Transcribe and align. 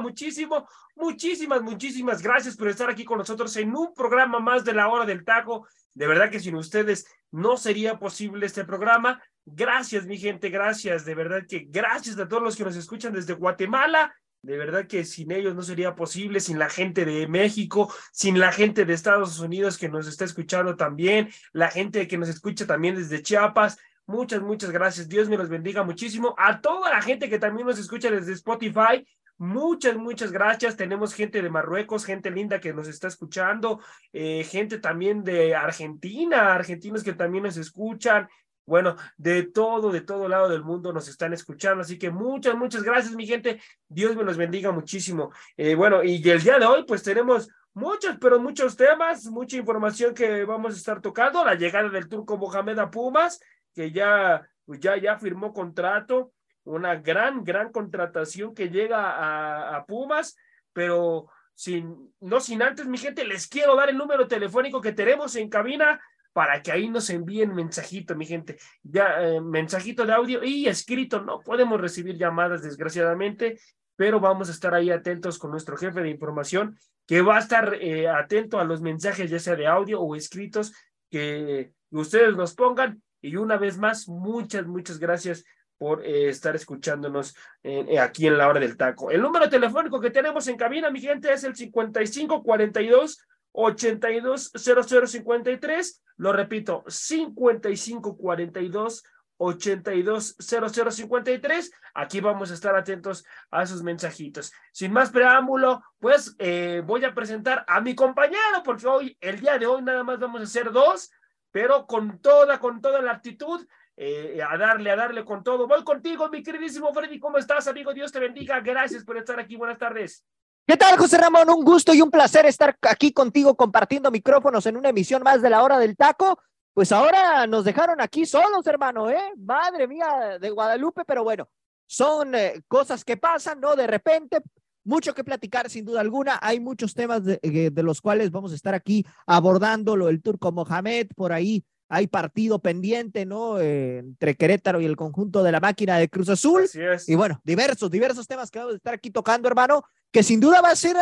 Muchísimo. 0.00 0.68
Muchísimas, 0.96 1.62
muchísimas 1.62 2.22
gracias 2.22 2.56
por 2.56 2.68
estar 2.68 2.90
aquí 2.90 3.04
con 3.04 3.18
nosotros 3.18 3.56
en 3.56 3.74
un 3.74 3.94
programa 3.94 4.40
más 4.40 4.64
de 4.64 4.72
la 4.72 4.88
hora 4.88 5.04
del 5.04 5.24
taco. 5.24 5.66
De 5.94 6.06
verdad 6.06 6.30
que 6.30 6.40
sin 6.40 6.54
ustedes 6.56 7.06
no 7.30 7.56
sería 7.56 7.98
posible 7.98 8.46
este 8.46 8.64
programa. 8.64 9.22
Gracias, 9.44 10.06
mi 10.06 10.18
gente, 10.18 10.48
gracias. 10.48 11.04
De 11.04 11.14
verdad 11.14 11.42
que 11.48 11.66
gracias 11.68 12.18
a 12.18 12.28
todos 12.28 12.42
los 12.42 12.56
que 12.56 12.64
nos 12.64 12.76
escuchan 12.76 13.12
desde 13.12 13.34
Guatemala. 13.34 14.14
De 14.42 14.56
verdad 14.56 14.86
que 14.86 15.04
sin 15.04 15.32
ellos 15.32 15.54
no 15.54 15.62
sería 15.62 15.96
posible, 15.96 16.38
sin 16.38 16.58
la 16.58 16.70
gente 16.70 17.04
de 17.04 17.26
México, 17.26 17.92
sin 18.12 18.38
la 18.38 18.52
gente 18.52 18.84
de 18.84 18.94
Estados 18.94 19.40
Unidos 19.40 19.78
que 19.78 19.88
nos 19.88 20.06
está 20.06 20.24
escuchando 20.24 20.76
también, 20.76 21.28
la 21.52 21.70
gente 21.70 22.06
que 22.06 22.18
nos 22.18 22.28
escucha 22.28 22.66
también 22.66 22.94
desde 22.94 23.20
Chiapas. 23.20 23.78
Muchas, 24.06 24.40
muchas 24.40 24.70
gracias. 24.70 25.08
Dios 25.08 25.28
me 25.28 25.36
los 25.36 25.48
bendiga 25.48 25.82
muchísimo. 25.82 26.34
A 26.38 26.60
toda 26.60 26.90
la 26.90 27.02
gente 27.02 27.28
que 27.28 27.38
también 27.38 27.66
nos 27.66 27.78
escucha 27.78 28.10
desde 28.10 28.32
Spotify, 28.32 29.06
Muchas, 29.38 29.96
muchas 29.96 30.32
gracias. 30.32 30.76
Tenemos 30.76 31.14
gente 31.14 31.40
de 31.40 31.48
Marruecos, 31.48 32.04
gente 32.04 32.28
linda 32.28 32.58
que 32.58 32.72
nos 32.72 32.88
está 32.88 33.06
escuchando, 33.06 33.80
eh, 34.12 34.42
gente 34.42 34.78
también 34.78 35.22
de 35.22 35.54
Argentina, 35.54 36.54
argentinos 36.54 37.04
que 37.04 37.12
también 37.12 37.44
nos 37.44 37.56
escuchan. 37.56 38.28
Bueno, 38.66 38.96
de 39.16 39.44
todo, 39.44 39.92
de 39.92 40.00
todo 40.00 40.28
lado 40.28 40.48
del 40.48 40.64
mundo 40.64 40.92
nos 40.92 41.06
están 41.08 41.32
escuchando. 41.32 41.82
Así 41.82 41.98
que 41.98 42.10
muchas, 42.10 42.56
muchas 42.56 42.82
gracias, 42.82 43.14
mi 43.14 43.26
gente. 43.28 43.60
Dios 43.88 44.16
me 44.16 44.24
los 44.24 44.36
bendiga 44.36 44.72
muchísimo. 44.72 45.30
Eh, 45.56 45.76
bueno, 45.76 46.02
y 46.02 46.16
el 46.28 46.42
día 46.42 46.58
de 46.58 46.66
hoy, 46.66 46.84
pues 46.84 47.04
tenemos 47.04 47.48
muchos, 47.74 48.16
pero 48.20 48.40
muchos 48.40 48.76
temas, 48.76 49.24
mucha 49.26 49.56
información 49.56 50.14
que 50.14 50.44
vamos 50.44 50.74
a 50.74 50.76
estar 50.76 51.00
tocando. 51.00 51.44
La 51.44 51.54
llegada 51.54 51.88
del 51.88 52.08
turco 52.08 52.36
Mohamed 52.36 52.78
a 52.80 52.90
Pumas, 52.90 53.40
que 53.72 53.92
ya, 53.92 54.42
pues 54.66 54.80
ya, 54.80 54.96
ya 54.96 55.16
firmó 55.16 55.52
contrato 55.52 56.32
una 56.68 56.96
gran, 56.96 57.44
gran 57.44 57.72
contratación 57.72 58.54
que 58.54 58.68
llega 58.68 59.76
a, 59.76 59.84
Pumas, 59.86 60.36
pero 60.72 61.28
sin, 61.54 62.12
no 62.20 62.40
sin 62.40 62.62
antes, 62.62 62.86
mi 62.86 62.98
gente, 62.98 63.24
les 63.24 63.48
quiero 63.48 63.74
dar 63.74 63.88
el 63.88 63.96
número 63.96 64.28
telefónico 64.28 64.80
que 64.80 64.92
tenemos 64.92 65.34
en 65.36 65.48
cabina 65.48 66.00
para 66.32 66.62
que 66.62 66.70
ahí 66.70 66.88
nos 66.88 67.10
envíen 67.10 67.54
mensajito, 67.54 68.14
mi 68.14 68.26
gente, 68.26 68.58
ya 68.82 69.22
eh, 69.22 69.40
mensajito 69.40 70.06
de 70.06 70.12
audio 70.12 70.44
y 70.44 70.68
escrito, 70.68 71.20
no 71.20 71.40
podemos 71.40 71.80
recibir 71.80 72.16
llamadas 72.16 72.62
desgraciadamente, 72.62 73.58
pero 73.96 74.20
vamos 74.20 74.48
a 74.48 74.52
estar 74.52 74.74
ahí 74.74 74.90
atentos 74.90 75.38
con 75.38 75.50
nuestro 75.50 75.76
jefe 75.76 76.00
de 76.00 76.10
información 76.10 76.78
que 77.06 77.22
va 77.22 77.36
a 77.36 77.40
estar 77.40 77.74
eh, 77.80 78.08
atento 78.08 78.60
a 78.60 78.64
los 78.64 78.80
mensajes 78.80 79.30
ya 79.30 79.38
sea 79.38 79.56
de 79.56 79.66
audio 79.66 80.00
o 80.00 80.14
escritos 80.14 80.72
que 81.10 81.72
ustedes 81.90 82.36
nos 82.36 82.54
pongan. 82.54 83.02
Y 83.20 83.34
una 83.34 83.56
vez 83.56 83.78
más, 83.78 84.06
muchas, 84.06 84.66
muchas 84.66 84.98
gracias 85.00 85.44
por 85.78 86.04
eh, 86.04 86.28
estar 86.28 86.54
escuchándonos 86.54 87.34
eh, 87.62 87.98
aquí 87.98 88.26
en 88.26 88.36
la 88.36 88.48
hora 88.48 88.60
del 88.60 88.76
taco. 88.76 89.10
El 89.10 89.22
número 89.22 89.48
telefónico 89.48 89.98
que 90.00 90.10
tenemos 90.10 90.46
en 90.48 90.56
cabina, 90.56 90.90
mi 90.90 91.00
gente, 91.00 91.32
es 91.32 91.44
el 91.44 91.56
5542 91.56 93.24
820053. 93.52 96.02
Lo 96.16 96.32
repito, 96.32 96.82
5542 96.88 99.04
820053. 99.38 101.72
Aquí 101.94 102.20
vamos 102.20 102.50
a 102.50 102.54
estar 102.54 102.74
atentos 102.76 103.24
a 103.50 103.64
sus 103.66 103.82
mensajitos. 103.82 104.52
Sin 104.72 104.92
más 104.92 105.10
preámbulo, 105.10 105.82
pues 105.98 106.34
eh, 106.38 106.82
voy 106.84 107.04
a 107.04 107.14
presentar 107.14 107.64
a 107.66 107.80
mi 107.80 107.94
compañero, 107.94 108.62
porque 108.64 108.86
hoy, 108.86 109.16
el 109.20 109.40
día 109.40 109.58
de 109.58 109.66
hoy, 109.66 109.82
nada 109.82 110.04
más 110.04 110.18
vamos 110.18 110.40
a 110.40 110.44
hacer 110.44 110.72
dos, 110.72 111.10
pero 111.50 111.86
con 111.86 112.20
toda, 112.20 112.58
con 112.58 112.80
toda 112.80 113.00
la 113.00 113.12
actitud 113.12 113.66
eh, 114.00 114.40
a 114.48 114.56
darle, 114.56 114.92
a 114.92 114.96
darle 114.96 115.24
con 115.24 115.42
todo. 115.42 115.66
Voy 115.66 115.82
contigo, 115.82 116.28
mi 116.28 116.40
queridísimo 116.40 116.94
Freddy. 116.94 117.18
¿Cómo 117.18 117.36
estás, 117.36 117.66
amigo? 117.66 117.92
Dios 117.92 118.12
te 118.12 118.20
bendiga. 118.20 118.60
Gracias 118.60 119.02
por 119.02 119.16
estar 119.16 119.40
aquí. 119.40 119.56
Buenas 119.56 119.76
tardes. 119.76 120.24
¿Qué 120.64 120.76
tal, 120.76 120.96
José 120.96 121.18
Ramón? 121.18 121.50
Un 121.50 121.64
gusto 121.64 121.92
y 121.92 122.00
un 122.00 122.10
placer 122.10 122.46
estar 122.46 122.76
aquí 122.82 123.12
contigo 123.12 123.56
compartiendo 123.56 124.12
micrófonos 124.12 124.66
en 124.66 124.76
una 124.76 124.90
emisión 124.90 125.24
más 125.24 125.42
de 125.42 125.50
la 125.50 125.64
hora 125.64 125.80
del 125.80 125.96
taco. 125.96 126.38
Pues 126.74 126.92
ahora 126.92 127.44
nos 127.48 127.64
dejaron 127.64 128.00
aquí 128.00 128.24
solos, 128.24 128.64
hermano, 128.68 129.10
¿eh? 129.10 129.32
Madre 129.36 129.88
mía 129.88 130.38
de 130.40 130.50
Guadalupe, 130.50 131.04
pero 131.04 131.24
bueno, 131.24 131.48
son 131.84 132.36
eh, 132.36 132.62
cosas 132.68 133.04
que 133.04 133.16
pasan, 133.16 133.58
¿no? 133.58 133.74
De 133.74 133.88
repente, 133.88 134.42
mucho 134.84 135.12
que 135.12 135.24
platicar, 135.24 135.68
sin 135.68 135.84
duda 135.84 136.02
alguna. 136.02 136.38
Hay 136.40 136.60
muchos 136.60 136.94
temas 136.94 137.24
de, 137.24 137.40
eh, 137.42 137.70
de 137.72 137.82
los 137.82 138.00
cuales 138.00 138.30
vamos 138.30 138.52
a 138.52 138.54
estar 138.54 138.76
aquí 138.76 139.04
abordando, 139.26 139.96
lo 139.96 140.06
del 140.06 140.22
turco 140.22 140.52
Mohamed, 140.52 141.08
por 141.16 141.32
ahí 141.32 141.64
hay 141.88 142.06
partido 142.06 142.58
pendiente, 142.58 143.24
¿no? 143.24 143.58
Eh, 143.58 143.98
entre 143.98 144.36
Querétaro 144.36 144.80
y 144.80 144.84
el 144.84 144.96
conjunto 144.96 145.42
de 145.42 145.52
la 145.52 145.60
máquina 145.60 145.98
de 145.98 146.08
Cruz 146.08 146.28
Azul. 146.28 146.68
Y 147.06 147.14
bueno, 147.14 147.40
diversos, 147.44 147.90
diversos 147.90 148.26
temas 148.26 148.50
que 148.50 148.58
vamos 148.58 148.74
a 148.74 148.76
estar 148.76 148.94
aquí 148.94 149.10
tocando, 149.10 149.48
hermano, 149.48 149.84
que 150.10 150.22
sin 150.22 150.40
duda 150.40 150.60
va 150.60 150.70
a 150.70 150.76
ser, 150.76 150.96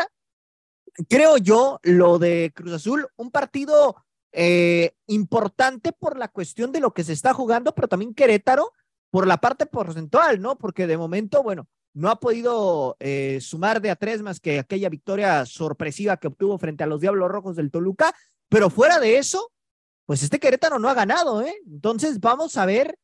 creo 1.09 1.39
yo, 1.39 1.81
lo 1.83 2.19
de 2.19 2.53
Cruz 2.55 2.73
Azul, 2.73 3.09
un 3.17 3.31
partido 3.31 3.97
eh, 4.33 4.93
importante 5.07 5.93
por 5.93 6.19
la 6.19 6.29
cuestión 6.29 6.71
de 6.71 6.81
lo 6.81 6.93
que 6.93 7.05
se 7.05 7.13
está 7.13 7.35
jugando, 7.35 7.75
pero 7.75 7.89
también 7.89 8.15
Querétaro 8.15 8.73
por 9.11 9.27
la 9.27 9.39
parte 9.39 9.67
porcentual, 9.67 10.41
¿no? 10.41 10.57
Porque 10.57 10.87
de 10.87 10.99
momento, 10.99 11.43
bueno, 11.43 11.67
no 11.95 12.11
ha 12.11 12.21
podido 12.21 12.97
eh, 13.01 13.39
sumar 13.41 13.81
de 13.81 13.91
a 13.91 13.97
tres 13.97 14.21
más 14.21 14.39
que 14.39 14.59
aquella 14.59 14.91
victoria 14.91 15.47
sorpresiva 15.47 16.19
que 16.19 16.27
obtuvo 16.29 16.59
frente 16.59 16.85
a 16.85 16.87
los 16.87 17.01
Diablos 17.01 17.31
Rojos 17.31 17.57
del 17.57 17.71
Toluca, 17.71 18.15
pero 18.49 18.69
fuera 18.69 19.01
de 19.01 19.17
eso, 19.17 19.51
pues 20.07 20.23
este 20.23 20.39
Querétaro 20.39 20.79
no 20.79 20.89
ha 20.89 20.95
ganado, 20.95 21.43
¿eh? 21.43 21.55
Entonces 21.67 22.21
vamos 22.21 22.57
a 22.57 22.65
ver 22.65 22.99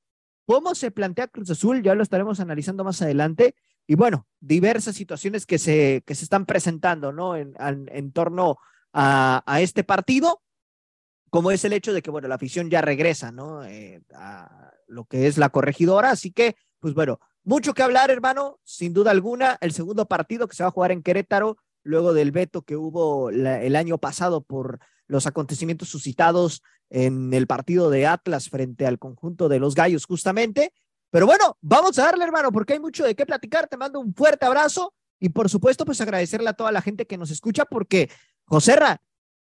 cómo 0.46 0.74
se 0.74 0.90
plantea 0.90 1.28
Cruz 1.28 1.50
Azul, 1.50 1.82
ya 1.82 1.94
lo 1.94 2.02
estaremos 2.02 2.40
analizando 2.40 2.84
más 2.84 3.02
adelante. 3.02 3.54
Y 3.86 3.96
bueno, 3.96 4.26
diversas 4.40 4.94
situaciones 4.94 5.44
que 5.44 5.58
se, 5.58 6.02
que 6.06 6.14
se 6.14 6.24
están 6.24 6.46
presentando, 6.46 7.12
¿no? 7.12 7.36
En, 7.36 7.54
en, 7.58 8.12
torno 8.12 8.58
a, 8.92 9.42
a, 9.44 9.60
este 9.60 9.82
partido, 9.82 10.40
como 11.30 11.50
es 11.50 11.64
el 11.64 11.72
hecho 11.72 11.92
de 11.92 12.02
que, 12.02 12.10
bueno, 12.10 12.28
la 12.28 12.36
afición 12.36 12.70
ya 12.70 12.80
regresa, 12.80 13.32
¿no? 13.32 13.64
Eh, 13.64 14.02
a 14.14 14.72
lo 14.86 15.04
que 15.04 15.26
es 15.26 15.38
la 15.38 15.48
corregidora. 15.48 16.10
Así 16.10 16.30
que, 16.30 16.54
pues 16.78 16.94
bueno, 16.94 17.18
mucho 17.42 17.74
que 17.74 17.82
hablar, 17.82 18.10
hermano, 18.12 18.60
sin 18.62 18.92
duda 18.92 19.10
alguna. 19.10 19.58
El 19.60 19.72
segundo 19.72 20.06
partido 20.06 20.46
que 20.46 20.54
se 20.54 20.62
va 20.62 20.68
a 20.68 20.72
jugar 20.72 20.92
en 20.92 21.02
Querétaro, 21.02 21.56
luego 21.82 22.14
del 22.14 22.30
veto 22.30 22.62
que 22.62 22.76
hubo 22.76 23.30
el 23.30 23.74
año 23.74 23.98
pasado 23.98 24.42
por 24.42 24.78
los 25.12 25.26
acontecimientos 25.26 25.90
suscitados 25.90 26.62
en 26.90 27.32
el 27.34 27.46
partido 27.46 27.90
de 27.90 28.06
Atlas 28.06 28.48
frente 28.48 28.86
al 28.86 28.98
conjunto 28.98 29.48
de 29.48 29.58
los 29.58 29.74
Gallos, 29.74 30.06
justamente. 30.06 30.72
Pero 31.10 31.26
bueno, 31.26 31.58
vamos 31.60 31.98
a 31.98 32.04
darle, 32.04 32.24
hermano, 32.24 32.50
porque 32.50 32.72
hay 32.72 32.80
mucho 32.80 33.04
de 33.04 33.14
qué 33.14 33.26
platicar. 33.26 33.68
Te 33.68 33.76
mando 33.76 34.00
un 34.00 34.14
fuerte 34.14 34.46
abrazo 34.46 34.94
y 35.20 35.28
por 35.28 35.50
supuesto, 35.50 35.84
pues 35.84 36.00
agradecerle 36.00 36.48
a 36.48 36.54
toda 36.54 36.72
la 36.72 36.80
gente 36.80 37.06
que 37.06 37.18
nos 37.18 37.30
escucha, 37.30 37.66
porque, 37.66 38.10
Joserra, 38.46 39.02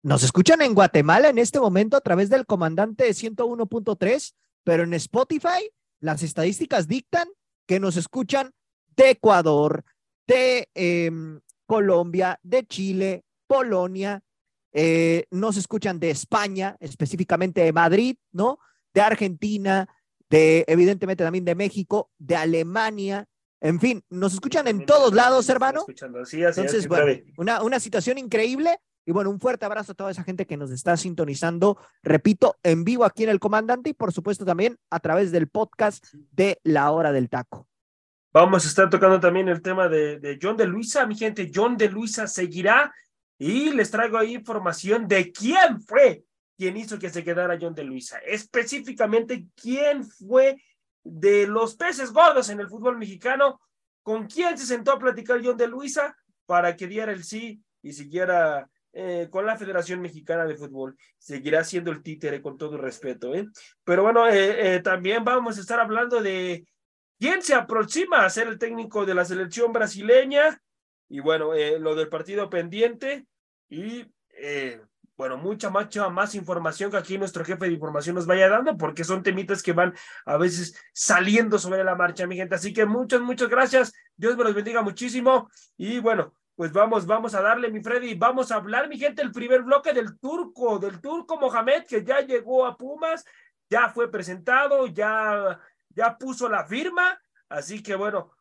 nos 0.03 0.23
escuchan 0.23 0.61
en 0.61 0.75
Guatemala 0.75 1.29
en 1.29 1.37
este 1.37 1.59
momento 1.59 1.95
a 1.95 2.01
través 2.01 2.29
del 2.29 2.45
comandante 2.45 3.09
101.3, 3.09 4.33
pero 4.63 4.83
en 4.83 4.93
Spotify 4.93 5.71
las 6.01 6.21
estadísticas 6.21 6.87
dictan 6.87 7.29
que 7.65 7.79
nos 7.79 7.95
escuchan 7.95 8.51
de 8.95 9.11
Ecuador, 9.11 9.85
de 10.27 10.69
em, 10.75 11.39
Colombia, 11.65 12.39
de 12.43 12.67
Chile, 12.67 13.23
Polonia, 13.47 14.21
eh, 14.75 15.25
nos 15.31 15.55
escuchan 15.55 15.99
de 15.99 16.11
España, 16.11 16.75
específicamente 16.81 17.61
de 17.61 17.71
Madrid, 17.71 18.17
¿no? 18.33 18.59
De 18.93 18.99
Argentina, 18.99 19.87
de 20.29 20.65
evidentemente 20.67 21.23
también 21.23 21.45
de 21.45 21.55
México, 21.55 22.11
de 22.17 22.35
Alemania, 22.35 23.25
en 23.61 23.79
fin, 23.79 24.03
nos 24.09 24.33
escuchan 24.33 24.67
en 24.67 24.85
todos 24.85 25.13
lados, 25.13 25.47
hermano. 25.49 25.85
Entonces, 25.87 26.87
bueno, 26.87 27.23
una, 27.37 27.63
una 27.63 27.79
situación 27.79 28.17
increíble. 28.17 28.77
Y 29.07 29.11
bueno, 29.11 29.29
un 29.29 29.39
fuerte 29.39 29.65
abrazo 29.65 29.91
a 29.91 29.95
toda 29.95 30.11
esa 30.11 30.23
gente 30.23 30.45
que 30.45 30.57
nos 30.57 30.71
está 30.71 30.97
sintonizando, 30.97 31.77
repito, 32.03 32.57
en 32.63 32.83
vivo 32.83 33.05
aquí 33.05 33.23
en 33.23 33.29
El 33.29 33.39
Comandante 33.39 33.91
y 33.91 33.93
por 33.93 34.11
supuesto 34.11 34.45
también 34.45 34.77
a 34.89 34.99
través 34.99 35.31
del 35.31 35.47
podcast 35.47 36.05
de 36.31 36.59
La 36.63 36.91
Hora 36.91 37.11
del 37.11 37.29
Taco. 37.29 37.67
Vamos 38.33 38.65
a 38.65 38.67
estar 38.67 38.89
tocando 38.89 39.19
también 39.19 39.47
el 39.47 39.61
tema 39.61 39.87
de, 39.87 40.19
de 40.19 40.39
John 40.41 40.57
de 40.57 40.65
Luisa, 40.65 41.05
mi 41.05 41.15
gente. 41.15 41.51
John 41.53 41.77
de 41.77 41.89
Luisa 41.89 42.27
seguirá 42.27 42.93
y 43.37 43.71
les 43.71 43.91
traigo 43.91 44.17
ahí 44.17 44.35
información 44.35 45.07
de 45.07 45.31
quién 45.31 45.81
fue 45.81 46.23
quien 46.57 46.77
hizo 46.77 46.99
que 46.99 47.09
se 47.09 47.23
quedara 47.23 47.57
John 47.59 47.75
de 47.75 47.83
Luisa. 47.83 48.17
Específicamente, 48.19 49.47
quién 49.55 50.05
fue 50.05 50.61
de 51.03 51.47
los 51.47 51.75
peces 51.75 52.11
gordos 52.11 52.49
en 52.49 52.59
el 52.59 52.69
fútbol 52.69 52.97
mexicano, 52.97 53.61
con 54.01 54.27
quién 54.27 54.57
se 54.57 54.65
sentó 54.65 54.93
a 54.93 54.99
platicar 54.99 55.41
John 55.43 55.57
de 55.57 55.67
Luisa 55.67 56.15
para 56.45 56.75
que 56.75 56.87
diera 56.87 57.11
el 57.11 57.23
sí 57.23 57.61
y 57.81 57.93
siguiera 57.93 58.69
eh, 58.93 59.27
con 59.29 59.45
la 59.45 59.57
Federación 59.57 60.01
Mexicana 60.01 60.45
de 60.45 60.55
Fútbol. 60.55 60.95
Seguirá 61.17 61.63
siendo 61.63 61.91
el 61.91 62.01
títere 62.01 62.41
con 62.41 62.57
todo 62.57 62.77
respeto. 62.77 63.35
¿eh? 63.35 63.47
Pero 63.83 64.03
bueno, 64.03 64.27
eh, 64.27 64.79
también 64.81 65.23
vamos 65.23 65.57
a 65.57 65.61
estar 65.61 65.79
hablando 65.79 66.21
de 66.21 66.65
quién 67.19 67.41
se 67.41 67.53
aproxima 67.53 68.25
a 68.25 68.29
ser 68.29 68.47
el 68.47 68.57
técnico 68.57 69.05
de 69.05 69.15
la 69.15 69.25
selección 69.25 69.73
brasileña 69.73 70.61
y 71.09 71.19
bueno, 71.19 71.51
lo 71.79 71.95
del 71.95 72.09
partido 72.09 72.49
pendiente 72.49 73.25
y 73.69 74.05
bueno, 75.17 75.37
mucha, 75.37 75.69
mucha 75.69 76.09
más 76.09 76.35
información 76.35 76.91
que 76.91 76.97
aquí 76.97 77.17
nuestro 77.17 77.45
jefe 77.45 77.67
de 77.67 77.73
información 77.73 78.15
nos 78.15 78.25
vaya 78.25 78.49
dando, 78.49 78.77
porque 78.77 79.05
son 79.05 79.23
temitas 79.23 79.63
que 79.63 79.71
van 79.71 79.93
a 80.25 80.37
veces 80.37 80.77
saliendo 80.93 81.57
sobre 81.57 81.83
la 81.85 81.95
marcha, 81.95 82.27
mi 82.27 82.35
gente. 82.35 82.55
Así 82.55 82.73
que 82.73 82.85
muchas, 82.85 83.21
muchas 83.21 83.47
gracias. 83.47 83.93
Dios 84.17 84.35
me 84.35 84.43
los 84.43 84.53
bendiga 84.53 84.81
muchísimo. 84.81 85.49
Y 85.77 85.99
bueno, 85.99 86.33
pues 86.55 86.73
vamos, 86.73 87.05
vamos 87.05 87.33
a 87.33 87.41
darle, 87.41 87.71
mi 87.71 87.81
Freddy, 87.81 88.15
vamos 88.15 88.51
a 88.51 88.55
hablar, 88.55 88.89
mi 88.89 88.97
gente, 88.97 89.21
el 89.21 89.31
primer 89.31 89.63
bloque 89.63 89.93
del 89.93 90.19
turco, 90.19 90.79
del 90.79 90.99
turco 90.99 91.37
Mohamed, 91.37 91.85
que 91.85 92.03
ya 92.03 92.19
llegó 92.19 92.65
a 92.65 92.75
Pumas, 92.75 93.23
ya 93.69 93.89
fue 93.89 94.11
presentado, 94.11 94.87
ya, 94.87 95.61
ya 95.89 96.17
puso 96.17 96.49
la 96.49 96.65
firma. 96.65 97.17
Así 97.47 97.81
que 97.81 97.95
bueno, 97.95 98.33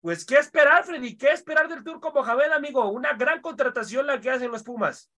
pues, 0.00 0.24
¿qué 0.24 0.36
esperar, 0.38 0.84
Freddy? 0.84 1.16
¿Qué 1.16 1.30
esperar 1.32 1.68
del 1.68 1.82
turco 1.82 2.12
Mohamed, 2.12 2.52
amigo? 2.52 2.88
Una 2.90 3.14
gran 3.14 3.40
contratación 3.40 4.06
la 4.06 4.20
que 4.20 4.30
hacen 4.30 4.50
los 4.50 4.62
Pumas. 4.62 5.10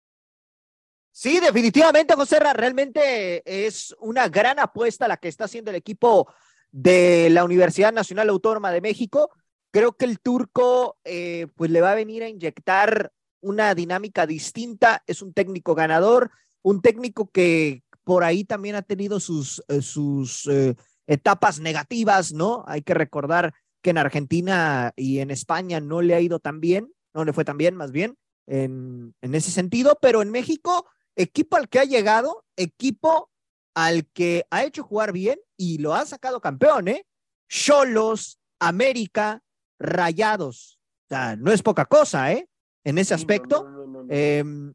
Sí, 1.12 1.40
definitivamente, 1.40 2.14
José 2.14 2.38
realmente 2.38 3.42
es 3.44 3.94
una 3.98 4.28
gran 4.28 4.58
apuesta 4.58 5.08
la 5.08 5.16
que 5.16 5.28
está 5.28 5.44
haciendo 5.44 5.70
el 5.70 5.76
equipo 5.76 6.32
de 6.70 7.28
la 7.30 7.44
Universidad 7.44 7.92
Nacional 7.92 8.28
Autónoma 8.28 8.70
de 8.70 8.80
México. 8.80 9.30
Creo 9.72 9.92
que 9.92 10.04
el 10.04 10.20
turco 10.20 10.98
eh, 11.04 11.48
pues 11.56 11.70
le 11.70 11.80
va 11.80 11.92
a 11.92 11.96
venir 11.96 12.22
a 12.22 12.28
inyectar 12.28 13.12
una 13.40 13.74
dinámica 13.74 14.26
distinta. 14.26 15.02
Es 15.06 15.20
un 15.20 15.32
técnico 15.32 15.74
ganador, 15.74 16.30
un 16.62 16.80
técnico 16.80 17.30
que 17.30 17.82
por 18.04 18.24
ahí 18.24 18.44
también 18.44 18.76
ha 18.76 18.82
tenido 18.82 19.20
sus, 19.20 19.62
eh, 19.68 19.82
sus 19.82 20.46
eh, 20.46 20.74
etapas 21.06 21.60
negativas, 21.60 22.32
¿no? 22.32 22.64
Hay 22.66 22.82
que 22.82 22.94
recordar 22.94 23.52
que 23.82 23.90
en 23.90 23.98
Argentina 23.98 24.92
y 24.96 25.20
en 25.20 25.30
España 25.30 25.80
no 25.80 26.02
le 26.02 26.14
ha 26.14 26.20
ido 26.20 26.38
tan 26.38 26.60
bien, 26.60 26.92
no 27.14 27.24
le 27.24 27.32
fue 27.32 27.44
tan 27.44 27.56
bien 27.58 27.76
más 27.76 27.92
bien 27.92 28.16
en, 28.46 29.14
en 29.20 29.34
ese 29.34 29.50
sentido, 29.50 29.98
pero 30.00 30.22
en 30.22 30.30
México 30.30 30.86
equipo 31.16 31.56
al 31.56 31.68
que 31.68 31.80
ha 31.80 31.84
llegado, 31.84 32.44
equipo 32.56 33.30
al 33.74 34.06
que 34.06 34.46
ha 34.50 34.64
hecho 34.64 34.82
jugar 34.82 35.12
bien 35.12 35.38
y 35.56 35.78
lo 35.78 35.94
ha 35.94 36.04
sacado 36.04 36.40
campeón, 36.40 36.88
¿eh? 36.88 37.06
Cholos, 37.48 38.38
América, 38.58 39.42
Rayados. 39.78 40.78
O 41.06 41.14
sea, 41.14 41.36
no 41.36 41.52
es 41.52 41.62
poca 41.62 41.84
cosa, 41.84 42.32
¿eh? 42.32 42.48
En 42.84 42.98
ese 42.98 43.14
aspecto. 43.14 43.66
Em, 44.08 44.72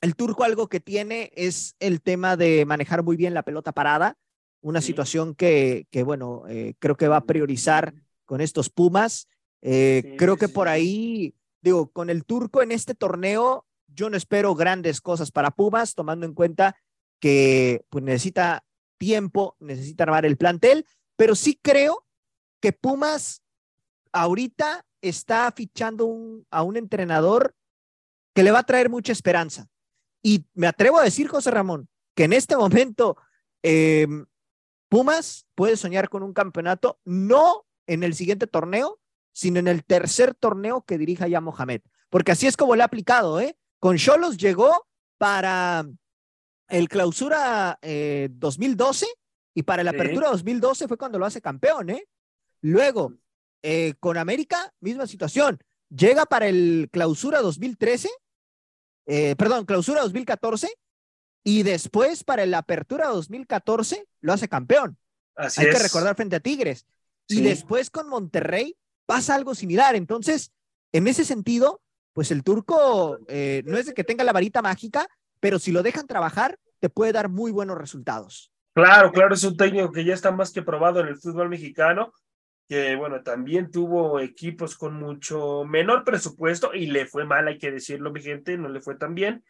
el 0.00 0.14
turco 0.14 0.44
algo 0.44 0.68
que 0.68 0.80
tiene 0.80 1.32
es 1.34 1.74
el 1.80 2.00
tema 2.00 2.36
de 2.36 2.64
manejar 2.64 3.02
muy 3.02 3.16
bien 3.16 3.34
la 3.34 3.42
pelota 3.42 3.72
parada, 3.72 4.16
una 4.60 4.80
situación 4.80 5.34
que, 5.34 5.86
que 5.90 6.02
bueno, 6.02 6.44
eh, 6.48 6.74
creo 6.78 6.96
que 6.96 7.08
va 7.08 7.16
a 7.18 7.24
priorizar 7.24 7.94
con 8.28 8.42
estos 8.42 8.68
Pumas. 8.68 9.26
Eh, 9.62 10.14
creo 10.18 10.36
que 10.36 10.48
por 10.48 10.68
ahí, 10.68 11.34
digo, 11.62 11.90
con 11.90 12.10
el 12.10 12.24
turco 12.24 12.62
en 12.62 12.70
este 12.70 12.94
torneo, 12.94 13.66
yo 13.88 14.10
no 14.10 14.16
espero 14.16 14.54
grandes 14.54 15.00
cosas 15.00 15.32
para 15.32 15.50
Pumas, 15.50 15.94
tomando 15.94 16.26
en 16.26 16.34
cuenta 16.34 16.76
que 17.20 17.84
pues, 17.88 18.04
necesita 18.04 18.64
tiempo, 18.98 19.56
necesita 19.60 20.04
armar 20.04 20.26
el 20.26 20.36
plantel, 20.36 20.84
pero 21.16 21.34
sí 21.34 21.58
creo 21.60 22.04
que 22.60 22.72
Pumas 22.72 23.42
ahorita 24.12 24.84
está 25.00 25.50
fichando 25.50 26.44
a 26.50 26.62
un 26.62 26.76
entrenador 26.76 27.54
que 28.34 28.42
le 28.42 28.50
va 28.50 28.60
a 28.60 28.66
traer 28.66 28.90
mucha 28.90 29.12
esperanza. 29.12 29.68
Y 30.22 30.44
me 30.52 30.66
atrevo 30.66 30.98
a 30.98 31.04
decir, 31.04 31.28
José 31.28 31.50
Ramón, 31.50 31.88
que 32.14 32.24
en 32.24 32.34
este 32.34 32.56
momento 32.56 33.16
em, 33.62 34.26
Pumas 34.90 35.46
puede 35.54 35.76
soñar 35.76 36.10
con 36.10 36.22
un 36.22 36.34
campeonato, 36.34 37.00
no 37.04 37.64
en 37.88 38.04
el 38.04 38.14
siguiente 38.14 38.46
torneo, 38.46 39.00
sino 39.32 39.58
en 39.58 39.66
el 39.66 39.84
tercer 39.84 40.34
torneo 40.34 40.82
que 40.82 40.98
dirija 40.98 41.26
ya 41.26 41.40
Mohamed, 41.40 41.80
porque 42.10 42.32
así 42.32 42.46
es 42.46 42.56
como 42.56 42.76
le 42.76 42.82
ha 42.82 42.86
aplicado, 42.86 43.40
¿eh? 43.40 43.56
Con 43.80 43.96
Cholos 43.96 44.36
llegó 44.36 44.86
para 45.16 45.84
el 46.68 46.88
clausura 46.88 47.78
2012 47.82 49.06
eh, 49.06 49.08
y 49.54 49.62
para 49.62 49.82
la 49.82 49.90
apertura 49.90 50.28
2012 50.28 50.86
fue 50.86 50.96
cuando 50.98 51.18
lo 51.18 51.26
hace 51.26 51.40
campeón, 51.40 51.90
¿eh? 51.90 52.06
Luego, 52.60 53.14
eh, 53.62 53.94
con 54.00 54.16
América, 54.16 54.72
misma 54.80 55.06
situación. 55.06 55.58
Llega 55.88 56.26
para 56.26 56.46
el 56.46 56.88
clausura 56.92 57.40
2013, 57.40 58.10
eh, 59.06 59.34
perdón, 59.36 59.64
clausura 59.64 60.02
2014 60.02 60.68
y 61.42 61.62
después 61.62 62.24
para 62.24 62.44
la 62.44 62.58
apertura 62.58 63.08
2014 63.08 64.06
lo 64.20 64.32
hace 64.32 64.48
campeón. 64.48 64.98
Así 65.34 65.62
Hay 65.62 65.70
que 65.70 65.78
recordar 65.78 66.14
frente 66.14 66.36
a 66.36 66.40
Tigres. 66.40 66.84
Y 67.28 67.42
después 67.42 67.90
con 67.90 68.08
Monterrey 68.08 68.76
pasa 69.06 69.34
algo 69.34 69.54
similar. 69.54 69.94
Entonces, 69.96 70.52
en 70.92 71.08
ese 71.08 71.24
sentido, 71.24 71.80
pues 72.12 72.30
el 72.30 72.42
turco 72.42 73.18
eh, 73.28 73.62
no 73.66 73.76
es 73.76 73.86
de 73.86 73.94
que 73.94 74.04
tenga 74.04 74.24
la 74.24 74.32
varita 74.32 74.62
mágica, 74.62 75.06
pero 75.40 75.58
si 75.58 75.72
lo 75.72 75.82
dejan 75.82 76.06
trabajar, 76.06 76.58
te 76.80 76.88
puede 76.88 77.12
dar 77.12 77.28
muy 77.28 77.52
buenos 77.52 77.78
resultados. 77.78 78.52
Claro, 78.74 79.12
claro, 79.12 79.34
es 79.34 79.44
un 79.44 79.56
técnico 79.56 79.90
que 79.92 80.04
ya 80.04 80.14
está 80.14 80.30
más 80.30 80.52
que 80.52 80.62
probado 80.62 81.00
en 81.00 81.08
el 81.08 81.16
fútbol 81.16 81.48
mexicano, 81.48 82.12
que 82.68 82.96
bueno, 82.96 83.22
también 83.22 83.70
tuvo 83.70 84.20
equipos 84.20 84.76
con 84.76 84.94
mucho 84.94 85.64
menor 85.64 86.04
presupuesto 86.04 86.74
y 86.74 86.86
le 86.86 87.06
fue 87.06 87.24
mal, 87.24 87.48
hay 87.48 87.58
que 87.58 87.72
decirlo, 87.72 88.12
mi 88.12 88.20
gente, 88.20 88.56
no 88.56 88.68
le 88.68 88.80
fue 88.80 88.94
tan 88.94 89.14
bien, 89.14 89.42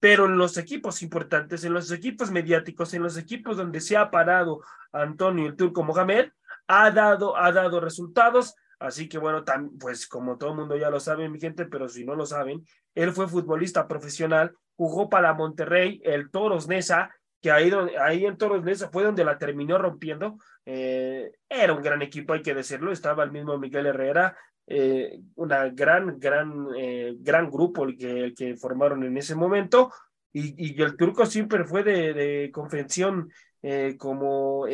pero 0.00 0.26
en 0.26 0.36
los 0.36 0.56
equipos 0.58 1.02
importantes, 1.02 1.64
en 1.64 1.72
los 1.72 1.90
equipos 1.90 2.30
mediáticos, 2.30 2.94
en 2.94 3.02
los 3.02 3.16
equipos 3.16 3.56
donde 3.56 3.80
se 3.80 3.96
ha 3.96 4.10
parado 4.10 4.60
Antonio 4.92 5.46
el 5.46 5.56
Turco 5.56 5.82
Mohamed, 5.82 6.30
ha 6.68 6.90
dado, 6.90 7.36
ha 7.36 7.50
dado 7.50 7.80
resultados, 7.80 8.54
Así 8.78 9.08
que 9.08 9.18
bueno, 9.18 9.44
pues 9.80 10.06
como 10.06 10.38
todo 10.38 10.50
el 10.50 10.56
mundo 10.56 10.76
ya 10.76 10.90
lo 10.90 11.00
sabe, 11.00 11.28
mi 11.28 11.40
gente, 11.40 11.66
pero 11.66 11.88
si 11.88 12.04
no 12.04 12.14
lo 12.14 12.24
saben, 12.24 12.64
él 12.94 13.12
fue 13.12 13.26
futbolista 13.26 13.88
profesional, 13.88 14.54
jugó 14.76 15.08
para 15.08 15.34
Monterrey, 15.34 16.00
el 16.04 16.30
Toros 16.30 16.68
Nesa, 16.68 17.10
que 17.40 17.50
ahí, 17.50 17.72
ahí 18.00 18.24
en 18.24 18.36
Toros 18.36 18.62
Nesa 18.62 18.88
fue 18.90 19.02
donde 19.02 19.24
la 19.24 19.36
terminó 19.36 19.78
rompiendo. 19.78 20.36
Eh, 20.64 21.32
era 21.48 21.72
un 21.72 21.82
gran 21.82 22.02
equipo, 22.02 22.34
hay 22.34 22.42
que 22.42 22.54
decirlo, 22.54 22.92
estaba 22.92 23.24
el 23.24 23.32
mismo 23.32 23.58
Miguel 23.58 23.86
Herrera, 23.86 24.36
eh, 24.68 25.18
una 25.34 25.68
gran, 25.70 26.18
gran, 26.20 26.68
eh, 26.76 27.16
gran 27.18 27.50
grupo 27.50 27.84
el 27.84 27.96
que, 27.96 28.24
el 28.24 28.34
que 28.34 28.56
formaron 28.56 29.02
en 29.02 29.16
ese 29.16 29.34
momento. 29.34 29.92
Y, 30.32 30.72
y 30.72 30.80
el 30.80 30.96
turco 30.96 31.26
siempre 31.26 31.64
fue 31.64 31.82
de, 31.82 32.14
de 32.14 32.50
confección 32.52 33.28
como 33.98 34.66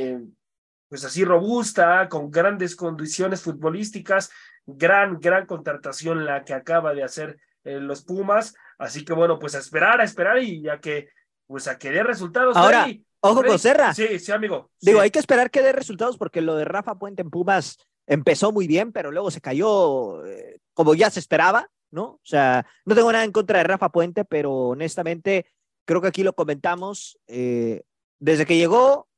pues 0.94 1.04
así 1.04 1.24
robusta, 1.24 2.08
con 2.08 2.30
grandes 2.30 2.76
condiciones 2.76 3.42
futbolísticas, 3.42 4.30
gran, 4.64 5.18
gran 5.18 5.44
contratación 5.44 6.24
la 6.24 6.44
que 6.44 6.54
acaba 6.54 6.94
de 6.94 7.02
hacer 7.02 7.40
eh, 7.64 7.80
los 7.80 8.04
Pumas, 8.04 8.54
así 8.78 9.04
que 9.04 9.12
bueno, 9.12 9.40
pues 9.40 9.56
a 9.56 9.58
esperar, 9.58 10.00
a 10.00 10.04
esperar 10.04 10.38
y 10.38 10.62
ya 10.62 10.78
que, 10.78 11.08
pues 11.48 11.66
a 11.66 11.78
que 11.78 11.90
dé 11.90 12.04
resultados. 12.04 12.56
Ahora, 12.56 12.86
ojo 13.18 13.42
con 13.42 13.58
Serra. 13.58 13.92
Sí, 13.92 14.20
sí, 14.20 14.30
amigo. 14.30 14.70
Digo, 14.80 15.00
hay 15.00 15.10
que 15.10 15.18
esperar 15.18 15.50
que 15.50 15.62
dé 15.62 15.72
resultados 15.72 16.16
porque 16.16 16.40
lo 16.40 16.54
de 16.54 16.64
Rafa 16.64 16.94
Puente 16.94 17.22
en 17.22 17.30
Pumas 17.30 17.76
empezó 18.06 18.52
muy 18.52 18.68
bien, 18.68 18.92
pero 18.92 19.10
luego 19.10 19.32
se 19.32 19.40
cayó 19.40 20.24
eh, 20.24 20.60
como 20.74 20.94
ya 20.94 21.10
se 21.10 21.18
esperaba, 21.18 21.68
¿no? 21.90 22.04
O 22.04 22.20
sea, 22.22 22.64
no 22.84 22.94
tengo 22.94 23.10
nada 23.10 23.24
en 23.24 23.32
contra 23.32 23.58
de 23.58 23.64
Rafa 23.64 23.88
Puente, 23.88 24.24
pero 24.24 24.52
honestamente 24.52 25.44
creo 25.86 26.00
que 26.00 26.06
aquí 26.06 26.22
lo 26.22 26.34
comentamos. 26.34 27.18
Eh, 27.26 27.82
desde 28.20 28.46
que 28.46 28.56
llegó, 28.56 29.08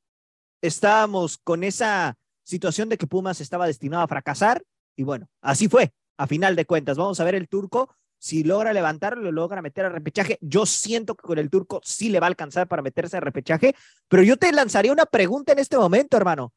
estábamos 0.61 1.37
con 1.37 1.63
esa 1.63 2.17
situación 2.43 2.89
de 2.89 2.97
que 2.97 3.07
Pumas 3.07 3.41
estaba 3.41 3.67
destinado 3.67 4.03
a 4.03 4.07
fracasar 4.07 4.63
y 4.95 5.03
bueno, 5.03 5.27
así 5.41 5.67
fue, 5.67 5.93
a 6.17 6.27
final 6.27 6.55
de 6.55 6.65
cuentas. 6.65 6.97
Vamos 6.97 7.19
a 7.19 7.23
ver 7.23 7.35
el 7.35 7.47
turco 7.47 7.95
si 8.19 8.43
logra 8.43 8.73
levantarlo, 8.73 9.21
lo 9.23 9.31
logra 9.31 9.61
meter 9.61 9.85
a 9.85 9.89
repechaje. 9.89 10.39
Yo 10.41 10.65
siento 10.65 11.15
que 11.15 11.21
con 11.21 11.37
el 11.37 11.49
turco 11.49 11.81
sí 11.83 12.09
le 12.09 12.19
va 12.19 12.25
a 12.25 12.29
alcanzar 12.29 12.67
para 12.67 12.81
meterse 12.81 13.17
a 13.17 13.19
repechaje, 13.19 13.75
pero 14.07 14.23
yo 14.23 14.37
te 14.37 14.51
lanzaría 14.51 14.91
una 14.91 15.05
pregunta 15.05 15.53
en 15.53 15.59
este 15.59 15.77
momento, 15.77 16.17
hermano. 16.17 16.53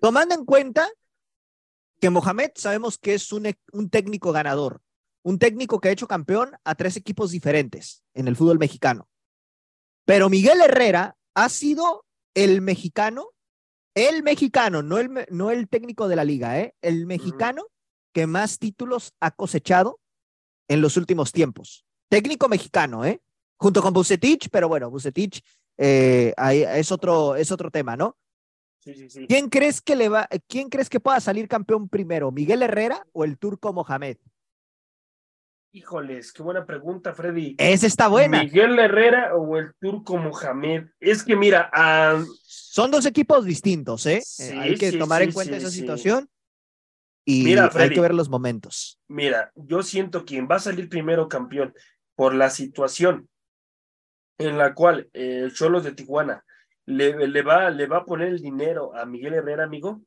Tomando 0.00 0.34
en 0.34 0.46
cuenta 0.46 0.88
que 2.00 2.08
Mohamed 2.08 2.52
sabemos 2.54 2.96
que 2.96 3.14
es 3.14 3.32
un, 3.32 3.52
un 3.72 3.90
técnico 3.90 4.32
ganador, 4.32 4.80
un 5.22 5.38
técnico 5.38 5.78
que 5.78 5.88
ha 5.88 5.92
hecho 5.92 6.08
campeón 6.08 6.52
a 6.64 6.74
tres 6.74 6.96
equipos 6.96 7.32
diferentes 7.32 8.02
en 8.14 8.28
el 8.28 8.36
fútbol 8.36 8.58
mexicano. 8.58 9.08
Pero 10.06 10.30
Miguel 10.30 10.60
Herrera 10.62 11.16
ha 11.34 11.48
sido 11.50 12.06
el 12.34 12.60
mexicano, 12.60 13.30
el 13.94 14.22
mexicano, 14.22 14.82
no 14.82 14.98
el, 14.98 15.26
no 15.30 15.50
el 15.50 15.68
técnico 15.68 16.08
de 16.08 16.16
la 16.16 16.24
liga, 16.24 16.60
¿eh? 16.60 16.74
el 16.82 17.06
mexicano 17.06 17.66
que 18.12 18.26
más 18.26 18.58
títulos 18.58 19.12
ha 19.20 19.30
cosechado 19.30 20.00
en 20.68 20.80
los 20.80 20.96
últimos 20.96 21.32
tiempos. 21.32 21.84
Técnico 22.08 22.48
mexicano, 22.48 23.04
¿eh? 23.04 23.20
junto 23.56 23.82
con 23.82 23.92
Bucetich, 23.92 24.48
pero 24.50 24.68
bueno, 24.68 24.90
Bucetich 24.90 25.42
eh, 25.76 26.32
ahí 26.36 26.62
es 26.62 26.90
otro, 26.92 27.36
es 27.36 27.50
otro 27.52 27.70
tema, 27.70 27.96
¿no? 27.96 28.16
Sí, 28.78 28.94
sí, 28.94 29.10
sí. 29.10 29.26
¿Quién 29.26 29.48
crees 29.48 29.80
que 29.80 29.96
le 29.96 30.08
va, 30.08 30.28
quién 30.46 30.68
crees 30.68 30.88
que 30.88 31.00
pueda 31.00 31.20
salir 31.20 31.48
campeón 31.48 31.88
primero, 31.88 32.30
Miguel 32.30 32.62
Herrera 32.62 33.06
o 33.12 33.24
el 33.24 33.38
turco 33.38 33.72
Mohamed? 33.72 34.16
Híjoles, 35.70 36.32
qué 36.32 36.42
buena 36.42 36.64
pregunta, 36.64 37.12
Freddy. 37.14 37.54
Esa 37.58 37.86
está 37.86 38.08
buena. 38.08 38.42
¿Miguel 38.42 38.78
Herrera 38.78 39.34
o 39.36 39.58
el 39.58 39.74
turco 39.78 40.16
Mohamed? 40.16 40.86
Es 40.98 41.22
que 41.22 41.36
mira, 41.36 41.70
son 42.42 42.90
dos 42.90 43.04
equipos 43.04 43.44
distintos, 43.44 44.06
¿eh? 44.06 44.22
Sí, 44.24 44.44
hay 44.44 44.76
que 44.76 44.92
sí, 44.92 44.98
tomar 44.98 45.20
en 45.22 45.32
cuenta 45.32 45.56
esa 45.56 45.70
situación 45.70 46.28
y 47.26 47.44
Mira, 47.44 47.64
hay 47.64 47.70
Freddy. 47.70 47.94
que 47.96 48.00
ver 48.00 48.14
los 48.14 48.30
momentos. 48.30 48.98
mira, 49.08 49.52
yo 49.54 49.82
siento 49.82 50.24
quien 50.24 50.48
va 50.50 50.56
a 50.56 50.60
salir 50.60 50.88
primero 50.88 51.28
campeón 51.28 51.74
por 52.16 52.34
la 52.34 52.48
situación 52.48 53.28
en 54.38 54.56
la 54.56 54.74
cual 54.74 55.10
eh, 55.12 55.48
Cholos 55.52 55.84
de 55.84 55.92
Tijuana 55.92 56.44
le, 56.86 57.28
le, 57.28 57.42
va, 57.42 57.68
le 57.68 57.86
va 57.86 57.98
a 57.98 58.04
poner 58.06 58.28
el 58.28 58.40
dinero 58.40 58.96
a 58.96 59.04
Miguel 59.04 59.34
Herrera, 59.34 59.64
amigo. 59.64 60.00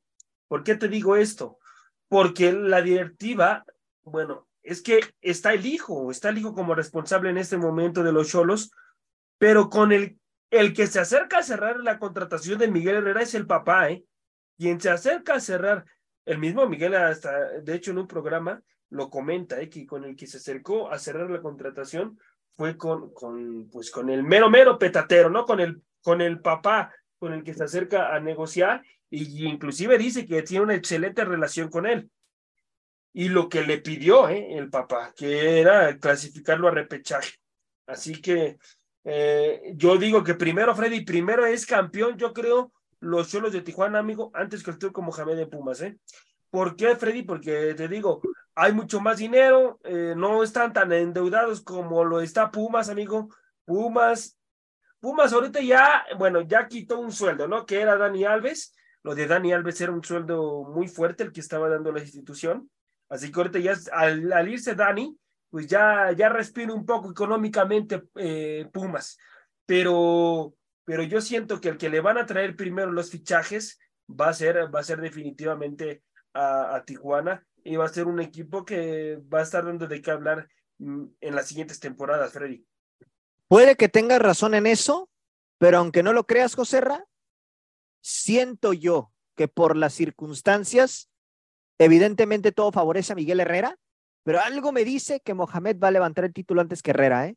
¿Por 0.48 0.64
qué 0.64 0.76
te 0.76 0.88
digo 0.88 1.16
esto? 1.16 1.60
Porque 2.08 2.52
la 2.52 2.82
directiva, 2.82 3.64
bueno, 4.04 4.48
es 4.64 4.82
que 4.82 5.00
está 5.22 5.54
el 5.54 5.66
hijo, 5.66 6.12
está 6.12 6.30
el 6.30 6.38
hijo 6.38 6.54
como 6.54 6.76
responsable 6.76 7.30
en 7.30 7.38
este 7.38 7.58
momento 7.58 8.04
de 8.04 8.12
los 8.12 8.30
Cholos, 8.30 8.72
pero 9.38 9.70
con 9.70 9.92
el, 9.92 10.20
el 10.50 10.74
que 10.74 10.88
se 10.88 11.00
acerca 11.00 11.40
a 11.40 11.44
cerrar 11.44 11.80
la 11.80 12.00
contratación 12.00 12.60
de 12.60 12.68
Miguel 12.68 12.98
Herrera 12.98 13.22
es 13.22 13.34
el 13.34 13.48
papá, 13.48 13.90
¿eh? 13.90 14.04
Quien 14.58 14.80
se 14.80 14.90
acerca 14.90 15.36
a 15.36 15.40
cerrar, 15.40 15.86
el 16.26 16.38
mismo 16.38 16.68
Miguel, 16.68 16.94
hasta, 16.96 17.60
de 17.62 17.74
hecho, 17.74 17.92
en 17.92 17.98
un 17.98 18.08
programa 18.08 18.62
lo 18.90 19.10
comenta, 19.10 19.60
¿eh? 19.60 19.70
Que 19.70 19.86
con 19.86 20.04
el 20.04 20.16
que 20.16 20.28
se 20.28 20.38
acercó 20.38 20.92
a 20.92 21.00
cerrar 21.00 21.30
la 21.30 21.42
contratación 21.42 22.20
fue 22.56 22.78
con, 22.78 23.12
con, 23.14 23.70
pues, 23.72 23.90
con 23.90 24.10
el 24.10 24.24
mero, 24.24 24.50
mero 24.50 24.78
petatero, 24.78 25.30
¿no? 25.30 25.46
Con 25.46 25.60
el, 25.60 25.82
con 26.04 26.22
el 26.22 26.40
papá 26.42 26.92
con 27.22 27.34
el 27.34 27.44
que 27.44 27.54
se 27.54 27.64
acerca 27.64 28.16
a 28.16 28.20
negociar 28.20 28.84
y 29.12 29.46
inclusive 29.46 30.00
dice 30.00 30.26
que 30.26 30.42
tiene 30.42 30.64
una 30.64 30.74
excelente 30.74 31.24
relación 31.24 31.70
con 31.70 31.86
él. 31.86 32.10
Y 33.14 33.30
lo 33.30 33.50
que 33.50 33.64
le 33.64 33.80
pidió 33.80 34.30
¿eh? 34.30 34.58
el 34.58 34.70
papá, 34.70 35.14
que 35.16 35.60
era 35.60 35.98
clasificarlo 35.98 36.68
a 36.68 36.72
repechaje. 36.72 37.34
Así 37.86 38.22
que 38.22 38.58
eh, 39.04 39.74
yo 39.76 39.98
digo 39.98 40.24
que 40.24 40.36
primero, 40.36 40.76
Freddy, 40.76 41.04
primero 41.04 41.46
es 41.46 41.66
campeón, 41.66 42.18
yo 42.18 42.34
creo, 42.34 42.72
los 43.00 43.30
Cholos 43.30 43.52
de 43.52 43.62
Tijuana, 43.62 44.00
amigo, 44.00 44.32
antes 44.34 44.64
que 44.64 44.72
el 44.72 44.78
turco 44.78 45.02
Mohamed 45.02 45.36
de 45.36 45.48
Pumas, 45.48 45.82
¿eh? 45.82 45.98
¿Por 46.50 46.76
qué, 46.76 46.96
Freddy? 46.96 47.24
Porque 47.24 47.74
te 47.76 47.88
digo, 47.88 48.22
hay 48.56 48.74
mucho 48.74 49.00
más 49.00 49.18
dinero, 49.18 49.80
eh, 49.84 50.14
no 50.16 50.44
están 50.44 50.74
tan 50.74 50.92
endeudados 50.92 51.62
como 51.62 52.04
lo 52.04 52.22
está 52.22 52.52
Pumas, 52.52 52.90
amigo. 52.90 53.30
Pumas, 53.66 54.38
Pumas 55.00 55.34
ahorita 55.34 55.62
ya, 55.62 56.06
bueno, 56.18 56.42
ya 56.42 56.68
quitó 56.68 57.00
un 57.00 57.12
sueldo, 57.12 57.48
¿no? 57.48 57.66
Que 57.66 57.82
era 57.82 57.98
Dani 57.98 58.26
Alves. 58.26 58.76
Lo 59.04 59.16
de 59.16 59.26
Dani 59.26 59.52
Alves 59.52 59.82
era 59.82 59.92
un 59.92 60.04
sueldo 60.04 60.64
muy 60.64 60.88
fuerte 60.88 61.24
el 61.24 61.32
que 61.32 61.40
estaba 61.40 61.70
dando 61.70 61.92
la 61.92 62.02
institución. 62.02 62.70
Así 63.12 63.30
que 63.30 63.42
ahorita 63.42 63.60
ya, 63.60 63.74
al, 63.92 64.32
al 64.32 64.48
irse 64.48 64.74
Dani, 64.74 65.18
pues 65.50 65.68
ya, 65.68 66.14
ya 66.14 66.30
respira 66.30 66.74
un 66.74 66.86
poco 66.86 67.12
económicamente 67.12 68.04
eh, 68.16 68.70
Pumas. 68.72 69.18
Pero, 69.66 70.56
pero 70.86 71.04
yo 71.04 71.20
siento 71.20 71.60
que 71.60 71.68
el 71.68 71.78
que 71.78 71.90
le 71.90 72.00
van 72.00 72.18
a 72.18 72.26
traer 72.26 72.56
primero 72.56 72.90
los 72.94 73.12
fichajes 73.12 73.80
va 74.10 74.30
a 74.30 74.34
ser, 74.34 74.74
va 74.74 74.80
a 74.80 74.84
ser 74.84 75.02
definitivamente 75.02 76.04
a, 76.34 76.74
a 76.74 76.86
Tijuana 76.86 77.46
y 77.66 77.76
va 77.76 77.84
a 77.84 77.90
ser 77.90 78.08
un 78.08 78.22
equipo 78.22 78.64
que 78.64 79.20
va 79.32 79.40
a 79.40 79.44
estar 79.44 79.66
dando 79.66 79.88
de 79.88 80.02
qué 80.02 80.10
hablar 80.10 80.48
mm, 80.78 81.04
en 81.20 81.36
las 81.36 81.48
siguientes 81.48 81.82
temporadas, 81.82 82.32
Freddy. 82.32 82.66
Puede 83.50 83.76
que 83.76 83.90
tengas 83.90 84.22
razón 84.22 84.54
en 84.54 84.68
eso, 84.68 85.10
pero 85.58 85.80
aunque 85.80 86.02
no 86.02 86.14
lo 86.14 86.26
creas, 86.26 86.56
Joserra, 86.56 87.06
siento 88.00 88.72
yo 88.72 89.12
que 89.36 89.50
por 89.50 89.76
las 89.76 89.94
circunstancias, 89.94 91.11
evidentemente 91.84 92.52
todo 92.52 92.72
favorece 92.72 93.14
a 93.14 93.16
Miguel 93.16 93.40
Herrera, 93.40 93.78
pero 94.24 94.40
algo 94.40 94.72
me 94.72 94.84
dice 94.84 95.20
que 95.22 95.34
Mohamed 95.34 95.78
va 95.80 95.88
a 95.90 95.92
levantar 95.92 96.26
el 96.26 96.34
título 96.34 96.62
antes 96.62 96.82
que 96.84 96.92
Herrera, 96.92 97.28
¿eh? 97.28 97.36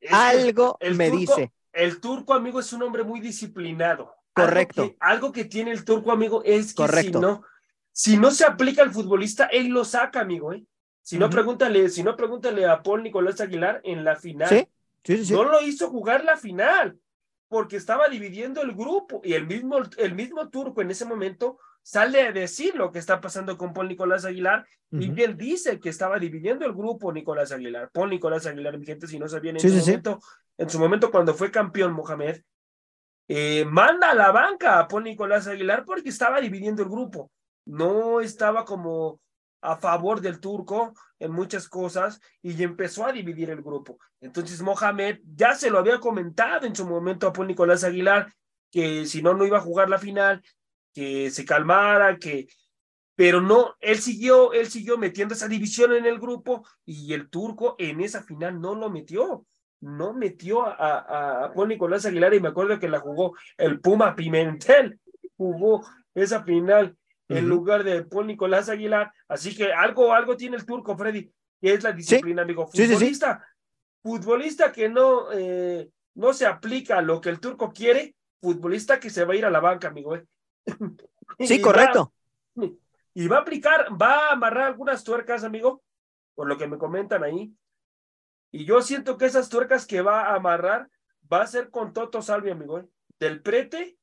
Es 0.00 0.12
Algo 0.12 0.76
el 0.80 0.94
me 0.96 1.10
turco- 1.10 1.18
dice. 1.36 1.52
El 1.72 2.00
turco, 2.00 2.34
amigo, 2.34 2.58
es 2.60 2.72
un 2.72 2.82
hombre 2.82 3.04
muy 3.04 3.20
disciplinado. 3.20 4.14
Correcto. 4.32 4.82
Algo 4.82 4.92
que, 4.92 4.96
algo 5.00 5.32
que 5.32 5.44
tiene 5.44 5.70
el 5.72 5.84
turco, 5.84 6.10
amigo, 6.10 6.42
es 6.44 6.68
que 6.74 6.82
Correcto. 6.82 7.18
si 7.18 7.22
no, 7.24 7.42
si 7.92 8.16
no 8.16 8.30
se 8.30 8.44
aplica 8.44 8.82
al 8.82 8.92
futbolista, 8.92 9.46
él 9.46 9.68
lo 9.68 9.84
saca, 9.84 10.20
amigo, 10.20 10.52
¿eh? 10.52 10.64
Si 11.02 11.18
no, 11.18 11.28
pregúntale, 11.30 11.88
si 11.88 12.02
no, 12.02 12.16
pregúntale 12.16 12.66
a 12.66 12.82
Paul 12.82 13.02
Nicolás 13.02 13.40
Aguilar 13.40 13.80
en 13.84 14.04
la 14.04 14.16
final. 14.16 14.48
Sí, 14.48 14.68
sí, 15.04 15.16
sí. 15.18 15.24
sí. 15.26 15.32
No 15.32 15.44
lo 15.44 15.60
hizo 15.62 15.88
jugar 15.90 16.24
la 16.24 16.36
final, 16.36 16.98
porque 17.48 17.76
estaba 17.76 18.08
dividiendo 18.08 18.62
el 18.62 18.72
grupo, 18.74 19.20
y 19.24 19.32
el 19.34 19.46
mismo, 19.46 19.78
el 19.96 20.14
mismo 20.14 20.48
turco 20.50 20.82
en 20.82 20.90
ese 20.90 21.04
momento 21.04 21.58
sale 21.82 22.22
a 22.22 22.32
decir 22.32 22.74
lo 22.74 22.92
que 22.92 22.98
está 22.98 23.20
pasando 23.20 23.56
con 23.56 23.72
Paul 23.72 23.88
Nicolás 23.88 24.24
Aguilar, 24.24 24.66
y 24.92 25.08
bien 25.08 25.36
dice 25.36 25.78
que 25.78 25.88
estaba 25.88 26.18
dividiendo 26.18 26.66
el 26.66 26.72
grupo 26.72 27.12
Nicolás 27.12 27.52
Aguilar. 27.52 27.90
Paul 27.92 28.10
Nicolás 28.10 28.46
Aguilar, 28.46 28.76
mi 28.78 28.84
gente, 28.86 29.06
si 29.06 29.18
no 29.18 29.28
sabían 29.28 29.56
en 29.56 29.60
Sí, 29.60 29.68
su 29.68 29.74
sí, 29.76 29.80
sí. 29.82 29.90
momento, 29.90 30.20
en 30.58 30.70
su 30.70 30.78
momento 30.78 31.10
cuando 31.10 31.34
fue 31.34 31.50
campeón 31.50 31.92
Mohamed, 31.92 32.40
eh, 33.28 33.64
manda 33.64 34.10
a 34.10 34.14
la 34.14 34.32
banca 34.32 34.78
a 34.80 34.88
Paul 34.88 35.04
Nicolás 35.04 35.46
Aguilar 35.46 35.84
porque 35.84 36.08
estaba 36.08 36.40
dividiendo 36.40 36.82
el 36.82 36.88
grupo. 36.88 37.30
No 37.64 38.20
estaba 38.20 38.64
como 38.64 39.20
a 39.62 39.76
favor 39.76 40.20
del 40.20 40.40
turco 40.40 40.94
en 41.18 41.30
muchas 41.32 41.68
cosas 41.68 42.20
y 42.42 42.60
empezó 42.62 43.06
a 43.06 43.12
dividir 43.12 43.50
el 43.50 43.62
grupo. 43.62 43.98
Entonces 44.20 44.60
Mohamed 44.62 45.20
ya 45.36 45.54
se 45.54 45.70
lo 45.70 45.78
había 45.78 46.00
comentado 46.00 46.66
en 46.66 46.74
su 46.74 46.86
momento 46.86 47.28
a 47.28 47.32
Paul 47.32 47.46
Nicolás 47.46 47.84
Aguilar 47.84 48.32
que 48.72 49.04
si 49.06 49.22
no, 49.22 49.34
no 49.34 49.44
iba 49.44 49.58
a 49.58 49.62
jugar 49.62 49.88
la 49.90 49.98
final, 49.98 50.42
que 50.92 51.30
se 51.30 51.44
calmara, 51.44 52.18
que... 52.18 52.48
Pero 53.16 53.40
no, 53.40 53.74
él 53.80 53.98
siguió, 53.98 54.52
él 54.54 54.68
siguió 54.68 54.96
metiendo 54.96 55.34
esa 55.34 55.46
división 55.46 55.92
en 55.92 56.06
el 56.06 56.18
grupo 56.18 56.66
y 56.86 57.12
el 57.12 57.28
turco 57.28 57.76
en 57.78 58.00
esa 58.00 58.22
final 58.22 58.60
no 58.60 58.74
lo 58.74 58.88
metió 58.88 59.46
no 59.80 60.12
metió 60.12 60.62
a, 60.66 60.74
a, 60.74 61.44
a 61.44 61.48
Juan 61.50 61.68
Nicolás 61.68 62.04
Aguilar 62.04 62.34
y 62.34 62.40
me 62.40 62.48
acuerdo 62.48 62.78
que 62.78 62.88
la 62.88 63.00
jugó 63.00 63.34
el 63.56 63.80
Puma 63.80 64.14
Pimentel, 64.14 65.00
jugó 65.36 65.84
esa 66.14 66.42
final 66.44 66.96
en 67.28 67.46
Ujú. 67.46 67.48
lugar 67.48 67.84
de 67.84 68.02
Paul 68.04 68.26
Nicolás 68.26 68.68
Aguilar, 68.68 69.12
así 69.28 69.56
que 69.56 69.72
algo, 69.72 70.12
algo 70.12 70.36
tiene 70.36 70.56
el 70.56 70.66
turco, 70.66 70.96
Freddy, 70.96 71.30
que 71.60 71.74
es 71.74 71.82
la 71.82 71.92
disciplina, 71.92 72.42
amigo. 72.42 72.68
Sí, 72.72 72.82
sí, 72.82 72.88
sí. 72.88 72.92
Futbolista, 72.94 73.46
futbolista 74.02 74.72
que 74.72 74.88
no, 74.88 75.32
eh, 75.32 75.88
no 76.14 76.32
se 76.32 76.46
aplica 76.46 76.98
a 76.98 77.02
lo 77.02 77.20
que 77.20 77.30
el 77.30 77.40
turco 77.40 77.72
quiere, 77.72 78.16
futbolista 78.40 78.98
que 78.98 79.10
se 79.10 79.24
va 79.24 79.32
a 79.32 79.36
ir 79.36 79.44
a 79.44 79.50
la 79.50 79.60
banca, 79.60 79.88
amigo. 79.88 80.16
¿eh? 80.16 80.24
Sí, 81.38 81.58
va- 81.58 81.62
correcto. 81.64 82.12
y 83.14 83.26
va 83.28 83.38
a 83.38 83.40
aplicar, 83.40 83.88
va 84.00 84.28
a 84.28 84.32
amarrar 84.32 84.64
algunas 84.66 85.02
tuercas, 85.04 85.42
amigo, 85.44 85.82
por 86.34 86.48
lo 86.48 86.58
que 86.58 86.66
me 86.68 86.76
comentan 86.78 87.24
ahí. 87.24 87.54
Y 88.52 88.64
yo 88.64 88.82
siento 88.82 89.16
que 89.16 89.26
esas 89.26 89.48
tuercas 89.48 89.86
que 89.86 90.02
va 90.02 90.22
a 90.26 90.34
amarrar 90.34 90.90
va 91.32 91.42
a 91.42 91.46
ser 91.46 91.70
con 91.70 91.92
Toto 91.92 92.20
Salvi, 92.20 92.50
amigo, 92.50 92.78
¿eh? 92.80 92.86
del 93.18 93.40
Prete 93.40 93.96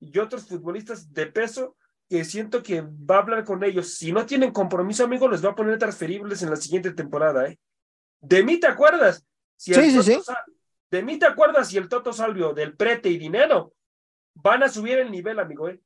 y 0.00 0.18
otros 0.18 0.48
futbolistas 0.48 1.12
de 1.12 1.26
peso 1.26 1.76
que 2.08 2.24
siento 2.24 2.62
que 2.62 2.80
va 2.82 3.16
a 3.16 3.20
hablar 3.20 3.44
con 3.44 3.62
ellos. 3.62 3.94
Si 3.94 4.10
no 4.12 4.26
tienen 4.26 4.50
compromiso, 4.52 5.04
amigo, 5.04 5.28
les 5.28 5.44
va 5.44 5.50
a 5.50 5.54
poner 5.54 5.78
transferibles 5.78 6.42
en 6.42 6.50
la 6.50 6.56
siguiente 6.56 6.92
temporada, 6.92 7.46
¿eh? 7.48 7.58
De 8.20 8.42
mí 8.42 8.58
te 8.58 8.66
acuerdas. 8.66 9.24
Si 9.56 9.74
Sí, 9.74 9.90
sí, 9.90 10.02
sí. 10.02 10.20
De 10.90 11.02
mí 11.02 11.18
te 11.18 11.26
acuerdas 11.26 11.68
si 11.68 11.76
el 11.76 11.88
Toto 11.88 12.12
Salvio, 12.12 12.52
del 12.52 12.76
Prete 12.76 13.10
y 13.10 13.18
Dinero 13.18 13.74
van 14.34 14.62
a 14.62 14.68
subir 14.68 14.98
el 14.98 15.10
nivel, 15.10 15.38
amigo, 15.38 15.68
¿eh? 15.68 15.80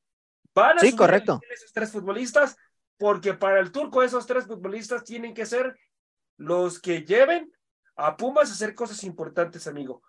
Van 0.55 0.77
a 0.77 0.81
Sí, 0.81 0.95
correcto. 0.95 1.39
esos 1.51 1.73
tres 1.73 1.91
futbolistas, 1.91 2.55
porque 2.97 3.33
para 3.33 3.59
el 3.59 3.71
turco 3.71 4.01
esos 4.01 4.25
tres 4.25 4.45
futbolistas 4.45 5.03
tienen 5.03 5.33
que 5.33 5.45
ser 5.45 5.77
los 6.37 6.79
que 6.79 7.03
lleven 7.03 7.51
a 7.97 8.17
Pumas 8.17 8.49
a 8.49 8.53
hacer 8.53 8.73
cosas 8.73 9.03
importantes, 9.03 9.67
amigo. 9.67 10.01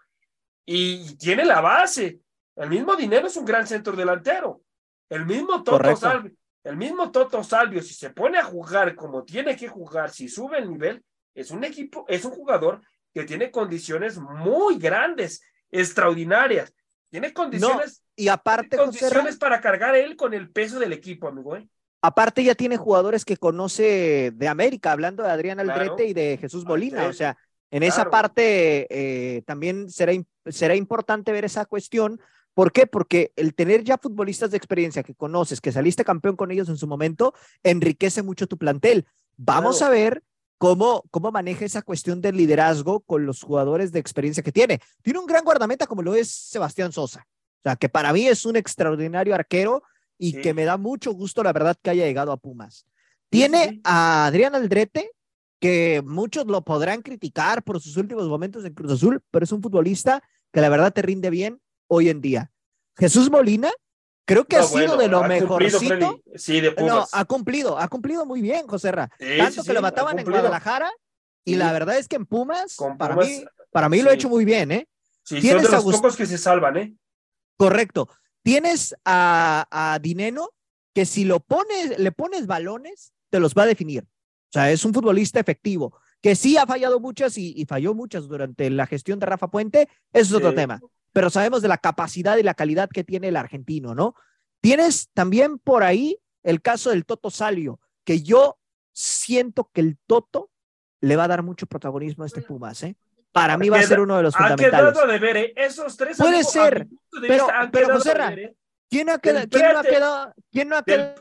Y, 0.65 1.11
y 1.11 1.17
tiene 1.17 1.45
la 1.45 1.61
base. 1.61 2.21
El 2.57 2.71
mismo 2.71 2.97
dinero 2.97 3.27
es 3.27 3.37
un 3.37 3.45
gran 3.45 3.67
centro 3.67 3.95
delantero. 3.95 4.63
El 5.09 5.27
mismo 5.27 5.63
Toto 5.63 5.73
Correcto. 5.73 6.01
Salvio, 6.01 6.33
el 6.65 6.77
mismo 6.77 7.11
Toto 7.13 7.45
Salvio, 7.45 7.83
si 7.83 7.95
se 7.95 8.11
pone 8.11 8.39
a 8.39 8.45
jugar 8.45 8.95
como 8.97 9.25
tiene 9.25 9.57
que 9.57 9.69
jugar, 9.69 10.11
si 10.11 10.29
sube 10.29 10.59
el 10.59 10.69
nivel, 10.71 11.05
es 11.35 11.51
un 11.51 11.63
equipo, 11.65 12.05
es 12.09 12.25
un 12.25 12.33
jugador 12.33 12.81
que 13.15 13.25
tiene 13.25 13.51
condiciones 13.51 14.19
muy 14.19 14.79
grandes, 14.79 15.43
extraordinarias. 15.71 16.75
Tiene 17.11 17.33
condiciones, 17.33 18.03
Y 18.17 18.29
aparte, 18.29 18.69
tiene 18.71 18.85
condiciones 18.85 19.37
para 19.37 19.61
cargar 19.61 19.95
él 19.97 20.17
con 20.17 20.35
el 20.35 20.51
peso 20.51 20.79
del 20.79 20.93
equipo, 20.93 21.29
amigo. 21.29 21.57
¿eh? 21.57 21.69
aparte 22.03 22.45
ya 22.45 22.55
tiene 22.55 22.77
jugadores 22.77 23.25
que 23.25 23.37
conoce 23.37 24.31
de 24.33 24.49
América, 24.49 24.93
hablando 24.93 25.25
de 25.25 25.31
Adrián 25.31 25.59
Claro. 25.59 25.73
Aldrete 25.81 26.07
y 26.07 26.13
de 26.13 26.37
Jesús 26.41 26.65
Molina. 26.65 27.07
O 27.09 27.13
sea, 27.13 27.37
en 27.73 27.83
esa 27.83 28.11
parte 28.11 28.87
eh, 28.91 29.43
también 29.43 29.91
será, 29.91 30.13
será 30.47 30.77
importante 30.77 31.33
ver 31.33 31.45
esa 31.45 31.65
cuestión. 31.65 32.21
¿Por 32.55 32.71
qué? 32.71 32.87
Porque 32.87 33.33
el 33.35 33.55
tener 33.55 33.83
ya 33.83 33.99
futbolistas 33.99 34.53
de 34.53 34.57
experiencia 34.57 35.03
que 35.03 35.15
conoces, 35.17 35.61
que 35.61 35.73
saliste 35.73 36.05
campeón 36.05 36.37
con 36.37 36.53
ellos 36.53 36.69
en 36.69 36.77
su 36.77 36.87
momento, 36.87 37.35
enriquece 37.65 38.23
mucho 38.23 38.47
tu 38.47 38.57
plantel. 38.57 39.05
Vamos 39.37 39.79
Claro. 39.79 39.93
a 39.93 39.97
ver 39.97 40.23
cómo, 40.59 41.05
cómo 41.11 41.31
maneja 41.31 41.65
esa 41.65 41.83
cuestión 41.83 42.21
del 42.21 42.37
liderazgo 42.37 43.01
con 43.01 43.27
los 43.27 43.43
jugadores 43.43 43.93
de 43.93 44.01
experiencia 44.01 44.43
que 44.43 44.53
tiene. 44.53 44.81
Tiene 45.03 45.19
un 45.19 45.27
gran 45.27 45.45
guardameta 45.45 45.87
como 45.87 46.03
lo 46.03 46.15
es 46.15 46.31
Sebastián 46.31 46.93
Sosa, 46.93 47.27
o 47.29 47.63
sea, 47.63 47.77
que 47.77 47.89
para 47.89 48.13
mí 48.13 48.27
es 48.27 48.45
un 48.45 48.57
extraordinario 48.57 49.35
arquero 49.35 49.83
y 50.19 50.41
que 50.41 50.55
me 50.55 50.65
da 50.65 50.77
mucho 50.77 51.13
gusto, 51.13 51.43
la 51.43 51.53
verdad, 51.53 51.77
que 51.81 51.91
haya 51.91 52.07
llegado 52.07 52.33
a 52.33 52.37
Pumas. 52.37 52.87
Tiene 53.29 53.81
a 53.85 54.27
Adrián 54.27 54.55
Aldrete, 54.55 55.11
que 55.61 56.03
muchos 56.05 56.47
lo 56.47 56.63
podrán 56.63 57.03
criticar 57.03 57.63
por 57.63 57.81
sus 57.81 57.97
últimos 57.97 58.29
momentos 58.29 58.65
en 58.65 58.75
Cruz 58.75 58.93
Azul, 58.93 59.23
pero 59.31 59.45
es 59.45 59.53
un 59.53 59.63
futbolista 59.63 60.23
que 60.53 60.61
la 60.61 60.69
verdad 60.69 60.93
te 60.93 61.03
rinde 61.03 61.31
bien 61.31 61.61
hoy 61.89 62.09
en 62.09 62.21
día. 62.21 62.51
Jesús 62.97 63.31
Molina, 63.31 63.71
creo 64.27 64.45
que 64.45 64.57
ha 64.57 64.63
sido 64.63 64.99
de 64.99 65.09
lo 65.09 65.23
mejorcito. 65.23 66.21
sí, 66.35 66.61
de 66.61 66.73
Pumas. 66.73 66.95
No, 66.95 67.07
ha 67.11 67.25
cumplido, 67.25 67.79
ha 67.79 67.89
cumplido 67.89 68.27
muy 68.27 68.43
bien, 68.43 68.67
José 68.67 68.93
Ra. 68.93 69.11
Tanto 69.39 69.63
que 69.65 69.73
lo 69.73 69.81
mataban 69.81 70.19
en 70.19 70.27
Guadalajara 70.27 70.91
y 71.45 71.55
la 71.55 71.73
verdad 71.73 71.97
es 71.97 72.09
que 72.09 72.17
en 72.17 72.27
Pumas, 72.27 72.77
para 72.99 73.17
mí, 73.17 73.45
para 73.71 73.89
mí 73.89 74.03
lo 74.03 74.11
ha 74.11 74.15
hecho 74.15 74.29
muy 74.29 74.45
bien, 74.45 74.71
¿eh? 74.73 74.89
Sí, 75.23 75.41
son 75.41 75.63
de 75.63 75.69
los 75.69 75.85
pocos 75.85 76.17
que 76.17 76.27
se 76.27 76.37
salvan, 76.37 76.77
¿eh? 76.77 76.95
Correcto. 77.57 78.09
Tienes 78.43 78.95
a, 79.05 79.67
a 79.71 79.99
Dineno 79.99 80.51
que 80.95 81.05
si 81.07 81.25
lo 81.25 81.41
pones, 81.41 81.99
le 81.99 82.13
pones 82.13 82.47
balones, 82.47 83.13
te 83.31 83.41
los 83.41 83.55
va 83.55 83.63
a 83.63 83.67
definir. 83.67 84.05
O 84.05 84.53
sea, 84.53 84.71
es 84.71 84.85
un 84.85 84.95
futbolista 84.95 85.41
efectivo, 85.41 85.99
que 86.23 86.35
sí 86.35 86.57
ha 86.57 86.67
fallado 86.67 87.01
muchas 87.01 87.37
y, 87.37 87.65
falló 87.69 87.95
muchas 87.95 88.27
durante 88.29 88.71
la 88.71 88.87
gestión 88.87 89.19
de 89.19 89.27
Rafa 89.27 89.49
Puente, 89.49 89.89
eso 90.13 90.31
es 90.31 90.33
otro 90.33 90.55
tema. 90.55 90.81
Pero 91.17 91.31
sabemos 91.31 91.63
de 91.63 91.69
la 91.69 91.79
capacidad 91.79 92.37
y 92.37 92.43
la 92.43 92.53
calidad 92.53 92.91
que 92.91 93.03
tiene 93.03 93.29
el 93.29 93.37
argentino, 93.37 93.95
¿no? 93.95 94.15
Tienes 94.61 95.09
también 95.15 95.59
por 95.59 95.83
ahí 95.83 96.19
el 96.43 96.61
caso 96.61 96.91
del 96.91 97.07
Toto 97.07 97.31
Salio, 97.31 97.81
que 98.05 98.21
yo 98.21 98.59
siento 98.93 99.71
que 99.73 99.81
el 99.81 99.97
Toto 100.07 100.51
le 101.01 101.17
va 101.17 101.25
a 101.25 101.29
dar 101.29 101.43
mucho 101.43 101.65
protagonismo 101.67 102.25
a 102.25 102.27
este 102.27 102.43
Pumas, 102.43 102.83
¿eh? 102.83 102.99
Para 103.33 103.57
mí 103.57 103.71
va 103.71 103.79
a 103.79 103.83
ser 103.85 104.01
uno 104.01 104.19
de 104.19 104.25
los 104.25 104.37
fundamentales. 104.37 104.95
de 105.09 105.19
ver, 105.19 105.37
¿eh? 105.39 105.53
Esos 105.57 105.97
tres 105.97 106.19
Puede 106.19 106.45
ser, 106.45 106.87
pero, 107.27 107.47
pero 107.73 107.95
José 107.95 108.13
¿eh? 108.33 108.55
¿quién, 108.91 109.09
ha 109.09 109.19
quedado, 109.19 109.47
¿quién 109.49 109.73
no 109.73 109.79
ha 109.79 109.83
quedado? 109.83 110.35
¿Quién 110.53 110.69
no 110.69 110.77
ha 110.77 110.83
quedado? 110.83 111.15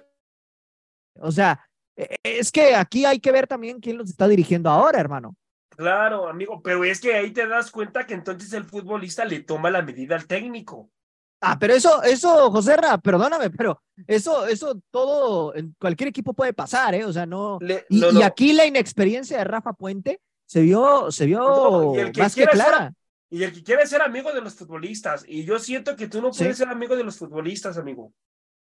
O 1.21 1.31
sea, 1.31 1.65
e, 1.95 2.17
es 2.21 2.51
que 2.51 2.75
aquí 2.75 3.05
hay 3.05 3.21
que 3.21 3.31
ver 3.31 3.47
también 3.47 3.79
quién 3.79 3.97
los 3.97 4.09
está 4.09 4.27
dirigiendo 4.27 4.69
ahora, 4.69 4.99
hermano. 4.99 5.37
Claro, 5.69 6.29
amigo, 6.29 6.61
pero 6.61 6.83
es 6.83 7.01
que 7.01 7.13
ahí 7.13 7.31
te 7.31 7.47
das 7.47 7.69
cuenta 7.69 8.05
que 8.05 8.13
entonces 8.13 8.53
el 8.53 8.63
futbolista 8.63 9.25
le 9.25 9.41
toma 9.41 9.69
la 9.69 9.81
medida 9.81 10.15
al 10.15 10.27
técnico. 10.27 10.89
Ah, 11.41 11.57
pero 11.59 11.73
eso, 11.73 12.01
eso, 12.03 12.49
José 12.49 12.77
Ra, 12.77 12.97
perdóname, 12.97 13.49
pero 13.49 13.81
eso, 14.07 14.47
eso 14.47 14.81
todo 14.89 15.53
en 15.55 15.75
cualquier 15.77 16.09
equipo 16.09 16.33
puede 16.33 16.53
pasar, 16.53 16.95
¿eh? 16.95 17.05
O 17.05 17.13
sea, 17.13 17.25
no. 17.25 17.59
y, 17.89 18.21
aquí 18.23 18.53
la 18.53 18.65
inexperiencia 18.65 19.37
de 19.37 19.43
Rafa 19.43 19.73
Puente 19.73 20.21
se 20.45 20.61
vio, 20.61 21.11
se 21.11 21.25
vio 21.25 21.93
más 22.17 22.33
que 22.35 22.47
clara. 22.47 22.93
y 23.29 23.43
el 23.43 23.53
que 23.53 23.63
quiere 23.63 23.85
ser 23.85 24.01
amigo 24.01 24.31
de 24.31 24.41
los 24.41 24.55
futbolistas. 24.55 25.25
Y 25.27 25.43
yo 25.43 25.59
siento 25.59 25.95
que 25.95 26.07
tú 26.07 26.21
no 26.21 26.31
puedes 26.31 26.57
ser 26.57 26.69
amigo 26.69 26.95
de 26.95 27.03
los 27.03 27.17
futbolistas, 27.17 27.77
amigo. 27.77 28.13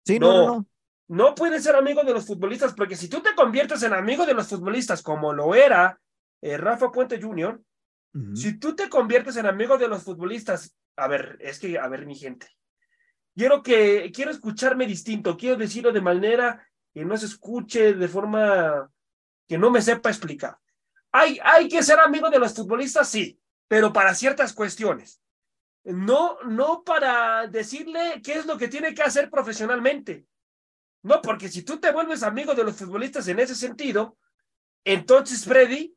Sí, 0.06 0.20
no, 0.20 0.46
no, 0.46 0.66
no. 1.08 1.36
puedes 1.36 1.64
ser 1.64 1.76
amigo 1.76 2.04
de 2.04 2.14
los 2.14 2.26
futbolistas, 2.26 2.74
porque 2.74 2.96
si 2.96 3.08
tú 3.08 3.22
te 3.22 3.34
conviertes 3.34 3.82
en 3.84 3.94
amigo 3.94 4.26
de 4.26 4.34
los 4.34 4.48
futbolistas, 4.48 5.02
como 5.02 5.34
lo 5.34 5.56
era 5.56 6.00
eh, 6.42 6.58
Rafa 6.58 6.92
Puente 6.92 7.22
Jr., 7.22 7.62
si 8.34 8.58
tú 8.58 8.76
te 8.76 8.90
conviertes 8.90 9.38
en 9.38 9.46
amigo 9.46 9.78
de 9.78 9.88
los 9.88 10.02
futbolistas, 10.02 10.76
a 10.96 11.08
ver, 11.08 11.38
es 11.40 11.60
que, 11.60 11.78
a 11.78 11.88
ver, 11.88 12.08
mi 12.08 12.16
gente, 12.16 12.48
quiero 13.36 13.62
que, 13.62 14.12
quiero 14.12 14.32
escucharme 14.32 14.88
distinto, 14.88 15.38
quiero 15.38 15.56
decirlo 15.56 15.92
de 15.92 16.02
manera 16.02 16.68
que 16.92 17.06
no 17.06 17.16
se 17.16 17.28
escuche 17.28 17.94
de 17.94 18.08
forma 18.08 18.90
que 19.48 19.60
no 19.60 19.70
me 19.70 19.84
sepa 19.84 20.10
explicar. 20.10 20.58
Hay, 21.12 21.40
hay 21.44 21.68
que 21.68 21.84
ser 21.84 22.00
amigo 22.00 22.30
de 22.32 22.40
los 22.40 22.56
futbolistas, 22.56 23.08
sí, 23.08 23.40
pero 23.68 23.94
para 23.94 24.16
ciertas 24.16 24.54
cuestiones. 24.54 25.22
No, 25.84 26.40
no 26.42 26.84
para 26.84 27.48
decirle 27.48 28.22
qué 28.24 28.34
es 28.34 28.46
lo 28.46 28.58
que 28.58 28.68
tiene 28.68 28.94
que 28.94 29.04
hacer 29.04 29.30
profesionalmente. 29.30 30.26
No, 31.04 31.22
porque 31.22 31.48
si 31.48 31.62
tú 31.62 31.80
te 31.80 31.92
vuelves 31.92 32.24
amigo 32.24 32.54
de 32.54 32.64
los 32.64 32.76
futbolistas 32.76 33.28
en 33.28 33.40
ese 33.40 33.56
sentido, 33.56 34.18
entonces, 34.84 35.46
Freddy, 35.46 35.96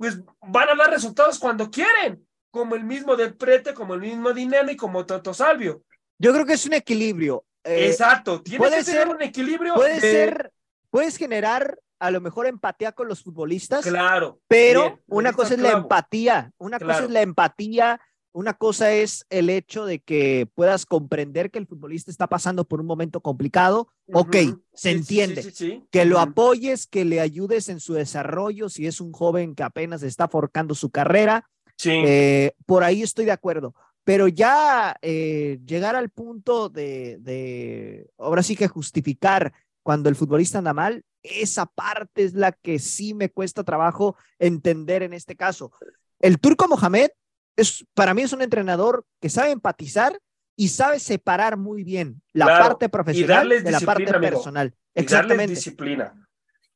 pues 0.00 0.18
van 0.40 0.70
a 0.70 0.74
dar 0.74 0.90
resultados 0.90 1.38
cuando 1.38 1.70
quieren, 1.70 2.26
como 2.50 2.74
el 2.74 2.84
mismo 2.84 3.16
de 3.16 3.34
Prete, 3.34 3.74
como 3.74 3.92
el 3.92 4.00
mismo 4.00 4.32
Dinero 4.32 4.70
y 4.70 4.76
como 4.76 5.04
Toto 5.04 5.34
Salvio. 5.34 5.84
Yo 6.18 6.32
creo 6.32 6.46
que 6.46 6.54
es 6.54 6.64
un 6.64 6.72
equilibrio. 6.72 7.44
Eh, 7.62 7.88
Exacto, 7.88 8.40
tiene 8.40 8.70
que 8.70 8.82
ser 8.82 9.08
un 9.08 9.20
equilibrio. 9.20 9.74
Puede 9.74 10.00
ser, 10.00 10.52
puedes 10.88 11.18
generar 11.18 11.78
a 11.98 12.10
lo 12.10 12.22
mejor 12.22 12.46
empatía 12.46 12.92
con 12.92 13.08
los 13.08 13.22
futbolistas. 13.22 13.84
Claro. 13.84 14.40
Pero 14.48 15.00
una 15.06 15.34
cosa 15.34 15.52
es 15.52 15.60
la 15.60 15.72
empatía, 15.72 16.50
una 16.56 16.78
cosa 16.78 17.04
es 17.04 17.10
la 17.10 17.20
empatía, 17.20 18.00
una 18.32 18.54
cosa 18.54 18.92
es 18.92 19.26
el 19.30 19.50
hecho 19.50 19.86
de 19.86 19.98
que 19.98 20.48
puedas 20.54 20.86
comprender 20.86 21.50
que 21.50 21.58
el 21.58 21.66
futbolista 21.66 22.10
está 22.10 22.28
pasando 22.28 22.64
por 22.64 22.80
un 22.80 22.86
momento 22.86 23.20
complicado. 23.20 23.88
Ok, 24.12 24.36
se 24.72 24.90
entiende. 24.90 25.52
que 25.90 26.04
lo 26.04 26.20
apoyes, 26.20 26.86
que 26.86 27.04
le 27.04 27.20
ayudes 27.20 27.68
en 27.68 27.80
su 27.80 27.94
desarrollo, 27.94 28.68
si 28.68 28.86
es 28.86 29.00
un 29.00 29.12
joven 29.12 29.54
que 29.54 29.62
apenas 29.62 30.02
está 30.02 30.28
forjando 30.28 30.74
su 30.74 30.90
carrera. 30.90 31.48
Eh, 31.84 32.52
por 32.66 32.84
ahí 32.84 33.02
estoy 33.02 33.24
de 33.24 33.32
acuerdo. 33.32 33.74
Pero 34.04 34.28
ya 34.28 34.96
eh, 35.02 35.58
llegar 35.66 35.96
al 35.96 36.10
punto 36.10 36.68
de, 36.68 37.18
de, 37.20 38.10
ahora 38.18 38.42
sí 38.42 38.56
que 38.56 38.68
justificar 38.68 39.52
cuando 39.82 40.08
el 40.08 40.16
futbolista 40.16 40.58
anda 40.58 40.72
mal, 40.72 41.04
esa 41.22 41.66
parte 41.66 42.24
es 42.24 42.34
la 42.34 42.52
que 42.52 42.78
sí 42.78 43.12
me 43.14 43.28
cuesta 43.28 43.64
trabajo 43.64 44.16
entender 44.38 45.02
en 45.02 45.12
este 45.12 45.36
caso. 45.36 45.72
El 46.18 46.38
turco 46.38 46.68
Mohamed 46.68 47.10
es, 47.56 47.84
para 47.94 48.14
mí 48.14 48.22
es 48.22 48.32
un 48.32 48.42
entrenador 48.42 49.04
que 49.20 49.28
sabe 49.28 49.50
empatizar 49.50 50.18
y 50.56 50.68
sabe 50.68 50.98
separar 50.98 51.56
muy 51.56 51.84
bien 51.84 52.22
la 52.32 52.46
parte 52.46 52.88
profesional 52.88 53.48
de 53.48 53.70
la 53.70 53.80
parte 53.80 54.04
personal. 54.04 54.74
Exactamente. 54.94 55.54
disciplina. 55.54 56.14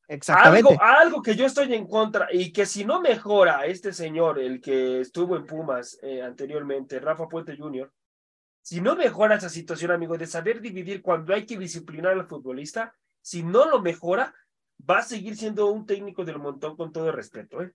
Exactamente. 0.07 0.71
Algo, 0.71 0.83
algo, 0.83 1.23
que 1.23 1.35
yo 1.35 1.47
estoy 1.47 1.73
en 1.75 1.87
contra 1.87 2.29
y 2.31 2.53
que 2.53 2.67
si 2.67 2.85
no 2.85 3.01
mejora 3.01 3.67
este 3.67 3.93
señor, 3.93 4.39
el 4.39 4.61
que 4.61 5.01
estuvo 5.01 5.37
en 5.37 5.47
Pumas 5.47 5.99
eh, 6.03 6.23
anteriormente, 6.23 7.01
Rafa 7.01 7.29
Puente 7.29 7.57
Jr., 7.57 7.91
si 8.63 8.81
no 8.81 8.97
mejora 8.97 9.37
esa 9.37 9.51
situación, 9.51 9.91
amigo, 9.91 10.17
de 10.17 10.27
saber 10.27 10.61
dividir 10.61 11.03
cuando 11.03 11.35
hay 11.35 11.45
que 11.45 11.59
disciplinar 11.59 12.13
al 12.13 12.27
futbolista, 12.27 12.95
si 13.21 13.43
no 13.43 13.69
lo 13.69 13.83
mejora, 13.83 14.35
va 14.89 14.99
a 14.99 15.03
seguir 15.03 15.37
siendo 15.37 15.67
un 15.67 15.85
técnico 15.85 16.25
del 16.25 16.39
montón 16.39 16.75
con 16.75 16.91
todo 16.91 17.13
respeto. 17.13 17.63
¿eh? 17.63 17.73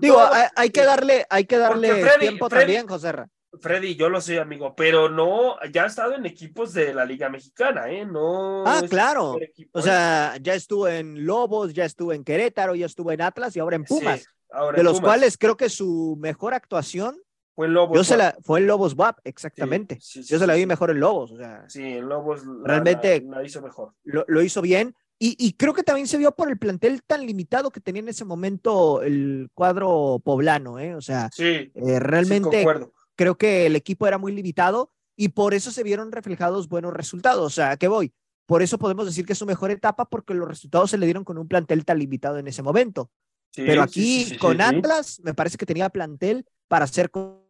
Digo, 0.00 0.18
hay, 0.56 0.70
que 0.70 0.84
darle, 0.84 1.26
hay 1.28 1.44
que 1.44 1.58
darle 1.58 2.04
tiempo 2.18 2.48
también, 2.48 2.86
José 2.86 3.12
Freddy, 3.60 3.96
yo 3.96 4.08
lo 4.08 4.20
sé, 4.20 4.40
amigo, 4.40 4.74
pero 4.74 5.10
no, 5.10 5.56
ya 5.70 5.84
ha 5.84 5.86
estado 5.86 6.14
en 6.14 6.24
equipos 6.24 6.72
de 6.72 6.94
la 6.94 7.04
Liga 7.04 7.28
Mexicana, 7.28 7.90
¿eh? 7.90 8.06
No. 8.06 8.66
Ah, 8.66 8.82
claro. 8.88 9.36
o 9.72 9.82
sea, 9.82 10.36
ya 10.40 10.54
estuvo 10.54 10.88
en 10.88 11.26
Lobos, 11.26 11.74
ya 11.74 11.84
estuvo 11.84 12.14
en 12.14 12.24
Querétaro, 12.24 12.74
ya 12.74 12.86
estuvo 12.86 13.12
en 13.12 13.20
Atlas 13.20 13.54
y 13.54 13.60
ahora 13.60 13.76
en 13.76 13.84
Pumas. 13.84 14.26
de 14.74 14.82
los 14.82 15.00
cuales 15.00 15.36
creo 15.36 15.56
que 15.56 15.68
su 15.68 16.16
mejor 16.18 16.54
actuación 16.54 17.20
fue 17.54 17.66
en 17.66 17.74
Lobos. 17.74 17.96
Yo 17.96 18.04
se 18.04 18.16
la, 18.16 18.36
fue 18.42 18.60
en 18.60 18.66
Lobos 18.66 18.94
WAP, 18.94 19.18
exactamente. 19.24 19.98
yo 20.00 20.38
se 20.38 20.46
la 20.46 20.54
vi 20.54 20.64
mejor 20.64 20.90
en 20.90 21.00
Lobos. 21.00 21.32
O 21.32 21.36
sea, 21.36 21.64
sí, 21.68 21.82
en 21.82 22.08
Lobos 22.08 22.42
realmente 22.64 23.22
la, 23.28 23.44
hizo 23.44 23.60
mejor. 23.60 23.92
Lo, 24.04 24.42
hizo 24.42 24.62
bien. 24.62 24.96
Y, 25.24 25.36
y, 25.38 25.52
creo 25.52 25.72
que 25.72 25.84
también 25.84 26.08
se 26.08 26.18
vio 26.18 26.34
por 26.34 26.50
el 26.50 26.58
plantel 26.58 27.00
tan 27.04 27.24
limitado 27.24 27.70
que 27.70 27.78
tenía 27.78 28.02
en 28.02 28.08
ese 28.08 28.24
momento 28.24 29.02
el 29.02 29.50
cuadro 29.54 30.20
poblano, 30.24 30.80
¿eh? 30.80 30.96
O 30.96 31.00
sea, 31.00 31.30
sí, 31.32 31.70
eh, 31.76 32.00
realmente 32.00 32.66
creo 33.14 33.38
que 33.38 33.66
el 33.66 33.76
equipo 33.76 34.08
era 34.08 34.18
muy 34.18 34.32
limitado 34.32 34.90
y 35.14 35.28
por 35.28 35.54
eso 35.54 35.70
se 35.70 35.84
vieron 35.84 36.10
reflejados 36.10 36.68
buenos 36.68 36.92
resultados. 36.92 37.46
O 37.46 37.50
sea, 37.50 37.76
¿qué 37.76 37.86
voy? 37.86 38.12
Por 38.46 38.62
eso 38.62 38.78
podemos 38.78 39.06
decir 39.06 39.24
que 39.24 39.34
es 39.34 39.38
su 39.38 39.46
mejor 39.46 39.70
etapa 39.70 40.06
porque 40.06 40.34
los 40.34 40.48
resultados 40.48 40.90
se 40.90 40.98
le 40.98 41.06
dieron 41.06 41.22
con 41.22 41.38
un 41.38 41.46
plantel 41.46 41.84
tan 41.84 42.00
limitado 42.00 42.38
en 42.38 42.48
ese 42.48 42.64
momento. 42.64 43.08
Pero 43.54 43.80
aquí 43.80 44.36
con 44.38 44.60
Atlas 44.60 45.20
me 45.22 45.34
parece 45.34 45.56
que 45.56 45.66
tenía 45.66 45.88
plantel 45.88 46.44
para 46.66 46.86
hacer 46.86 47.12
con 47.12 47.42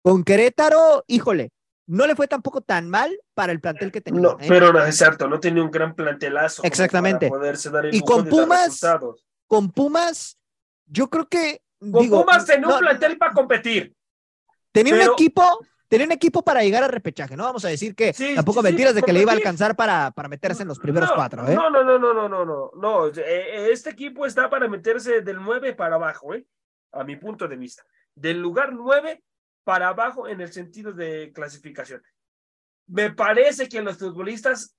con 0.00 0.22
Querétaro, 0.22 1.04
híjole, 1.06 1.50
no 1.86 2.06
le 2.06 2.14
fue 2.16 2.28
tampoco 2.28 2.60
tan 2.60 2.88
mal 2.88 3.16
para 3.34 3.52
el 3.52 3.60
plantel 3.60 3.92
que 3.92 4.00
tenía. 4.00 4.20
No, 4.20 4.32
¿eh? 4.40 4.46
pero 4.48 4.72
no, 4.72 4.84
es 4.84 4.96
cierto, 4.96 5.28
no 5.28 5.38
tenía 5.40 5.62
un 5.62 5.70
gran 5.70 5.94
plantelazo. 5.94 6.62
Exactamente. 6.64 7.30
y 7.92 8.00
con 8.00 8.26
Pumas, 8.26 8.80
con 9.46 9.70
Pumas, 9.70 10.38
yo 10.86 11.08
creo 11.08 11.28
que. 11.28 11.60
Con 11.78 12.08
Pumas 12.08 12.46
tenía 12.46 12.68
un 12.68 12.78
plantel 12.78 13.18
para 13.18 13.32
competir. 13.32 13.94
Tenía 14.72 14.94
un 14.94 15.02
equipo, 15.02 15.60
tenía 15.88 16.06
un 16.06 16.12
equipo 16.12 16.42
para 16.42 16.62
llegar 16.62 16.82
al 16.82 16.90
repechaje, 16.90 17.36
¿no? 17.36 17.44
Vamos 17.44 17.64
a 17.64 17.68
decir 17.68 17.94
que 17.94 18.12
tampoco 18.34 18.62
mentiras 18.62 18.94
de 18.94 19.02
que 19.02 19.12
le 19.12 19.20
iba 19.20 19.32
a 19.32 19.36
alcanzar 19.36 19.76
para, 19.76 20.10
para 20.10 20.28
meterse 20.28 20.62
en 20.62 20.68
los 20.68 20.78
primeros 20.78 21.12
cuatro, 21.12 21.46
¿eh? 21.46 21.54
No, 21.54 21.70
no, 21.70 21.84
no, 21.84 21.98
no, 21.98 22.14
no, 22.14 22.28
no, 22.28 22.44
no, 22.44 22.70
no. 22.74 23.06
Eh, 23.08 23.68
este 23.70 23.90
equipo 23.90 24.26
está 24.26 24.48
para 24.48 24.66
meterse 24.68 25.20
del 25.20 25.36
9 25.42 25.74
para 25.74 25.96
abajo, 25.96 26.34
¿eh? 26.34 26.46
A 26.92 27.04
mi 27.04 27.16
punto 27.16 27.46
de 27.46 27.56
vista. 27.56 27.84
Del 28.14 28.40
lugar 28.40 28.72
9 28.72 29.22
para 29.64 29.88
abajo 29.88 30.28
en 30.28 30.40
el 30.40 30.52
sentido 30.52 30.92
de 30.92 31.32
clasificación. 31.34 32.02
Me 32.86 33.10
parece 33.10 33.68
que 33.68 33.80
los 33.80 33.98
futbolistas, 33.98 34.76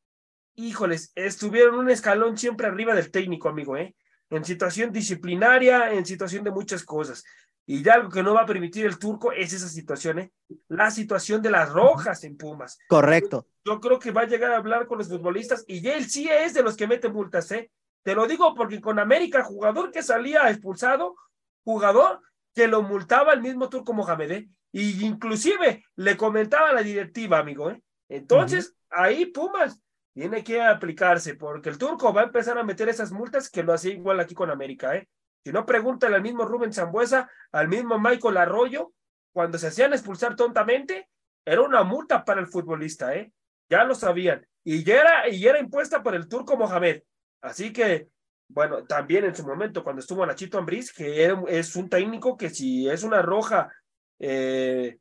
híjoles, 0.55 1.11
estuvieron 1.15 1.75
un 1.75 1.89
escalón 1.89 2.37
siempre 2.37 2.67
arriba 2.67 2.93
del 2.93 3.11
técnico, 3.11 3.49
amigo, 3.49 3.75
¿eh? 3.75 3.95
en 4.29 4.45
situación 4.45 4.91
disciplinaria, 4.91 5.91
en 5.91 6.05
situación 6.05 6.43
de 6.43 6.51
muchas 6.51 6.83
cosas. 6.83 7.23
Y 7.67 7.81
ya 7.81 7.95
algo 7.95 8.09
que 8.09 8.21
no 8.21 8.35
va 8.35 8.41
a 8.41 8.45
permitir 8.45 8.85
el 8.85 8.99
turco 8.99 9.31
es 9.31 9.51
esa 9.51 9.67
situación, 9.67 10.19
¿eh? 10.19 10.31
La 10.67 10.91
situación 10.91 11.41
de 11.41 11.49
las 11.49 11.71
rojas 11.71 12.23
en 12.23 12.37
Pumas. 12.37 12.77
Correcto. 12.87 13.47
Yo, 13.65 13.79
creo 13.79 13.97
que 13.97 14.11
va 14.11 14.21
a 14.21 14.27
llegar 14.27 14.51
a 14.51 14.57
hablar 14.57 14.85
con 14.85 14.99
los 14.99 15.09
futbolistas 15.09 15.65
y 15.67 15.87
él 15.87 16.07
sí 16.07 16.29
es 16.29 16.53
de 16.53 16.61
los 16.61 16.77
que 16.77 16.85
mete 16.85 17.09
multas, 17.09 17.51
¿eh? 17.51 17.71
Te 18.03 18.13
lo 18.13 18.27
digo 18.27 18.53
porque 18.53 18.79
con 18.79 18.99
América, 18.99 19.43
jugador 19.43 19.91
que 19.91 20.03
salía 20.03 20.47
expulsado, 20.51 21.15
jugador 21.63 22.21
que 22.53 22.67
lo 22.67 22.83
multaba 22.83 23.33
el 23.33 23.41
mismo 23.41 23.67
turco 23.67 23.93
Mohamed, 23.93 24.31
¿eh? 24.31 24.49
Y 24.77 25.05
inclusive 25.05 25.85
le 25.95 26.17
comentaba 26.17 26.71
a 26.71 26.73
la 26.73 26.83
directiva, 26.83 27.39
amigo, 27.39 27.71
¿eh? 27.71 27.81
Entonces, 28.09 28.75
ahí 28.89 29.27
Pumas 29.27 29.79
tiene 30.13 30.43
que 30.43 30.61
aplicarse 30.61 31.35
porque 31.35 31.69
el 31.69 31.77
turco 31.77 32.13
va 32.13 32.21
a 32.21 32.25
empezar 32.25 32.57
a 32.57 32.63
meter 32.65 32.89
esas 32.89 33.13
multas 33.13 33.49
que 33.49 33.63
lo 33.63 33.71
hacía 33.71 33.93
igual 33.93 34.19
aquí 34.19 34.35
con 34.35 34.49
América, 34.49 34.97
¿eh? 34.97 35.07
Si 35.45 35.53
no, 35.53 35.65
pregúntale 35.65 36.17
al 36.17 36.21
mismo 36.21 36.43
Rubén 36.43 36.73
Zambuesa, 36.73 37.31
al 37.53 37.69
mismo 37.69 37.97
Michael 37.97 38.35
Arroyo, 38.35 38.91
cuando 39.31 39.57
se 39.57 39.67
hacían 39.67 39.93
expulsar 39.93 40.35
tontamente, 40.35 41.07
era 41.45 41.61
una 41.61 41.83
multa 41.83 42.25
para 42.25 42.41
el 42.41 42.47
futbolista, 42.47 43.15
¿eh? 43.15 43.31
Ya 43.69 43.85
lo 43.85 43.95
sabían. 43.95 44.45
Y 44.65 44.83
ya 44.83 44.99
era, 44.99 45.29
y 45.29 45.47
era 45.47 45.57
impuesta 45.57 46.03
por 46.03 46.15
el 46.15 46.27
turco 46.27 46.57
Mohamed. 46.57 47.01
Así 47.41 47.71
que, 47.71 48.09
bueno, 48.49 48.83
también 48.83 49.23
en 49.23 49.35
su 49.35 49.47
momento, 49.47 49.85
cuando 49.85 50.01
estuvo 50.01 50.25
Nachito 50.25 50.57
Ambriz, 50.57 50.91
que 50.91 51.33
es 51.47 51.77
un 51.77 51.87
técnico 51.87 52.35
que 52.35 52.49
si 52.49 52.89
es 52.89 53.03
una 53.03 53.21
roja 53.21 53.71
eh, 54.19 54.99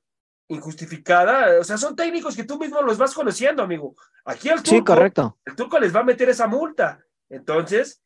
injustificada, 0.48 1.60
o 1.60 1.64
sea, 1.64 1.76
son 1.78 1.96
técnicos 1.96 2.36
que 2.36 2.44
tú 2.44 2.58
mismo 2.58 2.82
los 2.82 2.98
vas 2.98 3.14
conociendo, 3.14 3.62
amigo. 3.62 3.94
Aquí 4.24 4.48
el 4.48 4.62
turco, 4.62 4.76
sí, 4.76 4.84
correcto. 4.84 5.38
el 5.44 5.56
turco 5.56 5.78
les 5.78 5.94
va 5.94 6.00
a 6.00 6.04
meter 6.04 6.28
esa 6.28 6.46
multa. 6.46 7.04
Entonces, 7.28 8.02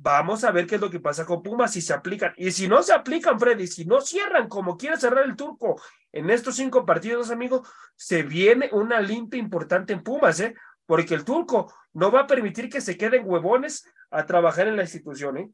Vamos 0.00 0.44
a 0.44 0.52
ver 0.52 0.64
qué 0.68 0.76
es 0.76 0.80
lo 0.80 0.90
que 0.90 1.00
pasa 1.00 1.26
con 1.26 1.42
Pumas, 1.42 1.72
si 1.72 1.80
se 1.80 1.92
aplican. 1.92 2.32
Y 2.36 2.52
si 2.52 2.68
no 2.68 2.84
se 2.84 2.92
aplican, 2.92 3.38
Freddy, 3.38 3.66
si 3.66 3.84
no 3.84 4.00
cierran 4.00 4.48
como 4.48 4.76
quiere 4.76 4.96
cerrar 4.96 5.24
el 5.24 5.34
turco 5.34 5.74
en 6.12 6.30
estos 6.30 6.54
cinco 6.54 6.86
partidos, 6.86 7.32
amigo, 7.32 7.66
se 7.96 8.22
viene 8.22 8.70
una 8.70 9.00
limpia 9.00 9.40
importante 9.40 9.92
en 9.92 10.04
Pumas, 10.04 10.38
¿eh? 10.38 10.54
Porque 10.86 11.14
el 11.14 11.24
turco 11.24 11.74
no 11.94 12.12
va 12.12 12.20
a 12.20 12.26
permitir 12.28 12.68
que 12.68 12.80
se 12.80 12.96
queden 12.96 13.24
huevones 13.26 13.90
a 14.12 14.24
trabajar 14.24 14.68
en 14.68 14.76
la 14.76 14.82
institución, 14.82 15.36
¿eh? 15.36 15.50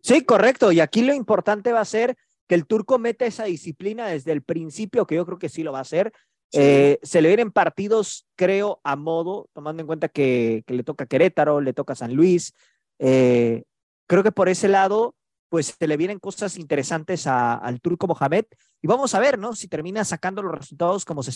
Sí, 0.00 0.24
correcto. 0.24 0.72
Y 0.72 0.80
aquí 0.80 1.02
lo 1.02 1.12
importante 1.12 1.72
va 1.72 1.80
a 1.80 1.84
ser 1.84 2.16
que 2.52 2.56
el 2.56 2.66
turco 2.66 2.98
meta 2.98 3.24
esa 3.24 3.44
disciplina 3.44 4.08
desde 4.08 4.30
el 4.30 4.42
principio, 4.42 5.06
que 5.06 5.14
yo 5.14 5.24
creo 5.24 5.38
que 5.38 5.48
sí 5.48 5.62
lo 5.62 5.72
va 5.72 5.78
a 5.78 5.88
hacer. 5.88 6.12
Eh, 6.52 6.98
se 7.02 7.22
le 7.22 7.28
vienen 7.28 7.50
partidos, 7.50 8.26
creo, 8.36 8.78
a 8.84 8.94
modo, 8.94 9.48
tomando 9.54 9.80
en 9.80 9.86
cuenta 9.86 10.10
que, 10.10 10.62
que, 10.66 10.74
le 10.74 10.84
toca 10.84 11.06
Querétaro, 11.06 11.62
le 11.62 11.72
toca 11.72 11.94
San 11.94 12.12
Luis, 12.14 12.52
eh, 12.98 13.64
creo 14.06 14.22
que 14.22 14.32
por 14.32 14.50
ese 14.50 14.68
lado, 14.68 15.14
pues 15.48 15.74
se 15.78 15.86
le 15.86 15.96
vienen 15.96 16.18
cosas 16.18 16.58
interesantes 16.58 17.26
al 17.26 17.80
turco 17.80 18.06
Mohamed 18.06 18.44
y 18.82 18.86
vamos 18.86 19.14
a 19.14 19.18
ver, 19.18 19.38
¿no? 19.38 19.54
Si 19.54 19.66
termina 19.66 20.04
sacando 20.04 20.42
los 20.42 20.52
resultados 20.54 21.06
como 21.06 21.22
se 21.22 21.32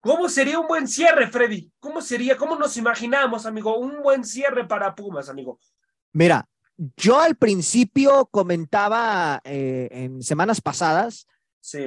¿Cómo 0.00 0.28
sería 0.28 0.58
un 0.58 0.66
buen 0.66 0.86
cierre, 0.86 1.28
Freddy? 1.28 1.72
¿Cómo 1.80 2.02
sería, 2.02 2.36
cómo 2.36 2.56
nos 2.56 2.76
imaginamos, 2.76 3.46
amigo, 3.46 3.78
un 3.78 4.02
buen 4.02 4.22
cierre 4.22 4.68
para 4.68 4.94
Pumas, 4.94 5.30
amigo? 5.30 5.58
Mira, 6.12 6.46
yo 6.96 7.20
al 7.20 7.36
principio 7.36 8.26
comentaba 8.26 9.40
eh, 9.44 9.88
en 9.90 10.22
semanas 10.22 10.60
pasadas 10.60 11.26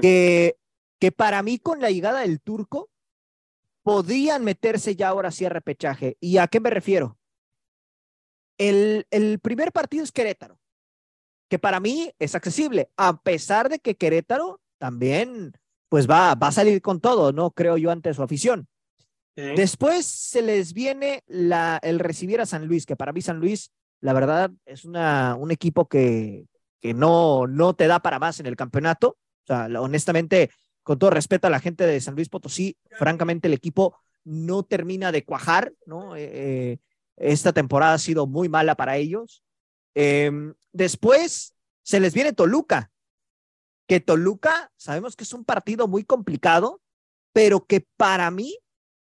que, 0.02 0.58
que 1.00 1.12
para 1.12 1.44
mí 1.44 1.60
con 1.60 1.82
la 1.82 1.92
llegada 1.92 2.22
del 2.22 2.42
turco 2.42 2.90
podían 3.84 4.44
meterse 4.44 4.96
ya 4.96 5.10
ahora 5.10 5.32
sí 5.32 5.46
a 5.46 5.50
repechaje. 5.50 6.18
¿Y 6.20 6.40
a 6.40 6.48
qué 6.48 6.60
me 6.60 6.70
refiero? 6.70 7.18
El, 8.58 9.06
primer 9.42 9.72
partido 9.72 10.04
es 10.04 10.12
Querétaro, 10.12 10.60
que 11.50 11.60
para 11.60 11.80
mí 11.80 12.12
es 12.20 12.36
accesible, 12.36 12.90
a 12.98 13.22
pesar 13.22 13.70
de 13.70 13.80
que 13.80 13.96
Querétaro 13.96 14.62
también 14.78 15.54
pues 15.90 16.10
va, 16.10 16.36
va 16.36 16.48
a 16.48 16.52
salir 16.52 16.82
con 16.82 17.00
todo, 17.00 17.32
¿no? 17.32 17.52
Creo 17.52 17.78
yo 17.78 17.92
ante 17.92 18.14
su 18.14 18.22
afición. 18.22 18.68
Después 19.36 20.06
se 20.08 20.42
les 20.42 20.74
viene 20.74 21.24
la, 21.28 21.80
el 21.84 22.00
recibir 22.00 22.42
a 22.42 22.48
San 22.48 22.66
Luis, 22.66 22.88
que 22.88 22.96
para 22.96 23.14
mí 23.14 23.22
San 23.22 23.40
Luis, 23.40 23.72
la 24.02 24.14
verdad, 24.14 24.52
es 24.66 24.86
una, 24.86 25.36
un 25.36 25.52
equipo 25.52 25.88
que, 25.88 26.48
que 26.82 26.94
no, 26.94 27.48
no 27.48 27.74
te 27.74 27.88
da 27.88 28.00
para 28.00 28.20
más 28.20 28.40
en 28.40 28.46
el 28.46 28.56
campeonato. 28.56 29.18
O 29.44 29.48
sea, 29.48 29.68
honestamente, 29.80 30.52
con 30.84 31.00
todo 31.00 31.10
respeto 31.10 31.48
a 31.48 31.50
la 31.50 31.60
gente 31.60 31.86
de 31.86 32.00
San 32.02 32.16
Luis 32.16 32.30
Potosí, 32.30 32.78
francamente 32.92 33.48
el 33.48 33.54
equipo 33.54 33.98
no 34.24 34.64
termina 34.64 35.12
de 35.12 35.24
cuajar, 35.24 35.74
¿no? 35.86 36.16
Eh, 36.16 36.30
eh 36.34 36.78
esta 37.18 37.52
temporada 37.52 37.96
ha 37.96 37.98
sido 37.98 38.28
muy 38.28 38.48
mala 38.48 38.76
para 38.76 38.96
ellos. 38.98 39.44
Em, 39.96 40.54
después 40.72 41.56
se 41.82 42.00
les 42.00 42.14
viene 42.14 42.32
Toluca, 42.32 42.92
que 43.88 44.00
Toluca 44.00 44.72
sabemos 44.78 45.16
que 45.16 45.24
es 45.24 45.34
un 45.34 45.44
partido 45.44 45.88
muy 45.88 46.04
complicado, 46.04 46.80
pero 47.34 47.66
que 47.66 47.88
para 47.98 48.30
mí 48.30 48.58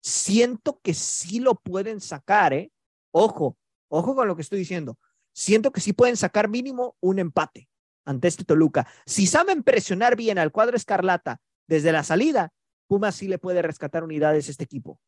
siento 0.02 0.80
que 0.82 0.92
sí 0.92 1.40
lo 1.40 1.54
pueden 1.54 2.00
sacar, 2.00 2.52
¿eh? 2.52 2.70
Ojo, 3.10 3.56
ojo 3.94 4.14
con 4.14 4.28
lo 4.28 4.36
que 4.36 4.42
estoy 4.42 4.58
diciendo. 4.58 4.98
Siento 5.32 5.72
que 5.72 5.80
sí 5.80 5.92
pueden 5.92 6.16
sacar 6.16 6.48
mínimo 6.48 6.96
un 7.00 7.18
empate 7.18 7.68
ante 8.04 8.28
este 8.28 8.44
Toluca. 8.44 8.86
Si 9.06 9.26
saben 9.26 9.62
presionar 9.62 10.16
bien 10.16 10.38
al 10.38 10.52
cuadro 10.52 10.76
escarlata 10.76 11.40
desde 11.66 11.92
la 11.92 12.02
salida, 12.02 12.52
Pumas 12.86 13.14
sí 13.14 13.28
le 13.28 13.38
puede 13.38 13.62
rescatar 13.62 14.04
unidades 14.04 14.48
a 14.48 14.50
este 14.50 14.64
equipo. 14.64 15.00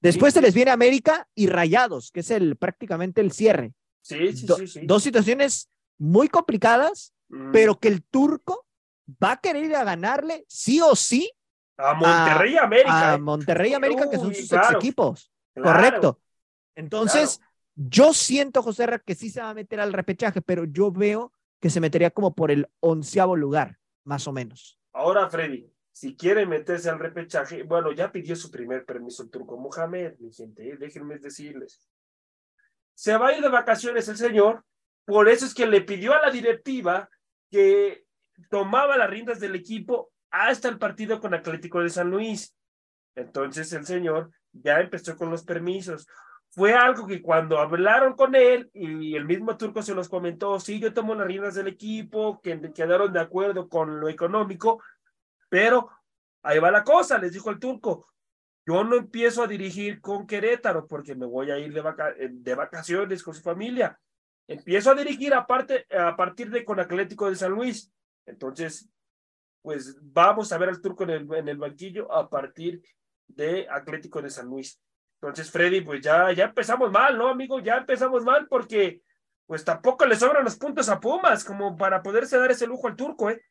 Después 0.00 0.32
se 0.32 0.40
les 0.40 0.54
viene 0.54 0.70
América 0.70 1.28
y 1.34 1.48
Rayados, 1.48 2.10
que 2.10 2.20
es 2.20 2.30
el 2.30 2.56
prácticamente 2.56 3.20
el 3.20 3.32
cierre. 3.32 3.74
Sí, 4.00 4.34
sí, 4.34 4.66
sí, 4.66 4.80
Dos 4.84 5.02
situaciones 5.02 5.68
muy 5.98 6.28
complicadas, 6.28 7.12
mm. 7.28 7.52
pero 7.52 7.78
que 7.78 7.88
el 7.88 8.02
turco 8.02 8.66
va 9.22 9.32
a 9.32 9.40
querer 9.40 9.64
ir 9.64 9.76
a 9.76 9.84
ganarle 9.84 10.44
sí 10.48 10.80
o 10.80 10.94
sí 10.96 11.30
a 11.76 11.94
Monterrey 11.94 12.56
América. 12.56 13.12
A 13.12 13.14
¿eh? 13.14 13.18
Monterrey 13.18 13.74
América, 13.74 14.08
que 14.08 14.16
son 14.16 14.34
sus 14.34 14.52
ex 14.52 14.70
equipos. 14.72 15.32
Correcto. 15.54 16.20
Entonces, 16.74 17.40
yo 17.88 18.12
siento, 18.12 18.62
José 18.62 18.86
que 19.06 19.14
sí 19.14 19.30
se 19.30 19.40
va 19.40 19.50
a 19.50 19.54
meter 19.54 19.80
al 19.80 19.94
repechaje, 19.94 20.42
pero 20.42 20.64
yo 20.66 20.92
veo 20.92 21.32
que 21.60 21.70
se 21.70 21.80
metería 21.80 22.10
como 22.10 22.34
por 22.34 22.50
el 22.50 22.68
onceavo 22.80 23.36
lugar, 23.36 23.78
más 24.04 24.26
o 24.28 24.32
menos. 24.32 24.78
Ahora, 24.92 25.30
Freddy, 25.30 25.72
si 25.90 26.14
quiere 26.14 26.44
meterse 26.44 26.90
al 26.90 26.98
repechaje, 26.98 27.62
bueno, 27.62 27.92
ya 27.92 28.12
pidió 28.12 28.36
su 28.36 28.50
primer 28.50 28.84
permiso 28.84 29.22
el 29.22 29.30
turco 29.30 29.56
Mohamed, 29.56 30.18
mi 30.18 30.30
gente, 30.30 30.68
¿eh? 30.68 30.76
déjenme 30.78 31.18
decirles. 31.18 31.88
Se 32.92 33.16
va 33.16 33.28
a 33.28 33.32
ir 33.32 33.42
de 33.42 33.48
vacaciones 33.48 34.08
el 34.08 34.18
señor, 34.18 34.62
por 35.06 35.30
eso 35.30 35.46
es 35.46 35.54
que 35.54 35.66
le 35.66 35.80
pidió 35.80 36.12
a 36.12 36.20
la 36.20 36.30
directiva 36.30 37.08
que 37.50 38.04
tomaba 38.50 38.98
las 38.98 39.08
riendas 39.08 39.40
del 39.40 39.54
equipo 39.54 40.12
hasta 40.30 40.68
el 40.68 40.78
partido 40.78 41.18
con 41.18 41.32
Atlético 41.32 41.80
de 41.80 41.88
San 41.88 42.10
Luis. 42.10 42.54
Entonces 43.14 43.72
el 43.72 43.86
señor 43.86 44.30
ya 44.52 44.80
empezó 44.80 45.16
con 45.16 45.30
los 45.30 45.44
permisos. 45.44 46.06
Fue 46.52 46.74
algo 46.74 47.06
que 47.06 47.22
cuando 47.22 47.58
hablaron 47.58 48.14
con 48.14 48.34
él 48.34 48.70
y 48.74 49.14
el 49.14 49.24
mismo 49.24 49.56
turco 49.56 49.82
se 49.82 49.94
los 49.94 50.08
comentó, 50.08 50.58
sí, 50.58 50.80
yo 50.80 50.92
tomo 50.92 51.14
las 51.14 51.26
riendas 51.28 51.54
del 51.54 51.68
equipo, 51.68 52.40
que 52.40 52.72
quedaron 52.72 53.12
de 53.12 53.20
acuerdo 53.20 53.68
con 53.68 54.00
lo 54.00 54.08
económico, 54.08 54.82
pero 55.48 55.90
ahí 56.42 56.58
va 56.58 56.72
la 56.72 56.82
cosa, 56.82 57.18
les 57.18 57.32
dijo 57.32 57.50
el 57.50 57.60
turco. 57.60 58.08
Yo 58.66 58.82
no 58.82 58.96
empiezo 58.96 59.44
a 59.44 59.46
dirigir 59.46 60.00
con 60.00 60.26
Querétaro 60.26 60.88
porque 60.88 61.14
me 61.14 61.24
voy 61.24 61.52
a 61.52 61.58
ir 61.58 61.72
de, 61.72 62.54
vacaciones 62.54 63.22
con 63.22 63.34
su 63.34 63.42
familia. 63.42 63.98
Empiezo 64.48 64.90
a 64.90 64.94
dirigir 64.96 65.32
aparte, 65.32 65.86
a 65.96 66.16
partir 66.16 66.50
de 66.50 66.64
con 66.64 66.80
Atlético 66.80 67.30
de 67.30 67.36
San 67.36 67.52
Luis. 67.52 67.92
Entonces, 68.26 68.88
pues 69.62 69.96
vamos 70.02 70.52
a 70.52 70.58
ver 70.58 70.68
al 70.68 70.80
turco 70.80 71.04
en 71.04 71.10
el, 71.10 71.32
en 71.32 71.48
el 71.48 71.58
banquillo 71.58 72.12
a 72.12 72.28
partir 72.28 72.82
de 73.28 73.68
Atlético 73.68 74.20
de 74.20 74.30
San 74.30 74.46
Luis. 74.46 74.80
Entonces, 75.22 75.50
Freddy, 75.50 75.82
pues 75.82 76.00
ya, 76.00 76.32
ya 76.32 76.44
empezamos 76.46 76.90
mal, 76.90 77.18
¿no, 77.18 77.28
amigo? 77.28 77.60
Ya 77.60 77.76
empezamos 77.76 78.24
mal 78.24 78.48
porque 78.48 79.02
pues 79.46 79.64
tampoco 79.64 80.06
le 80.06 80.16
sobran 80.16 80.44
los 80.44 80.56
puntos 80.56 80.88
a 80.88 80.98
Pumas 80.98 81.44
como 81.44 81.76
para 81.76 82.02
poderse 82.02 82.38
dar 82.38 82.50
ese 82.50 82.66
lujo 82.66 82.86
al 82.86 82.96
turco, 82.96 83.28
¿eh? 83.28 83.42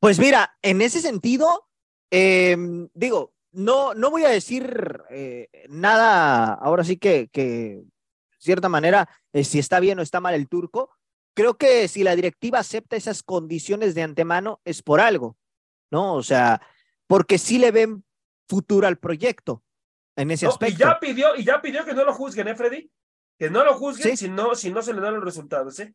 Pues 0.00 0.18
mira, 0.18 0.56
en 0.62 0.82
ese 0.82 1.00
sentido, 1.00 1.68
em, 2.10 2.88
digo, 2.92 3.34
no, 3.52 3.94
no 3.94 4.10
voy 4.10 4.24
a 4.24 4.30
decir 4.30 5.02
eh, 5.10 5.48
nada, 5.68 6.54
ahora 6.54 6.82
sí 6.82 6.96
que, 6.96 7.28
que 7.28 7.84
cierta 8.38 8.68
manera, 8.68 9.08
eh, 9.32 9.44
si 9.44 9.60
está 9.60 9.78
bien 9.78 9.98
o 10.00 10.02
está 10.02 10.20
mal 10.20 10.34
el 10.34 10.48
turco. 10.48 10.90
Creo 11.34 11.56
que 11.56 11.86
si 11.86 12.02
la 12.02 12.16
directiva 12.16 12.58
acepta 12.58 12.96
esas 12.96 13.22
condiciones 13.22 13.94
de 13.94 14.02
antemano 14.02 14.60
es 14.64 14.82
por 14.82 15.00
algo, 15.00 15.36
¿no? 15.90 16.14
O 16.14 16.22
sea, 16.22 16.62
porque 17.06 17.38
sí 17.38 17.58
le 17.58 17.70
ven 17.70 18.04
futuro 18.48 18.86
al 18.86 18.96
proyecto 18.96 19.62
en 20.16 20.30
ese 20.30 20.46
aspecto. 20.46 20.74
Y 20.74 20.78
ya 20.78 20.98
pidió, 20.98 21.36
y 21.36 21.44
ya 21.44 21.60
pidió 21.60 21.84
que 21.84 21.94
no 21.94 22.04
lo 22.04 22.12
juzguen, 22.12 22.48
¿eh, 22.48 22.56
Freddy? 22.56 22.90
Que 23.38 23.50
no 23.50 23.64
lo 23.64 23.74
juzguen 23.74 24.16
si, 24.16 24.28
no, 24.28 24.54
si 24.54 24.72
no 24.72 24.82
se 24.82 24.94
le 24.94 25.00
dan 25.00 25.14
los 25.14 25.24
resultados, 25.24 25.78
¿eh? 25.80 25.94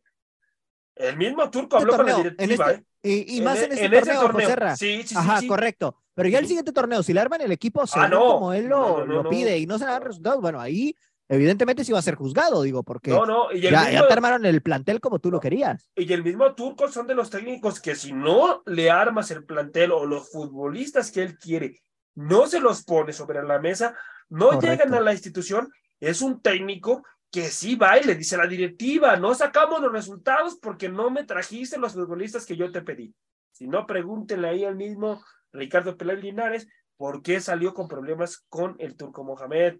El 0.96 1.18
mismo 1.18 1.50
turco 1.50 1.78
habló 1.78 1.98
con 1.98 2.06
la 2.06 2.16
directiva, 2.18 2.72
este, 2.72 2.86
¿eh? 3.04 3.26
Y, 3.28 3.42
más 3.42 3.58
en, 3.60 3.72
este, 3.72 3.86
este 3.86 4.14
torneo, 4.14 4.76
Sí, 4.76 5.04
sí, 5.04 5.16
Ajá, 5.18 5.40
correcto. 5.48 5.98
Pero 6.14 6.30
ya 6.30 6.40
el 6.40 6.46
siguiente 6.46 6.72
torneo, 6.72 7.02
si 7.02 7.14
le 7.14 7.22
arman 7.22 7.42
el 7.42 7.52
equipo, 7.52 7.82
ah, 7.94 8.10
como 8.12 8.54
él 8.54 8.68
lo, 8.68 9.28
pide 9.30 9.58
y 9.58 9.66
no 9.66 9.80
se 9.80 9.86
le 9.86 9.92
dan 9.92 10.04
resultados, 10.04 10.42
bueno, 10.42 10.60
ahí 10.60 10.96
evidentemente 11.28 11.86
sí 11.86 11.94
va 11.94 12.00
a 12.00 12.04
ser 12.04 12.16
juzgado, 12.16 12.62
digo, 12.62 12.84
porque 12.84 13.10
No, 13.10 13.26
no, 13.26 13.52
y 13.52 13.62
ya, 13.62 13.72
mismo- 13.72 13.92
ya 13.92 14.08
te 14.08 14.14
armaron 14.14 14.46
el 14.46 14.62
plantel 14.62 15.00
como 15.00 15.20
tú 15.20 15.32
lo 15.32 15.40
querías. 15.40 15.90
Y 15.96 16.12
el 16.12 16.24
mismo 16.24 16.54
Turco 16.54 16.90
son 16.90 17.08
de 17.08 17.16
los 17.16 17.30
técnicos 17.30 17.80
que 17.80 17.96
si 17.96 18.12
no 18.12 18.62
le 18.66 18.92
armas 18.92 19.32
el 19.32 19.46
plantel 19.46 19.94
o 19.94 20.06
los 20.06 20.30
futbolistas 20.30 21.10
que 21.10 21.24
él 21.24 21.38
quiere, 21.40 21.82
no 22.16 22.48
se 22.48 22.60
los 22.60 22.84
pone 22.84 23.14
sobre 23.14 23.42
la 23.42 23.60
mesa, 23.60 23.96
no 24.32 24.48
Correcto. 24.48 24.67
llegan 24.67 24.94
a 24.94 25.02
la 25.02 25.12
institución, 25.12 25.70
es 26.00 26.22
un 26.22 26.41
técnico 26.41 27.04
que 27.30 27.50
sí 27.50 27.76
va 27.76 28.00
y 28.00 28.04
le 28.04 28.15
dice 28.15 28.36
a 28.36 28.39
la 28.39 28.48
directiva, 28.48 29.17
no 29.17 29.36
sacamos 29.36 29.82
los 29.82 29.91
resultados 29.91 30.58
porque 30.62 30.89
no 30.89 31.10
me 31.10 31.26
trajiste 31.26 31.78
los 31.78 31.94
futbolistas 31.94 32.46
que 32.46 32.56
yo 32.56 32.72
te 32.72 32.82
pedí. 32.82 33.13
Si 33.52 33.67
no, 33.67 33.86
pregúntenle 33.86 34.48
ahí 34.48 34.65
al 34.65 34.76
mismo 34.76 35.24
Ricardo 35.52 35.98
Peláez 35.98 36.22
Linares 36.22 36.67
por 36.96 37.22
qué 37.22 37.41
salió 37.41 37.74
con 37.74 37.89
problemas 37.89 38.46
con 38.48 38.76
el 38.80 38.96
Turco 38.96 39.24
Mohamed. 39.24 39.80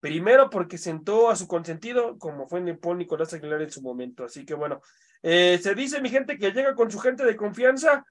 Primero 0.00 0.50
porque 0.50 0.76
sentó 0.76 1.30
a 1.30 1.36
su 1.36 1.48
consentido, 1.48 2.18
como 2.18 2.46
fue 2.46 2.60
en 2.60 2.68
el 2.68 2.78
Paul 2.78 2.98
Nicolás 2.98 3.32
Aguilar 3.32 3.62
en 3.62 3.70
su 3.70 3.80
momento. 3.80 4.24
Así 4.24 4.44
que 4.44 4.54
bueno, 4.54 4.82
eh, 5.22 5.58
se 5.62 5.74
dice, 5.74 6.02
mi 6.02 6.10
gente, 6.10 6.38
que 6.38 6.52
llega 6.52 6.74
con 6.74 6.90
su 6.90 6.98
gente 6.98 7.24
de 7.24 7.36
confianza, 7.36 8.04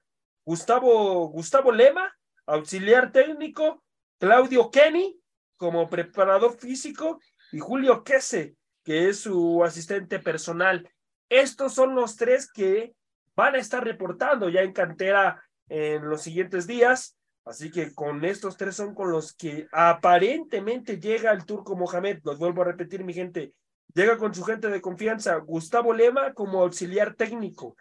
Gustavo, 0.44 1.28
Gustavo 1.28 1.70
Lema, 1.70 2.12
auxiliar 2.46 3.12
técnico, 3.12 3.84
Claudio 4.18 4.70
Kenny 4.70 5.20
como 5.58 5.90
preparador 5.90 6.56
físico 6.56 7.20
y 7.52 7.58
Julio 7.58 8.02
Quese, 8.04 8.56
que 8.82 9.10
es 9.10 9.20
su 9.20 9.62
asistente 9.62 10.18
personal. 10.18 10.88
Estos 11.28 11.74
son 11.74 11.94
los 11.94 12.16
tres 12.16 12.50
que 12.50 12.94
van 13.36 13.54
a 13.54 13.58
estar 13.58 13.84
reportando 13.84 14.48
ya 14.48 14.62
en 14.62 14.72
cantera 14.72 15.44
en 15.68 16.08
los 16.08 16.22
siguientes 16.22 16.66
días. 16.66 17.18
Así 17.44 17.70
que 17.70 17.94
con 17.94 18.24
estos 18.24 18.56
tres 18.56 18.76
son 18.76 18.94
con 18.94 19.10
los 19.10 19.34
que 19.34 19.66
aparentemente 19.72 20.98
llega 20.98 21.32
el 21.32 21.44
turco 21.44 21.76
Mohamed. 21.76 22.20
Los 22.24 22.38
vuelvo 22.38 22.62
a 22.62 22.66
repetir, 22.66 23.04
mi 23.04 23.12
gente. 23.12 23.52
Llega 23.94 24.16
con 24.16 24.34
su 24.34 24.44
gente 24.44 24.68
de 24.68 24.80
confianza, 24.80 25.36
Gustavo 25.36 25.92
Lema 25.92 26.34
como 26.34 26.62
auxiliar 26.62 27.14
técnico, 27.14 27.74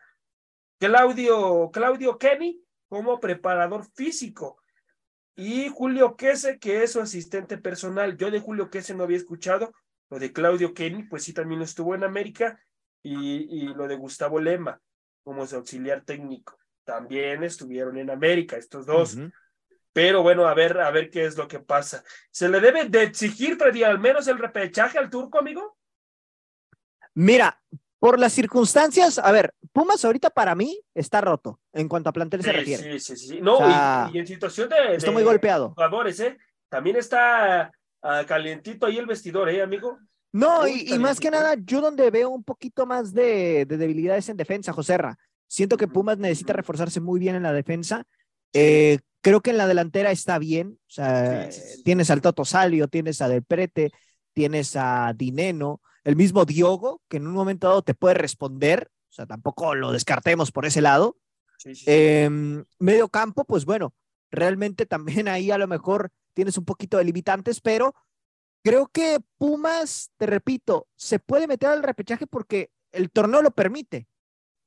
Claudio, 0.79 1.69
Claudio 1.71 2.17
Kenny 2.17 2.61
como 2.87 3.19
preparador 3.19 3.85
físico 3.93 4.57
y 5.37 5.69
Julio 5.69 6.17
Quese, 6.17 6.59
que 6.59 6.83
es 6.83 6.91
su 6.91 6.99
asistente 6.99 7.57
personal. 7.57 8.17
Yo 8.17 8.29
de 8.29 8.41
Julio 8.41 8.69
Quese 8.69 8.93
no 8.93 9.03
había 9.03 9.17
escuchado, 9.17 9.71
lo 10.09 10.19
de 10.19 10.33
Claudio 10.33 10.73
Kenny, 10.73 11.03
pues 11.03 11.23
sí, 11.23 11.31
también 11.31 11.61
estuvo 11.61 11.95
en 11.95 12.03
América, 12.03 12.59
y, 13.03 13.63
y 13.63 13.67
lo 13.73 13.87
de 13.87 13.95
Gustavo 13.95 14.39
Lema 14.39 14.81
como 15.23 15.45
su 15.45 15.55
auxiliar 15.57 16.03
técnico. 16.03 16.57
También 16.83 17.43
estuvieron 17.43 17.97
en 17.97 18.09
América, 18.09 18.57
estos 18.57 18.85
dos. 18.85 19.17
Pero 19.91 20.23
bueno, 20.23 20.47
a 20.47 20.53
ver, 20.53 20.79
a 20.79 20.89
ver 20.89 21.09
qué 21.09 21.25
es 21.25 21.37
lo 21.37 21.47
que 21.47 21.59
pasa. 21.59 22.03
¿Se 22.31 22.47
le 22.47 22.59
debe 22.59 22.85
de 22.85 23.03
exigir, 23.03 23.57
Freddy, 23.57 23.83
al 23.83 23.99
menos 23.99 24.27
el 24.27 24.37
repechaje 24.37 24.97
al 24.97 25.09
turco, 25.09 25.39
amigo? 25.39 25.77
Mira, 27.13 27.61
por 27.99 28.19
las 28.19 28.33
circunstancias, 28.33 29.17
a 29.19 29.31
ver, 29.31 29.53
Pumas 29.73 30.03
ahorita 30.05 30.29
para 30.29 30.53
mí 30.55 30.79
está 30.93 31.21
roto 31.21 31.59
en 31.73 31.87
cuanto 31.87 32.09
a 32.09 32.13
plantel 32.13 32.43
se 32.43 32.51
Sí, 32.51 32.55
refiere. 32.55 32.99
sí, 32.99 33.15
sí, 33.15 33.27
sí. 33.27 33.39
No, 33.41 33.55
O 33.55 33.57
sea, 33.57 34.09
y, 34.13 34.17
y 34.17 34.19
en 34.19 34.27
situación 34.27 34.69
de, 34.69 34.95
Está 34.95 35.11
muy 35.11 35.23
golpeado. 35.23 35.69
jugadores, 35.69 36.19
¿eh? 36.19 36.37
También 36.69 36.95
está 36.97 37.71
ah, 38.03 38.23
calientito 38.27 38.85
ahí 38.85 38.97
el 38.97 39.05
vestidor, 39.05 39.49
¿eh, 39.49 39.61
amigo? 39.61 39.97
No, 40.31 40.67
y, 40.67 40.93
y 40.93 40.99
más 40.99 41.19
que 41.19 41.31
nada, 41.31 41.55
yo 41.63 41.81
donde 41.81 42.11
veo 42.11 42.29
un 42.29 42.43
poquito 42.43 42.85
más 42.85 43.13
de, 43.13 43.65
de 43.65 43.77
debilidades 43.77 44.29
en 44.29 44.37
defensa, 44.37 44.73
Joserra. 44.73 45.17
Siento 45.47 45.77
que 45.77 45.87
Pumas 45.87 46.17
necesita 46.17 46.53
reforzarse 46.53 46.99
muy 46.99 47.19
bien 47.19 47.35
en 47.35 47.43
la 47.43 47.53
defensa. 47.53 48.03
Eh, 48.53 48.99
creo 49.21 49.41
que 49.41 49.49
en 49.51 49.57
la 49.57 49.65
delantera 49.67 50.11
está 50.11 50.37
bien. 50.37 50.77
O 50.87 50.89
sea, 50.91 51.49
Sí, 51.51 51.59
sí, 51.61 51.67
sí. 51.77 51.83
tienes 51.83 52.11
al 52.11 52.21
Toto 52.21 52.43
Salio, 52.45 52.87
tienes 52.89 53.21
a 53.21 53.29
Del 53.29 53.43
Prete, 53.43 53.91
tienes 54.33 54.75
a 54.75 55.13
Dineno, 55.15 55.81
el 56.07 56.15
mismo 56.15 56.45
Diogo, 56.45 57.01
que 57.09 57.17
en 57.17 57.27
un 57.27 57.33
momento 57.33 57.67
dado 57.67 57.81
te 57.81 57.93
puede 57.93 58.15
responder. 58.15 58.89
O 59.09 59.13
sea, 59.13 59.25
tampoco 59.25 59.75
lo 59.75 59.91
descartemos 59.91 60.53
por 60.53 60.65
ese 60.65 60.79
lado. 60.79 61.17
Sí, 61.57 61.75
sí, 61.75 61.83
sí. 61.83 61.85
Em, 61.87 62.63
medio 62.79 63.09
campo, 63.09 63.43
pues 63.43 63.65
bueno, 63.65 63.93
realmente 64.31 64.85
también 64.85 65.27
ahí 65.27 65.51
a 65.51 65.57
lo 65.57 65.67
mejor 65.67 66.09
tienes 66.33 66.57
un 66.57 66.63
poquito 66.63 66.97
de 66.97 67.03
limitantes, 67.03 67.59
pero 67.59 67.93
creo 68.63 68.87
que 68.87 69.19
Pumas, 69.37 70.11
te 70.15 70.27
repito, 70.27 70.87
se 70.95 71.19
puede 71.19 71.45
meter 71.45 71.71
al 71.71 71.83
repechaje 71.83 72.25
porque 72.25 72.71
el 72.93 73.11
torneo 73.11 73.41
lo 73.41 73.51
permite. 73.51 74.07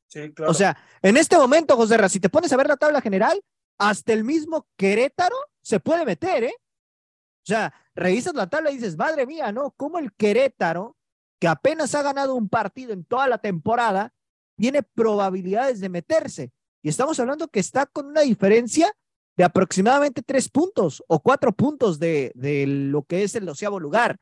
Sí, 0.09 0.35
claro. 0.35 0.51
O 0.51 0.55
sea, 0.55 0.77
en 1.01 1.17
este 1.17 1.39
momento, 1.39 1.75
José 1.75 1.97
Ra, 1.97 2.11
si 2.11 2.21
te 2.21 2.29
pones 2.29 2.53
a 2.53 2.59
ver 2.59 2.69
la 2.69 2.77
tabla 2.77 3.01
general, 3.01 3.41
hasta 3.79 4.13
el 4.13 4.25
mismo 4.25 4.69
Querétaro 4.77 5.37
se 5.63 5.81
puede 5.81 6.05
meter, 6.05 6.45
¿eh? 6.45 6.55
O 6.59 7.47
sea, 7.47 7.73
revisas 7.95 8.35
la 8.35 8.51
tabla 8.51 8.71
y 8.71 8.75
dices, 8.75 8.99
madre 8.99 9.25
mía, 9.25 9.53
¿no? 9.53 9.71
¿Cómo 9.71 9.99
el 9.99 10.13
Querétaro, 10.13 10.99
que 11.41 11.49
apenas 11.49 11.95
ha 11.95 12.03
ganado 12.03 12.35
un 12.35 12.49
partido 12.49 12.93
en 12.93 13.05
toda 13.05 13.27
la 13.27 13.39
temporada, 13.39 14.13
tiene 14.57 14.83
probabilidades 14.83 15.81
de 15.81 15.89
meterse? 15.89 16.53
Y 16.83 16.89
estamos 16.89 17.19
hablando 17.19 17.49
que 17.49 17.61
está 17.61 17.87
con 17.87 18.07
una 18.07 18.21
diferencia 18.21 18.93
de 19.37 19.45
aproximadamente 19.45 20.23
tres 20.23 20.49
puntos 20.49 21.03
o 21.09 21.21
cuatro 21.21 21.53
puntos 21.53 21.99
de, 21.99 22.31
de 22.35 22.67
lo 22.67 23.03
que 23.03 23.23
es 23.23 23.35
el 23.35 23.47
doceavo 23.47 23.81
lugar. 23.81 24.19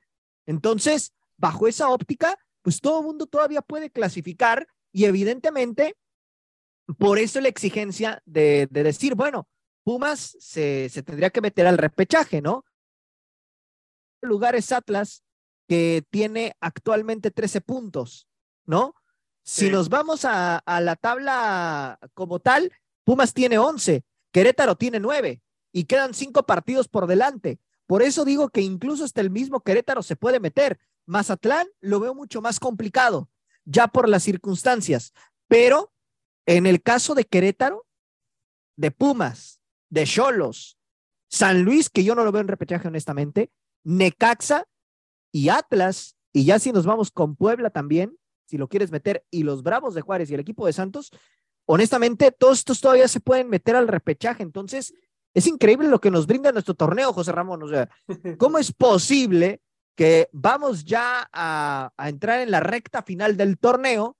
Entonces, 0.47 1.13
bajo 1.37 1.67
esa 1.67 1.89
óptica, 1.89 2.39
pues 2.63 2.81
todo 2.81 3.01
el 3.01 3.07
mundo 3.07 3.27
todavía 3.27 3.63
puede 3.63 3.91
clasificar 3.91 4.67
y 4.93 5.05
evidentemente, 5.05 5.97
por 6.99 7.19
eso 7.19 7.41
la 7.41 7.49
exigencia 7.49 8.23
de, 8.25 8.69
de 8.71 8.83
decir, 8.83 9.15
bueno, 9.15 9.49
Pumas 9.85 10.37
se, 10.39 10.89
se 10.89 11.03
tendría 11.03 11.31
que 11.31 11.41
meter 11.41 11.67
al 11.67 11.79
repechaje, 11.79 12.43
¿no? 12.43 12.65
El 14.23 14.29
lugar 14.29 14.55
es 14.55 14.71
Atlas, 14.73 15.23
que 15.69 16.05
tiene 16.11 16.57
actualmente 16.61 17.31
13 17.31 17.61
puntos, 17.61 18.27
¿no? 18.67 18.95
Si 19.43 19.67
Sí. 19.67 19.71
nos 19.71 19.89
vamos 19.89 20.25
a, 20.25 20.59
a 20.59 20.81
la 20.81 20.97
tabla 20.97 21.99
como 22.15 22.41
tal, 22.41 22.73
Pumas 23.05 23.33
tiene 23.33 23.59
11, 23.59 24.05
Querétaro 24.33 24.77
tiene 24.77 24.99
9 25.01 25.41
y 25.73 25.85
quedan 25.85 26.15
cinco 26.15 26.45
partidos 26.45 26.89
por 26.89 27.07
delante. 27.07 27.59
Por 27.87 28.03
eso 28.03 28.25
digo 28.25 28.49
que 28.51 28.61
incluso 28.61 29.05
hasta 29.05 29.21
el 29.21 29.31
mismo 29.31 29.61
Querétaro 29.61 30.03
se 30.03 30.17
puede 30.17 30.41
meter. 30.41 30.79
Mazatlán 31.07 31.67
lo 31.81 32.01
veo 32.01 32.15
mucho 32.15 32.43
más 32.43 32.61
complicado, 32.61 33.31
ya 33.65 33.89
por 33.89 34.09
las 34.09 34.23
circunstancias. 34.23 35.13
Pero 35.49 35.93
en 36.45 36.67
el 36.67 36.83
caso 36.83 37.15
de 37.15 37.25
Querétaro, 37.25 37.87
de 38.77 38.91
Pumas, 38.91 39.61
de 39.89 40.05
Cholos, 40.05 40.79
San 41.31 41.63
Luis, 41.63 41.89
que 41.89 42.05
yo 42.05 42.15
no 42.15 42.25
lo 42.25 42.33
veo 42.33 42.43
en 42.43 42.49
repechaje 42.49 42.89
honestamente, 42.89 43.51
Necaxa 43.85 44.67
y 45.33 45.49
Atlas, 45.49 46.17
y 46.33 46.45
ya 46.45 46.59
si 46.59 46.73
nos 46.73 46.87
vamos 46.87 47.11
con 47.11 47.37
Puebla 47.37 47.71
también, 47.71 48.17
si 48.47 48.57
lo 48.57 48.69
quieres 48.69 48.91
meter, 48.91 49.25
y 49.31 49.43
los 49.43 49.63
Bravos 49.63 49.95
de 49.95 50.01
Juárez 50.01 50.31
y 50.31 50.35
el 50.35 50.41
equipo 50.41 50.67
de 50.67 50.73
Santos, 50.73 51.11
honestamente, 51.67 52.33
todos 52.33 52.59
estos 52.59 52.81
todavía 52.81 53.09
se 53.09 53.21
pueden 53.21 53.49
meter 53.49 53.77
al 53.77 53.89
repechaje. 53.89 54.43
Entonces, 54.43 54.95
es 55.35 55.47
increíble 55.47 55.89
lo 55.89 56.01
que 56.01 56.11
nos 56.11 56.27
brinda 56.27 56.53
nuestro 56.53 56.75
torneo, 56.75 57.13
José 57.13 57.33
Ramón. 57.33 57.63
O 57.63 57.69
sea, 57.69 57.89
¿cómo 58.39 58.59
es 58.59 58.73
posible 58.73 59.61
que 59.95 60.29
vamos 60.33 60.85
ya 60.85 61.29
a, 61.33 61.93
a 61.97 62.09
entrar 62.09 62.41
en 62.41 62.51
la 62.51 62.61
recta 62.61 63.03
final 63.03 63.37
del 63.37 63.59
torneo 63.59 64.17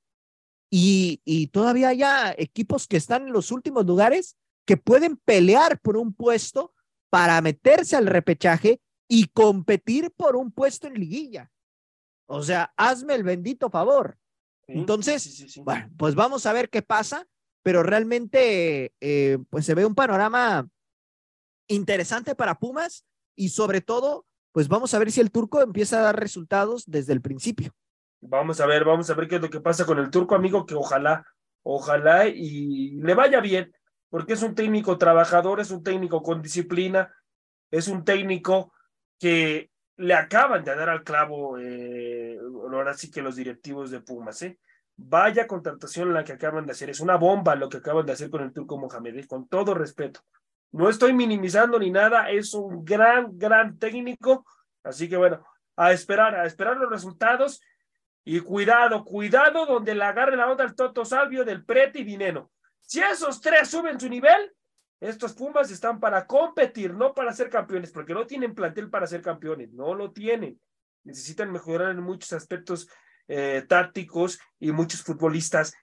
y, 0.71 1.23
y 1.25 1.47
todavía 1.47 1.89
haya 1.89 2.35
equipos 2.37 2.87
que 2.87 2.97
están 2.97 3.29
en 3.29 3.33
los 3.33 3.51
últimos 3.53 3.87
lugares 3.87 4.37
que 4.67 4.77
pueden 4.77 5.17
pelear 5.17 5.81
por 5.81 5.97
un 5.97 6.13
puesto 6.13 6.75
para 7.11 7.41
meterse 7.41 7.97
al 7.97 8.07
repechaje 8.07 8.81
y 9.09 9.29
competir 9.29 10.13
por 10.13 10.37
un 10.37 10.53
puesto 10.53 10.87
en 10.87 10.95
liguilla? 10.95 11.51
O 12.27 12.43
sea, 12.43 12.73
hazme 12.77 13.15
el 13.15 13.25
bendito 13.25 13.71
favor. 13.71 14.19
Sí, 14.67 14.75
entonces, 14.75 15.23
sí, 15.23 15.33
sí, 15.33 15.49
sí. 15.49 15.63
Bueno, 15.63 15.91
pues 15.97 16.15
vamos 16.15 16.45
a 16.45 16.53
ver 16.53 16.69
qué 16.69 16.83
pasa, 16.83 17.27
pero 17.63 17.83
realmente 17.83 18.93
eh, 19.01 19.39
pues 19.49 19.65
se 19.65 19.75
ve 19.75 19.87
un 19.87 19.95
panorama 19.95 20.69
interesante 21.69 22.35
para 22.35 22.59
Pumas 22.59 23.07
y 23.35 23.49
sobre 23.49 23.81
todo, 23.81 24.27
pues 24.53 24.69
vamos 24.69 24.93
a 24.93 24.99
ver 24.99 25.11
si 25.11 25.21
el 25.21 25.31
turco 25.31 25.63
empieza 25.63 25.99
a 25.99 26.03
dar 26.03 26.21
resultados 26.21 26.85
desde 26.87 27.15
el 27.15 27.23
principio. 27.23 27.73
Vamos 28.21 28.61
a 28.61 28.67
ver, 28.67 28.85
vamos 28.85 29.09
a 29.09 29.15
ver 29.15 29.29
qué 29.29 29.37
es 29.37 29.43
lo 29.43 29.51
que 29.51 29.61
pasa 29.61 29.87
con 29.87 29.99
el 29.99 30.11
turco, 30.11 30.35
amigo, 30.35 30.67
que 30.67 30.75
ojalá, 30.75 31.25
ojalá 31.63 32.27
y 32.27 33.01
le 33.01 33.15
vaya 33.15 33.41
bien, 33.41 33.73
porque 34.11 34.33
es 34.33 34.43
un 34.43 34.55
técnico 34.55 34.99
trabajador, 34.99 35.61
es 35.61 35.71
un 35.71 35.83
técnico 35.83 36.23
con 36.23 36.43
disciplina, 36.43 37.15
es 37.71 37.87
un 37.89 38.05
técnico 38.05 38.73
que 39.19 39.71
le 39.97 40.15
acaban 40.15 40.65
de 40.65 40.75
dar 40.75 40.89
al 40.89 41.03
clavo, 41.03 41.59
eh, 41.59 42.39
ahora 42.73 42.95
sí 42.95 43.11
que 43.11 43.23
los 43.23 43.37
directivos 43.37 43.91
de 43.91 44.01
Pumas, 44.01 44.43
¿eh? 44.43 44.59
Vaya 44.97 45.47
contratación 45.47 46.13
la 46.13 46.25
que 46.25 46.33
acaban 46.33 46.67
de 46.67 46.73
hacer, 46.73 46.91
es 46.91 47.01
una 47.01 47.17
bomba 47.17 47.55
lo 47.55 47.69
que 47.69 47.77
acaban 47.79 48.05
de 48.07 48.13
hacer 48.13 48.31
con 48.31 48.43
el 48.43 48.53
turco 48.53 48.79
Mohamed, 48.79 49.17
¿eh? 49.17 49.27
con 49.27 49.49
todo 49.49 49.75
respeto. 49.75 50.21
No 50.73 50.89
estoy 50.89 51.13
minimizando 51.13 51.79
ni 51.79 51.91
nada, 51.91 52.31
es 52.31 52.53
un 52.55 52.85
gran, 52.85 53.39
gran 53.39 53.79
técnico, 53.79 54.45
así 54.83 55.09
que 55.09 55.17
bueno, 55.17 55.45
a 55.77 55.93
esperar, 55.93 56.35
a 56.35 56.47
esperar 56.47 56.77
los 56.77 56.91
resultados 56.91 57.61
y 58.25 58.41
cuidado, 58.41 59.05
cuidado 59.05 59.67
donde 59.67 59.95
le 59.95 60.05
agarre 60.05 60.37
la 60.37 60.51
onda 60.51 60.65
al 60.65 60.75
Toto 60.75 61.05
Salvio, 61.05 61.45
del 61.45 61.65
Prete 61.65 62.01
y 62.01 62.05
Dineno. 62.05 62.51
Si 62.81 63.01
esos 63.01 63.41
tres 63.41 63.69
suben 63.69 63.99
su 63.99 64.09
nivel, 64.09 64.53
estos 65.01 65.33
Pumas 65.35 65.71
están 65.71 66.01
para 66.01 66.27
competir, 66.27 66.95
no 66.95 67.15
para 67.15 67.33
ser 67.33 67.49
campeones, 67.49 67.93
porque 67.93 68.15
no 68.15 68.27
tienen 68.27 68.55
plantel 68.55 68.91
para 68.91 69.07
ser 69.07 69.23
campeones, 69.23 69.73
no 69.73 69.95
lo 69.95 70.13
tienen. 70.13 70.61
necesitan 71.05 71.53
mejorar 71.53 71.93
en 71.93 72.03
muchos 72.03 72.33
aspectos 72.33 72.89
eh, 73.29 73.65
tácticos 73.69 74.39
y 74.59 74.73
muchos 74.73 75.03
futbolistas 75.03 75.75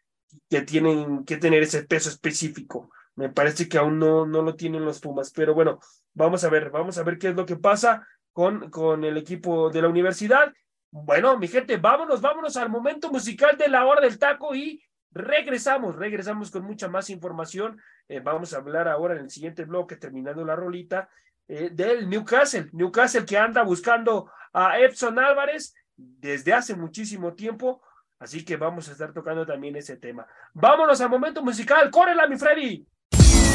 que 0.50 0.62
tienen 0.62 1.24
que 1.24 1.38
tener 1.38 1.64
ese 1.64 1.84
peso 1.84 2.10
específico. 2.10 2.90
Me 3.16 3.30
parece 3.30 3.70
que 3.70 3.78
aún 3.78 3.98
no, 3.98 4.26
no 4.26 4.42
lo 4.42 4.56
tienen 4.56 4.84
los 4.84 5.00
Pumas, 5.00 5.32
pero 5.32 5.54
bueno, 5.54 5.80
vamos 6.14 6.44
a 6.44 6.50
ver, 6.50 6.70
vamos 6.70 6.98
a 6.98 7.04
ver 7.04 7.18
qué 7.18 7.30
es 7.30 7.36
lo 7.36 7.46
que 7.46 7.56
pasa 7.56 8.06
con, 8.34 8.70
con 8.70 9.06
el 9.06 9.16
equipo 9.18 9.70
de 9.70 9.82
la 9.82 9.88
universidad. 9.88 10.54
Bueno, 10.92 11.38
mi 11.38 11.48
gente, 11.48 11.78
vámonos, 11.78 12.20
vámonos 12.22 12.58
al 12.58 12.70
momento 12.70 13.10
musical 13.10 13.58
de 13.58 13.70
la 13.70 13.86
hora 13.86 14.02
del 14.02 14.20
taco 14.20 14.54
y 14.54 14.82
regresamos, 15.16 15.96
regresamos 15.96 16.52
con 16.52 16.64
mucha 16.66 16.88
más 16.88 17.10
información. 17.10 17.82
Eh, 18.08 18.20
vamos 18.20 18.54
a 18.54 18.58
hablar 18.58 18.88
ahora 18.88 19.16
en 19.16 19.22
el 19.22 19.30
siguiente 19.32 19.64
bloque, 19.64 19.96
terminando 19.96 20.46
la 20.46 20.56
rolita, 20.56 21.10
eh, 21.48 21.70
del 21.72 22.08
Newcastle, 22.10 22.70
Newcastle 22.74 23.26
que 23.26 23.38
anda 23.38 23.64
buscando 23.64 24.30
a 24.54 24.80
Epson 24.80 25.18
Álvarez 25.18 25.74
desde 25.96 26.54
hace 26.54 26.76
muchísimo 26.76 27.34
tiempo, 27.34 27.82
así 28.20 28.44
que 28.44 28.58
vamos 28.58 28.90
a 28.90 28.92
estar 28.92 29.14
tocando 29.14 29.46
también 29.46 29.76
ese 29.76 29.96
tema. 29.96 30.28
Vámonos 30.54 31.00
al 31.02 31.10
momento 31.10 31.42
musical, 31.42 31.90
córrela 31.90 32.28
mi 32.28 32.38
Freddy. 32.38 32.86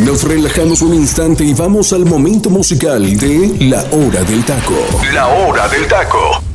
Nos 0.05 0.27
relajamos 0.27 0.81
un 0.81 0.95
instante 0.95 1.45
y 1.45 1.53
vamos 1.53 1.93
al 1.93 2.07
momento 2.07 2.49
musical 2.49 3.03
de 3.19 3.67
La 3.69 3.83
Hora 3.93 4.23
del 4.25 4.43
Taco. 4.47 4.87
La 5.13 5.27
Hora 5.29 5.69
del 5.69 5.87
Taco. 5.87 6.50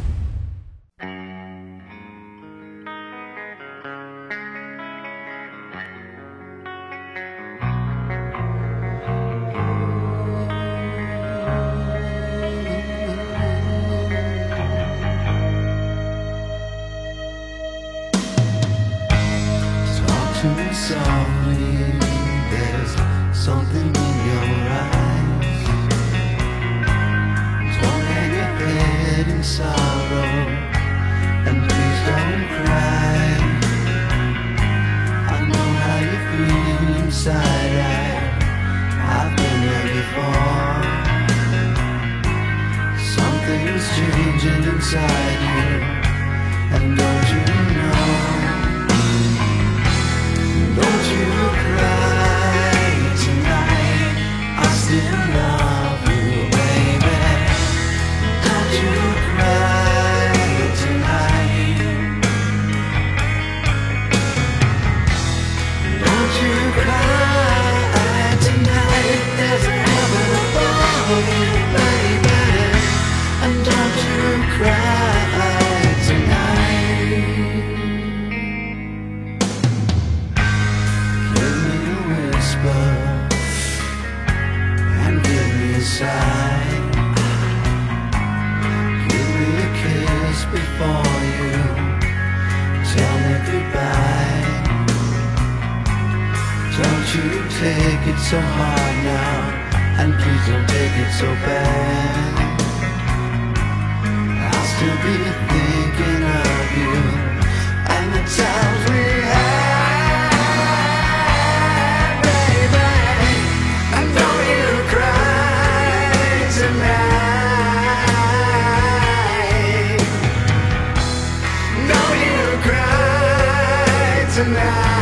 tonight. 124.35 124.94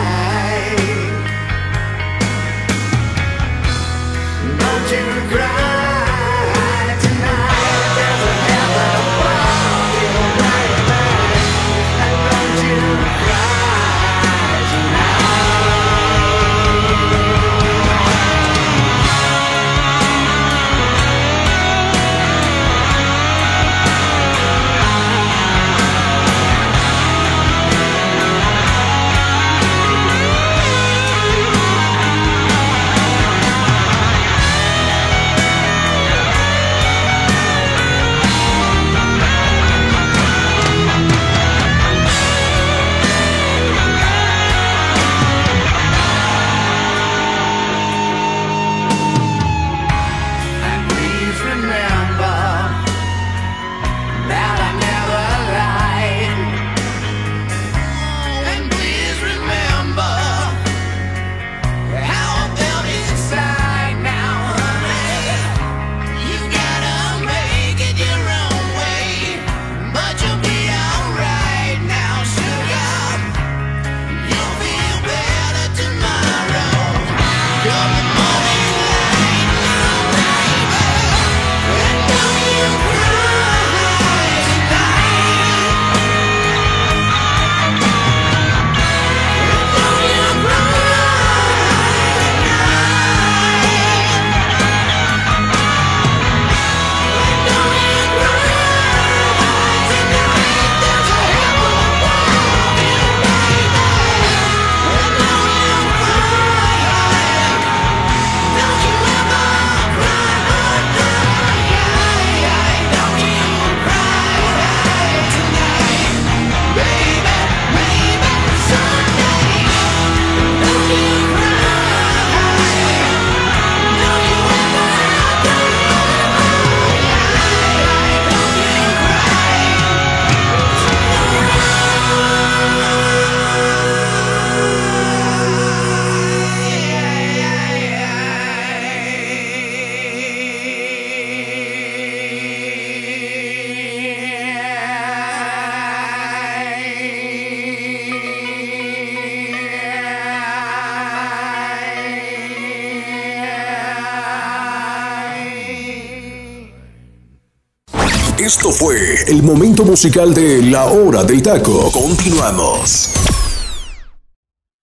Momento 159.54 159.86
musical 159.86 160.34
de 160.34 160.64
La 160.64 160.86
Hora 160.86 161.24
del 161.24 161.44
Taco. 161.44 161.92
Continuamos. 161.92 163.14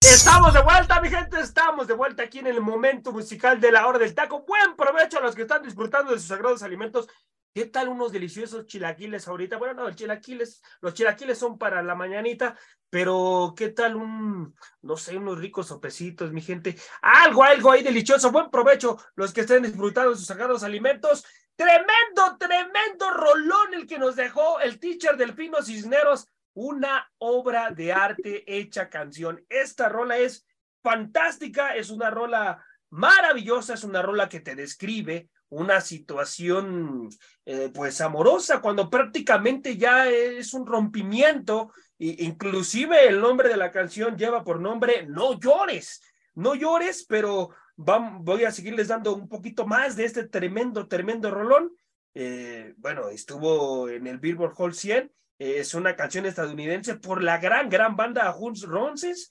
Estamos 0.01 0.55
de 0.55 0.63
vuelta, 0.63 1.01
mi 1.01 1.09
gente, 1.09 1.41
estamos 1.41 1.89
de 1.89 1.95
vuelta 1.95 2.23
aquí 2.23 2.39
en 2.39 2.47
el 2.47 2.61
momento 2.61 3.11
musical 3.11 3.61
de 3.61 3.73
la 3.73 3.89
hora 3.89 3.99
del 3.99 4.15
taco. 4.15 4.45
Buen 4.47 4.77
provecho 4.77 5.19
a 5.19 5.23
los 5.23 5.35
que 5.35 5.43
están 5.43 5.65
disfrutando 5.65 6.13
de 6.13 6.21
sus 6.21 6.29
sagrados 6.29 6.63
alimentos. 6.63 7.09
¿Qué 7.53 7.67
tal 7.67 7.89
unos 7.89 8.13
deliciosos 8.13 8.67
chilaquiles 8.67 9.27
ahorita? 9.27 9.57
Bueno, 9.57 9.75
no, 9.75 9.89
el 9.89 9.97
chilaquiles, 9.97 10.63
los 10.81 10.95
chilaquiles 10.95 11.37
son 11.37 11.59
para 11.59 11.83
la 11.83 11.97
mañanita, 11.97 12.57
pero 12.89 13.55
¿qué 13.57 13.71
tal 13.71 13.97
un, 13.97 14.55
no 14.83 14.97
sé, 14.97 15.17
unos 15.17 15.39
ricos 15.39 15.67
sopecitos, 15.67 16.31
mi 16.33 16.43
gente? 16.43 16.77
Algo, 17.03 17.43
algo 17.43 17.73
ahí 17.73 17.83
delicioso. 17.83 18.31
Buen 18.31 18.51
provecho 18.51 18.99
los 19.17 19.33
que 19.33 19.41
estén 19.41 19.65
disfrutando 19.65 20.11
de 20.11 20.17
sus 20.17 20.27
sagrados 20.27 20.63
alimentos. 20.63 21.25
Tremendo, 21.61 22.39
tremendo 22.39 23.11
rolón 23.11 23.75
el 23.75 23.87
que 23.87 23.99
nos 23.99 24.17
dejó 24.17 24.61
el 24.61 24.81
teacher 24.81 25.19
Delfino 25.19 25.61
Cisneros 25.63 26.27
una 26.55 27.13
obra 27.19 27.71
de 27.71 27.93
arte 27.93 28.45
hecha 28.47 28.89
canción. 28.89 29.45
Esta 29.51 29.91
rola 29.91 30.17
es 30.17 30.47
fantástica, 30.83 31.77
es 31.77 31.91
una 31.91 32.09
rola 32.09 32.65
maravillosa, 32.89 33.75
es 33.75 33.85
una 33.85 34.01
rola 34.01 34.27
que 34.27 34.41
te 34.41 34.55
describe 34.55 35.29
una 35.51 35.83
situación 35.83 37.11
eh, 37.45 37.71
pues 37.75 38.01
amorosa 38.01 38.63
cuando 38.63 38.89
prácticamente 38.89 39.77
ya 39.77 40.09
es 40.09 40.55
un 40.55 40.65
rompimiento 40.67 41.75
e 41.99 42.25
inclusive 42.25 43.07
el 43.07 43.21
nombre 43.21 43.51
de 43.51 43.59
la 43.59 43.71
canción 43.71 44.17
lleva 44.17 44.43
por 44.45 44.61
nombre 44.61 45.05
No 45.07 45.39
llores, 45.39 46.01
no 46.37 46.55
llores, 46.55 47.05
pero 47.07 47.51
voy 47.85 48.45
a 48.45 48.51
seguirles 48.51 48.89
dando 48.89 49.15
un 49.15 49.29
poquito 49.29 49.67
más 49.67 49.97
de 49.97 50.05
este 50.05 50.29
tremendo, 50.29 50.89
tremendo 50.89 51.31
rolón. 51.31 51.73
Eh, 52.15 52.75
bueno, 52.77 53.09
estuvo 53.09 53.89
en 53.89 54.07
el 54.07 54.19
Billboard 54.19 54.55
Hall 54.57 54.75
100 54.75 55.13
es 55.41 55.73
una 55.73 55.97
canción 55.97 56.27
estadounidense 56.27 56.97
por 56.97 57.23
la 57.23 57.39
gran, 57.39 57.71
gran 57.71 57.97
banda 57.97 58.37
Huns 58.37 58.65
Ronces. 58.65 59.31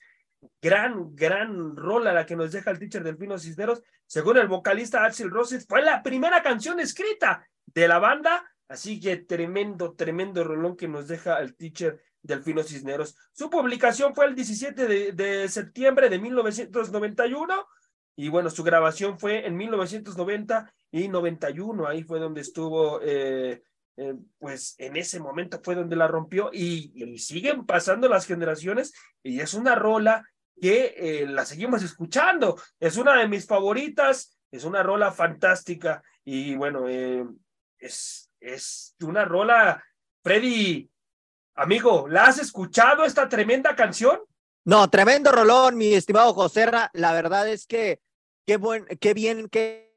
Gran, 0.60 1.14
gran 1.14 1.76
rola 1.76 2.12
la 2.12 2.26
que 2.26 2.34
nos 2.34 2.50
deja 2.50 2.72
el 2.72 2.80
teacher 2.80 3.04
Delfino 3.04 3.38
Cisneros. 3.38 3.82
Según 4.06 4.38
el 4.38 4.48
vocalista 4.48 5.04
Axel 5.04 5.30
Roses, 5.30 5.66
fue 5.68 5.82
la 5.82 6.02
primera 6.02 6.42
canción 6.42 6.80
escrita 6.80 7.46
de 7.64 7.86
la 7.86 8.00
banda. 8.00 8.44
Así 8.66 8.98
que 8.98 9.18
tremendo, 9.18 9.94
tremendo 9.94 10.42
rolón 10.42 10.76
que 10.76 10.88
nos 10.88 11.06
deja 11.06 11.38
el 11.38 11.54
teacher 11.54 12.02
Delfino 12.22 12.64
Cisneros. 12.64 13.16
Su 13.32 13.48
publicación 13.48 14.12
fue 14.12 14.26
el 14.26 14.34
17 14.34 14.88
de, 14.88 15.12
de 15.12 15.48
septiembre 15.48 16.08
de 16.08 16.18
1991 16.18 17.68
y 18.16 18.28
bueno, 18.28 18.50
su 18.50 18.62
grabación 18.62 19.18
fue 19.18 19.46
en 19.46 19.56
1990 19.56 20.72
y 20.90 21.08
91. 21.08 21.86
Ahí 21.86 22.02
fue 22.02 22.18
donde 22.18 22.40
estuvo 22.40 23.00
eh, 23.02 23.62
eh, 23.96 24.14
pues 24.38 24.76
en 24.78 24.96
ese 24.96 25.20
momento 25.20 25.60
fue 25.62 25.74
donde 25.74 25.96
la 25.96 26.08
rompió 26.08 26.50
y, 26.52 27.18
siguen 27.18 27.66
pasando 27.66 28.08
las 28.08 28.26
generaciones 28.26 28.94
y 29.22 29.40
es 29.40 29.52
una 29.52 29.74
rola 29.74 30.24
que 30.60 30.94
eh, 30.96 31.26
la 31.26 31.44
seguimos 31.44 31.82
escuchando. 31.82 32.58
Es 32.78 32.96
una 32.96 33.16
de 33.16 33.28
mis 33.28 33.46
favoritas, 33.46 34.38
es 34.50 34.64
una 34.64 34.82
rola 34.82 35.12
fantástica 35.12 36.02
y 36.24 36.54
bueno, 36.56 36.88
es, 36.88 38.30
es 38.40 38.96
una 39.02 39.24
rola, 39.24 39.84
Freddy, 40.22 40.90
amigo, 41.54 42.08
¿la 42.08 42.24
has 42.24 42.38
escuchado 42.38 43.04
esta 43.04 43.28
tremenda 43.28 43.76
canción? 43.76 44.20
No, 44.64 44.90
tremendo 44.90 45.32
rolón, 45.32 45.76
mi 45.76 45.94
estimado 45.94 46.34
José. 46.34 46.66
La 46.92 47.12
verdad 47.12 47.48
es 47.48 47.66
que 47.66 48.00
qué 48.46 48.56
buen, 48.56 48.84
qué 49.00 49.14
bien, 49.14 49.48
qué 49.48 49.96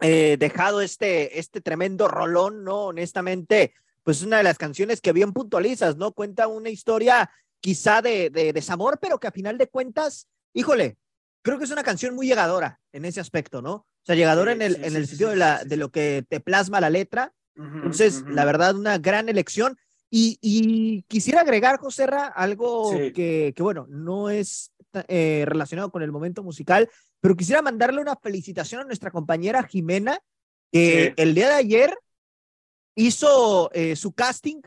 eh, 0.00 0.36
dejado 0.38 0.80
este, 0.80 1.38
este 1.38 1.60
tremendo 1.60 2.08
rolón, 2.08 2.64
¿no? 2.64 2.86
Honestamente, 2.86 3.74
pues 4.02 4.18
es 4.18 4.22
una 4.24 4.38
de 4.38 4.42
las 4.42 4.58
canciones 4.58 5.00
que 5.00 5.12
bien 5.12 5.32
puntualizas, 5.32 5.96
¿no? 5.96 6.12
Cuenta 6.12 6.48
una 6.48 6.70
historia 6.70 7.30
quizá 7.60 8.02
de, 8.02 8.30
de, 8.30 8.52
desamor, 8.52 8.98
pero 9.00 9.20
que 9.20 9.28
a 9.28 9.32
final 9.32 9.58
de 9.58 9.68
cuentas, 9.68 10.28
híjole, 10.52 10.96
creo 11.42 11.58
que 11.58 11.64
es 11.64 11.70
una 11.70 11.84
canción 11.84 12.14
muy 12.14 12.26
llegadora 12.26 12.80
en 12.92 13.04
ese 13.04 13.20
aspecto, 13.20 13.62
¿no? 13.62 13.72
O 13.74 14.04
sea, 14.04 14.16
llegadora 14.16 14.52
en 14.52 14.62
el, 14.62 14.84
en 14.84 14.96
el 14.96 15.06
sentido 15.06 15.30
de, 15.30 15.36
la, 15.36 15.62
de 15.64 15.76
lo 15.76 15.90
que 15.90 16.24
te 16.28 16.40
plasma 16.40 16.80
la 16.80 16.90
letra. 16.90 17.32
Entonces, 17.54 18.24
la 18.26 18.44
verdad, 18.44 18.74
una 18.74 18.98
gran 18.98 19.28
elección. 19.28 19.76
Y, 20.14 20.38
y 20.42 21.04
quisiera 21.04 21.40
agregar, 21.40 21.78
José 21.78 22.04
algo 22.34 22.90
que, 23.14 23.54
que, 23.56 23.62
bueno, 23.62 23.86
no 23.88 24.28
es 24.28 24.70
eh, 25.08 25.44
relacionado 25.46 25.90
con 25.90 26.02
el 26.02 26.12
momento 26.12 26.42
musical, 26.42 26.90
pero 27.18 27.34
quisiera 27.34 27.62
mandarle 27.62 28.02
una 28.02 28.16
felicitación 28.16 28.82
a 28.82 28.84
nuestra 28.84 29.10
compañera 29.10 29.62
Jimena, 29.62 30.18
que 30.70 31.14
el 31.16 31.34
día 31.34 31.48
de 31.48 31.54
ayer 31.54 31.98
hizo 32.94 33.70
eh, 33.72 33.96
su 33.96 34.12
casting 34.12 34.60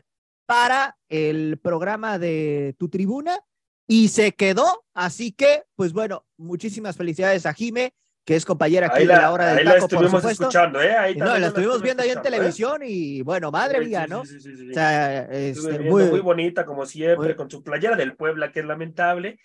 para 0.46 0.98
el 1.08 1.58
programa 1.58 2.18
de 2.18 2.74
Tu 2.76 2.88
Tribuna 2.88 3.38
y 3.86 4.08
se 4.08 4.32
quedó. 4.32 4.84
Así 4.94 5.30
que, 5.30 5.62
pues 5.76 5.92
bueno, 5.92 6.26
muchísimas 6.36 6.96
felicidades 6.96 7.46
a 7.46 7.54
Jime, 7.54 7.94
que 8.26 8.36
es 8.36 8.44
compañera 8.44 8.88
aquí 8.88 9.06
de 9.06 9.06
la 9.06 9.32
hora 9.32 9.54
del 9.54 9.58
ahí 9.58 9.64
taco, 9.64 9.78
la 9.78 9.84
estuvimos 9.84 10.24
escuchando, 10.24 10.82
¿eh? 10.82 10.94
Ahí 10.94 11.14
no, 11.14 11.38
la 11.38 11.46
estuvimos 11.46 11.80
viendo 11.80 12.02
ahí 12.02 12.10
en 12.10 12.18
¿eh? 12.18 12.22
televisión 12.22 12.82
y 12.84 13.22
bueno, 13.22 13.50
madre 13.50 13.80
mía, 13.80 14.06
¿no? 14.06 14.26
Sí, 14.26 14.38
sí, 14.40 14.54
sí, 14.54 14.70
o 14.70 14.74
sea, 14.74 15.22
este, 15.30 15.78
muy... 15.78 16.04
muy... 16.04 16.20
bonita, 16.20 16.66
como 16.66 16.84
siempre, 16.84 17.34
con 17.34 17.50
su 17.50 17.62
playera 17.62 17.96
del 17.96 18.16
Puebla, 18.16 18.52
que 18.52 18.60
es 18.60 18.66
lamentable 18.66 19.38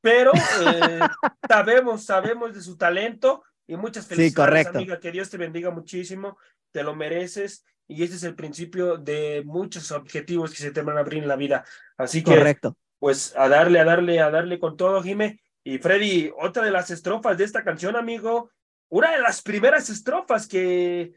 pero 0.00 0.32
eh, 0.34 1.00
sabemos, 1.48 2.04
sabemos 2.04 2.54
de 2.54 2.60
su 2.60 2.76
talento 2.76 3.42
y 3.66 3.76
muchas 3.76 4.06
felicidades, 4.06 4.68
amiga, 4.68 5.00
que 5.00 5.12
Dios 5.12 5.28
te 5.30 5.36
bendiga 5.36 5.70
muchísimo, 5.70 6.38
te 6.72 6.82
lo 6.82 6.94
mereces 6.94 7.64
y 7.86 8.02
ese 8.02 8.16
es 8.16 8.22
el 8.22 8.34
principio 8.34 8.98
de 8.98 9.42
muchos 9.44 9.90
objetivos 9.92 10.50
que 10.50 10.58
se 10.58 10.70
te 10.70 10.82
van 10.82 10.98
a 10.98 11.00
abrir 11.00 11.22
en 11.22 11.28
la 11.28 11.36
vida. 11.36 11.64
Así 11.96 12.22
que, 12.22 12.36
correcto. 12.36 12.76
pues 12.98 13.34
a 13.36 13.48
darle, 13.48 13.80
a 13.80 13.84
darle, 13.84 14.20
a 14.20 14.30
darle 14.30 14.58
con 14.58 14.76
todo, 14.76 15.02
Jime. 15.02 15.40
Y 15.68 15.78
Freddy, 15.78 16.32
otra 16.38 16.64
de 16.64 16.70
las 16.70 16.90
estrofas 16.90 17.36
de 17.36 17.44
esta 17.44 17.62
canción, 17.62 17.96
amigo, 17.96 18.50
una 18.88 19.12
de 19.12 19.20
las 19.20 19.42
primeras 19.42 19.90
estrofas 19.90 20.46
que, 20.46 21.12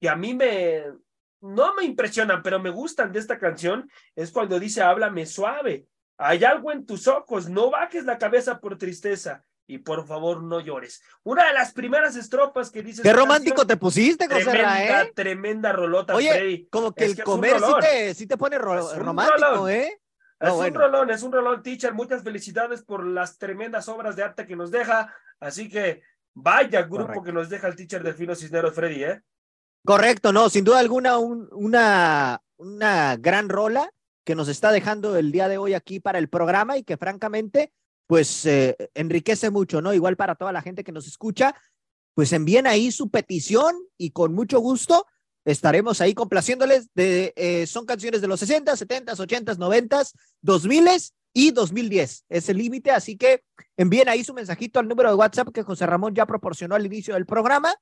que 0.00 0.08
a 0.08 0.14
mí 0.14 0.34
me, 0.34 0.84
no 1.40 1.74
me 1.74 1.84
impresionan, 1.84 2.42
pero 2.42 2.60
me 2.60 2.70
gustan 2.70 3.12
de 3.12 3.18
esta 3.18 3.38
canción, 3.38 3.90
es 4.14 4.30
cuando 4.30 4.60
dice, 4.60 4.82
háblame 4.82 5.26
suave 5.26 5.86
hay 6.22 6.44
algo 6.44 6.72
en 6.72 6.86
tus 6.86 7.08
ojos, 7.08 7.48
no 7.48 7.70
bajes 7.70 8.04
la 8.04 8.18
cabeza 8.18 8.60
por 8.60 8.78
tristeza 8.78 9.44
y 9.66 9.78
por 9.78 10.06
favor 10.06 10.42
no 10.42 10.60
llores. 10.60 11.02
Una 11.24 11.46
de 11.46 11.52
las 11.52 11.72
primeras 11.72 12.16
estrofas 12.16 12.70
que 12.70 12.82
dices. 12.82 13.02
Qué 13.02 13.12
romántico 13.12 13.66
te 13.66 13.76
pusiste, 13.76 14.26
José 14.28 14.44
Tremenda, 14.44 15.02
¿eh? 15.02 15.12
tremenda 15.14 15.72
rolota, 15.72 16.14
Oye, 16.14 16.68
como 16.70 16.94
que 16.94 17.06
el 17.06 17.22
comer 17.22 17.56
sí 18.14 18.26
te, 18.26 18.36
pone 18.36 18.58
romántico, 18.58 19.68
¿eh? 19.68 20.00
Es 20.42 20.52
un 20.52 20.74
rolón, 20.74 21.10
es 21.10 21.22
un 21.22 21.32
rolón, 21.32 21.62
teacher. 21.62 21.94
Muchas 21.94 22.22
felicidades 22.22 22.82
por 22.82 23.06
las 23.06 23.38
tremendas 23.38 23.88
obras 23.88 24.16
de 24.16 24.24
arte 24.24 24.46
que 24.46 24.56
nos 24.56 24.70
deja. 24.70 25.14
Así 25.40 25.68
que 25.68 26.02
vaya 26.34 26.82
grupo 26.82 27.22
que 27.22 27.32
nos 27.32 27.48
deja 27.48 27.68
el 27.68 27.76
teacher 27.76 28.02
Delfino 28.02 28.34
Cisneros, 28.34 28.74
Freddy, 28.74 29.04
¿eh? 29.04 29.22
Correcto, 29.84 30.32
no, 30.32 30.48
sin 30.48 30.64
duda 30.64 30.78
alguna, 30.78 31.18
una, 31.18 32.40
una 32.56 33.16
gran 33.16 33.48
rola 33.48 33.90
que 34.24 34.36
nos 34.36 34.48
está 34.48 34.70
dejando 34.70 35.16
el 35.16 35.32
día 35.32 35.48
de 35.48 35.58
hoy 35.58 35.74
aquí 35.74 35.98
para 35.98 36.18
el 36.18 36.28
programa 36.28 36.76
y 36.76 36.84
que 36.84 36.96
francamente, 36.96 37.72
pues 38.06 38.46
eh, 38.46 38.76
enriquece 38.94 39.50
mucho, 39.50 39.82
¿no? 39.82 39.92
Igual 39.92 40.16
para 40.16 40.36
toda 40.36 40.52
la 40.52 40.62
gente 40.62 40.84
que 40.84 40.92
nos 40.92 41.08
escucha, 41.08 41.56
pues 42.14 42.32
envíen 42.32 42.66
ahí 42.66 42.92
su 42.92 43.10
petición 43.10 43.74
y 43.96 44.10
con 44.10 44.34
mucho 44.34 44.60
gusto 44.60 45.06
estaremos 45.44 46.00
ahí 46.00 46.14
complaciéndoles. 46.14 46.88
De, 46.94 47.32
eh, 47.36 47.66
son 47.66 47.86
canciones 47.86 48.20
de 48.20 48.28
los 48.28 48.40
60, 48.40 48.76
70, 48.76 49.12
80, 49.12 49.54
90, 49.54 50.02
2000 50.40 50.88
y 51.34 51.50
2010. 51.50 52.24
Es 52.28 52.48
el 52.48 52.58
límite, 52.58 52.90
así 52.90 53.16
que 53.16 53.42
envíen 53.76 54.08
ahí 54.08 54.24
su 54.24 54.34
mensajito 54.34 54.80
al 54.80 54.88
número 54.88 55.08
de 55.08 55.14
WhatsApp 55.14 55.48
que 55.52 55.62
José 55.62 55.86
Ramón 55.86 56.14
ya 56.14 56.26
proporcionó 56.26 56.74
al 56.74 56.86
inicio 56.86 57.14
del 57.14 57.26
programa. 57.26 57.74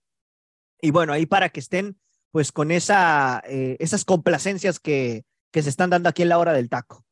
Y 0.81 0.91
bueno, 0.91 1.13
ahí 1.13 1.27
para 1.27 1.49
que 1.49 1.61
estén 1.61 1.99
pues 2.31 2.53
con 2.53 2.71
esa, 2.71 3.43
eh, 3.47 3.77
esas 3.81 4.05
complacencias 4.05 4.79
que, 4.79 5.25
que 5.51 5.63
se 5.63 5.69
están 5.69 5.91
dando 5.91 6.09
aquí 6.09 6.23
en 6.23 6.29
la 6.29 6.39
hora 6.39 6.53
del 6.53 6.69
taco. 6.69 7.05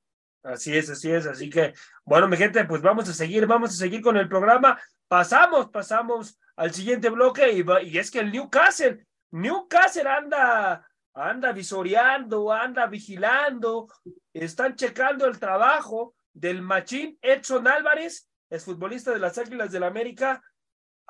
Así 0.44 0.76
es, 0.76 0.88
así 0.88 1.11
es. 1.11 1.26
Así 1.26 1.51
que, 1.51 1.74
bueno, 2.05 2.28
mi 2.28 2.36
gente, 2.36 2.64
pues 2.64 2.82
vamos 2.82 3.09
a 3.09 3.12
seguir, 3.12 3.46
vamos 3.46 3.70
a 3.70 3.74
seguir 3.74 4.01
con 4.01 4.16
el 4.16 4.28
programa. 4.28 4.80
Pasamos, 5.09 5.70
pasamos 5.70 6.38
al 6.57 6.72
siguiente 6.72 7.11
bloque 7.11 7.53
y, 7.53 7.64
y 7.88 7.99
es 7.99 8.11
que 8.11 8.20
el 8.20 8.30
Newcastle, 8.30 9.05
Newcastle 9.30 10.08
anda, 10.08 10.86
anda 11.14 11.52
visoreando, 11.52 12.52
anda 12.52 12.86
vigilando, 12.86 13.88
están 14.32 14.74
checando 14.76 15.26
el 15.26 15.38
trabajo 15.38 16.14
del 16.32 16.62
machín 16.62 17.18
Edson 17.20 17.66
Álvarez, 17.68 18.28
es 18.50 18.64
futbolista 18.64 19.12
de 19.12 19.18
las 19.18 19.38
Águilas 19.38 19.72
del 19.72 19.82
la 19.82 19.88
América. 19.88 20.42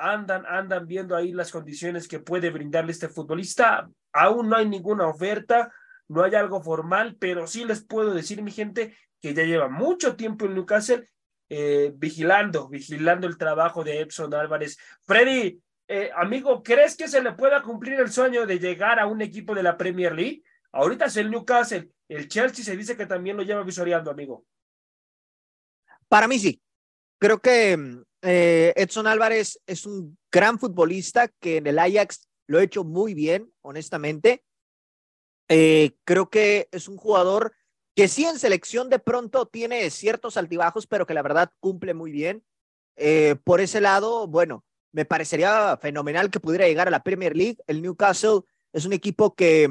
Andan, 0.00 0.46
andan 0.46 0.86
viendo 0.86 1.16
ahí 1.16 1.32
las 1.32 1.50
condiciones 1.50 2.06
que 2.06 2.20
puede 2.20 2.50
brindarle 2.50 2.92
este 2.92 3.08
futbolista. 3.08 3.88
Aún 4.12 4.48
no 4.48 4.56
hay 4.56 4.68
ninguna 4.68 5.08
oferta 5.08 5.72
no 6.08 6.24
hay 6.24 6.34
algo 6.34 6.62
formal, 6.62 7.16
pero 7.18 7.46
sí 7.46 7.64
les 7.64 7.84
puedo 7.84 8.12
decir, 8.14 8.42
mi 8.42 8.50
gente, 8.50 8.96
que 9.20 9.34
ya 9.34 9.44
lleva 9.44 9.68
mucho 9.68 10.16
tiempo 10.16 10.46
en 10.46 10.54
Newcastle 10.54 11.08
eh, 11.50 11.92
vigilando, 11.94 12.68
vigilando 12.68 13.26
el 13.26 13.38
trabajo 13.38 13.84
de 13.84 14.00
Epson 14.00 14.32
Álvarez. 14.34 14.78
Freddy, 15.06 15.62
eh, 15.90 16.10
amigo, 16.14 16.62
¿crees 16.62 16.94
que 16.94 17.08
se 17.08 17.22
le 17.22 17.32
pueda 17.32 17.62
cumplir 17.62 17.98
el 17.98 18.12
sueño 18.12 18.44
de 18.44 18.58
llegar 18.58 19.00
a 19.00 19.06
un 19.06 19.22
equipo 19.22 19.54
de 19.54 19.62
la 19.62 19.78
Premier 19.78 20.14
League? 20.14 20.42
Ahorita 20.70 21.06
es 21.06 21.16
el 21.16 21.30
Newcastle, 21.30 21.90
el 22.08 22.28
Chelsea 22.28 22.62
se 22.62 22.76
dice 22.76 22.94
que 22.94 23.06
también 23.06 23.38
lo 23.38 23.42
lleva 23.42 23.62
visoreando, 23.62 24.10
amigo. 24.10 24.44
Para 26.06 26.28
mí 26.28 26.38
sí. 26.38 26.62
Creo 27.18 27.38
que 27.38 28.04
eh, 28.20 28.72
Edson 28.76 29.06
Álvarez 29.06 29.60
es 29.66 29.86
un 29.86 30.18
gran 30.30 30.58
futbolista 30.58 31.28
que 31.40 31.56
en 31.56 31.66
el 31.66 31.78
Ajax 31.78 32.28
lo 32.46 32.58
ha 32.58 32.62
hecho 32.62 32.84
muy 32.84 33.14
bien, 33.14 33.50
honestamente. 33.62 34.44
Eh, 35.48 35.92
creo 36.04 36.28
que 36.28 36.68
es 36.70 36.88
un 36.88 36.98
jugador 36.98 37.54
que 37.96 38.08
sí 38.08 38.26
en 38.26 38.38
selección 38.38 38.90
de 38.90 38.98
pronto 38.98 39.46
tiene 39.46 39.88
ciertos 39.88 40.36
altibajos, 40.36 40.86
pero 40.86 41.06
que 41.06 41.14
la 41.14 41.22
verdad 41.22 41.50
cumple 41.60 41.94
muy 41.94 42.12
bien. 42.12 42.44
Por 43.44 43.60
ese 43.60 43.80
lado, 43.80 44.26
bueno, 44.26 44.64
me 44.92 45.04
parecería 45.04 45.76
fenomenal 45.76 46.30
que 46.30 46.40
pudiera 46.40 46.66
llegar 46.66 46.88
a 46.88 46.90
la 46.90 47.02
Premier 47.02 47.36
League. 47.36 47.58
El 47.66 47.82
Newcastle 47.82 48.40
es 48.72 48.84
un 48.84 48.92
equipo 48.92 49.34
que, 49.34 49.68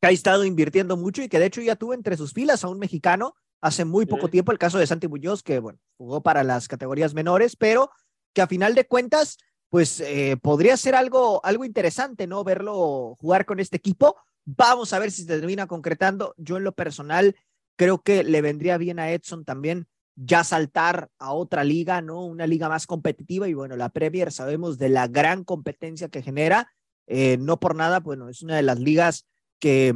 que 0.00 0.06
ha 0.06 0.10
estado 0.10 0.44
invirtiendo 0.44 0.96
mucho 0.96 1.22
y 1.22 1.28
que 1.28 1.38
de 1.38 1.46
hecho 1.46 1.60
ya 1.60 1.76
tuvo 1.76 1.94
entre 1.94 2.16
sus 2.16 2.32
filas 2.32 2.64
a 2.64 2.68
un 2.68 2.78
mexicano 2.78 3.34
hace 3.60 3.84
muy 3.84 4.06
poco 4.06 4.28
tiempo, 4.28 4.52
el 4.52 4.58
caso 4.58 4.78
de 4.78 4.86
Santi 4.86 5.08
Muñoz, 5.08 5.42
que 5.42 5.58
bueno, 5.58 5.78
jugó 5.96 6.22
para 6.22 6.44
las 6.44 6.68
categorías 6.68 7.14
menores, 7.14 7.56
pero 7.56 7.90
que 8.32 8.42
a 8.42 8.46
final 8.46 8.74
de 8.74 8.86
cuentas, 8.86 9.38
pues 9.70 9.98
eh, 10.00 10.36
podría 10.40 10.76
ser 10.76 10.94
algo, 10.94 11.44
algo 11.44 11.64
interesante, 11.64 12.26
¿no? 12.26 12.44
Verlo 12.44 13.16
jugar 13.18 13.46
con 13.46 13.58
este 13.58 13.76
equipo 13.76 14.16
Vamos 14.46 14.92
a 14.92 15.00
ver 15.00 15.10
si 15.10 15.22
se 15.22 15.28
termina 15.40 15.66
concretando. 15.66 16.32
Yo 16.38 16.56
en 16.56 16.62
lo 16.62 16.72
personal 16.72 17.34
creo 17.74 18.00
que 18.00 18.22
le 18.22 18.40
vendría 18.42 18.78
bien 18.78 19.00
a 19.00 19.10
Edson 19.10 19.44
también 19.44 19.88
ya 20.16 20.42
saltar 20.44 21.10
a 21.18 21.32
otra 21.32 21.62
liga, 21.62 22.00
¿no? 22.00 22.24
Una 22.24 22.46
liga 22.46 22.68
más 22.68 22.86
competitiva 22.86 23.48
y 23.48 23.54
bueno, 23.54 23.76
la 23.76 23.90
Premier 23.90 24.32
sabemos 24.32 24.78
de 24.78 24.88
la 24.88 25.06
gran 25.06 25.44
competencia 25.44 26.08
que 26.08 26.22
genera. 26.22 26.72
Eh, 27.06 27.36
no 27.38 27.60
por 27.60 27.76
nada, 27.76 28.00
bueno, 28.00 28.28
es 28.28 28.42
una 28.42 28.56
de 28.56 28.62
las 28.62 28.80
ligas 28.80 29.26
que, 29.60 29.94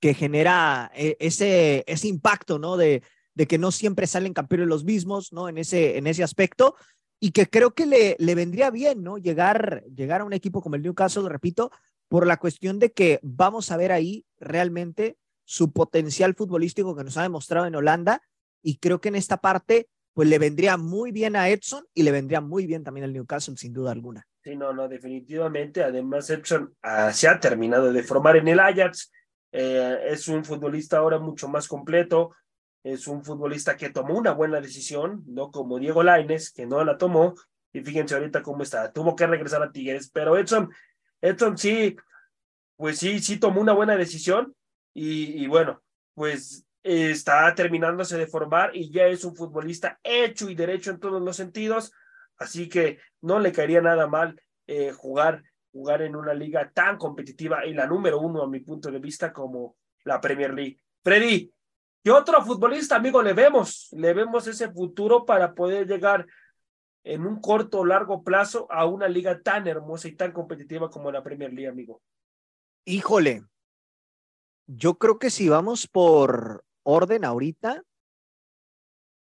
que 0.00 0.14
genera 0.14 0.92
eh, 0.94 1.16
ese, 1.18 1.84
ese 1.86 2.06
impacto, 2.06 2.58
¿no? 2.58 2.76
De, 2.76 3.02
de 3.34 3.46
que 3.46 3.58
no 3.58 3.72
siempre 3.72 4.06
salen 4.06 4.34
campeones 4.34 4.68
los 4.68 4.84
mismos, 4.84 5.32
¿no? 5.32 5.48
En 5.48 5.58
ese, 5.58 5.96
en 5.96 6.06
ese 6.06 6.22
aspecto 6.22 6.76
y 7.20 7.32
que 7.32 7.46
creo 7.46 7.72
que 7.72 7.86
le, 7.86 8.16
le 8.18 8.34
vendría 8.34 8.70
bien, 8.70 9.02
¿no? 9.02 9.18
Llegar, 9.18 9.82
llegar 9.94 10.20
a 10.20 10.24
un 10.24 10.34
equipo 10.34 10.62
como 10.62 10.76
el 10.76 10.82
Newcastle, 10.82 11.28
repito, 11.28 11.70
por 12.08 12.26
la 12.26 12.36
cuestión 12.36 12.78
de 12.78 12.92
que 12.92 13.18
vamos 13.22 13.70
a 13.70 13.76
ver 13.76 13.90
ahí 13.90 14.24
realmente 14.38 15.16
su 15.44 15.72
potencial 15.72 16.34
futbolístico 16.34 16.94
que 16.94 17.04
nos 17.04 17.16
ha 17.16 17.22
demostrado 17.22 17.66
en 17.66 17.74
Holanda 17.74 18.22
y 18.62 18.78
creo 18.78 19.00
que 19.00 19.08
en 19.08 19.16
esta 19.16 19.36
parte 19.38 19.88
pues 20.14 20.28
le 20.28 20.38
vendría 20.38 20.76
muy 20.76 21.12
bien 21.12 21.36
a 21.36 21.48
Edson 21.48 21.84
y 21.94 22.02
le 22.02 22.10
vendría 22.10 22.40
muy 22.40 22.66
bien 22.66 22.82
también 22.82 23.04
al 23.04 23.12
Newcastle 23.12 23.56
sin 23.56 23.72
duda 23.72 23.92
alguna. 23.92 24.26
Sí, 24.42 24.56
no, 24.56 24.72
no, 24.72 24.88
definitivamente. 24.88 25.84
Además, 25.84 26.28
Edson 26.30 26.74
ah, 26.82 27.12
se 27.12 27.28
ha 27.28 27.38
terminado 27.38 27.92
de 27.92 28.02
formar 28.02 28.36
en 28.36 28.48
el 28.48 28.58
Ajax. 28.58 29.12
Eh, 29.52 29.98
es 30.08 30.26
un 30.26 30.44
futbolista 30.44 30.98
ahora 30.98 31.20
mucho 31.20 31.46
más 31.48 31.68
completo. 31.68 32.34
Es 32.82 33.06
un 33.06 33.24
futbolista 33.24 33.76
que 33.76 33.90
tomó 33.90 34.18
una 34.18 34.32
buena 34.32 34.60
decisión, 34.60 35.22
no 35.26 35.52
como 35.52 35.78
Diego 35.78 36.02
Laines, 36.02 36.50
que 36.50 36.66
no 36.66 36.82
la 36.84 36.98
tomó. 36.98 37.34
Y 37.72 37.80
fíjense 37.80 38.14
ahorita 38.14 38.42
cómo 38.42 38.64
está. 38.64 38.92
Tuvo 38.92 39.14
que 39.14 39.26
regresar 39.26 39.62
a 39.62 39.70
Tigres, 39.70 40.10
pero 40.12 40.36
Edson 40.36 40.68
Edson 41.20 41.58
sí, 41.58 41.96
pues 42.76 42.98
sí, 42.98 43.18
sí 43.20 43.38
tomó 43.38 43.60
una 43.60 43.72
buena 43.72 43.96
decisión 43.96 44.54
y, 44.94 45.46
bueno, 45.46 45.80
pues 46.14 46.66
está 46.88 47.54
terminándose 47.54 48.16
de 48.16 48.26
formar 48.26 48.74
y 48.74 48.90
ya 48.90 49.06
es 49.06 49.22
un 49.22 49.36
futbolista 49.36 50.00
hecho 50.02 50.48
y 50.48 50.54
derecho 50.54 50.90
en 50.90 50.98
todos 50.98 51.20
los 51.20 51.36
sentidos, 51.36 51.92
así 52.38 52.66
que 52.66 52.98
no 53.20 53.38
le 53.38 53.52
caería 53.52 53.82
nada 53.82 54.06
mal 54.06 54.40
eh, 54.66 54.92
jugar, 54.92 55.42
jugar 55.70 56.00
en 56.00 56.16
una 56.16 56.32
liga 56.32 56.70
tan 56.72 56.96
competitiva 56.96 57.66
y 57.66 57.74
la 57.74 57.86
número 57.86 58.20
uno 58.20 58.42
a 58.42 58.48
mi 58.48 58.60
punto 58.60 58.90
de 58.90 59.00
vista 59.00 59.34
como 59.34 59.76
la 60.04 60.18
Premier 60.18 60.54
League. 60.54 60.78
Freddy, 61.04 61.52
¿qué 62.02 62.10
otro 62.10 62.42
futbolista, 62.42 62.96
amigo, 62.96 63.22
le 63.22 63.34
vemos? 63.34 63.88
Le 63.92 64.14
vemos 64.14 64.46
ese 64.46 64.70
futuro 64.72 65.26
para 65.26 65.54
poder 65.54 65.86
llegar 65.86 66.26
en 67.04 67.26
un 67.26 67.38
corto 67.38 67.80
o 67.80 67.84
largo 67.84 68.24
plazo 68.24 68.66
a 68.70 68.86
una 68.86 69.08
liga 69.08 69.42
tan 69.42 69.66
hermosa 69.66 70.08
y 70.08 70.16
tan 70.16 70.32
competitiva 70.32 70.88
como 70.88 71.12
la 71.12 71.22
Premier 71.22 71.52
League, 71.52 71.68
amigo? 71.68 72.00
Híjole, 72.86 73.42
yo 74.66 74.96
creo 74.96 75.18
que 75.18 75.28
si 75.28 75.50
vamos 75.50 75.86
por 75.86 76.64
orden 76.88 77.24
ahorita, 77.24 77.84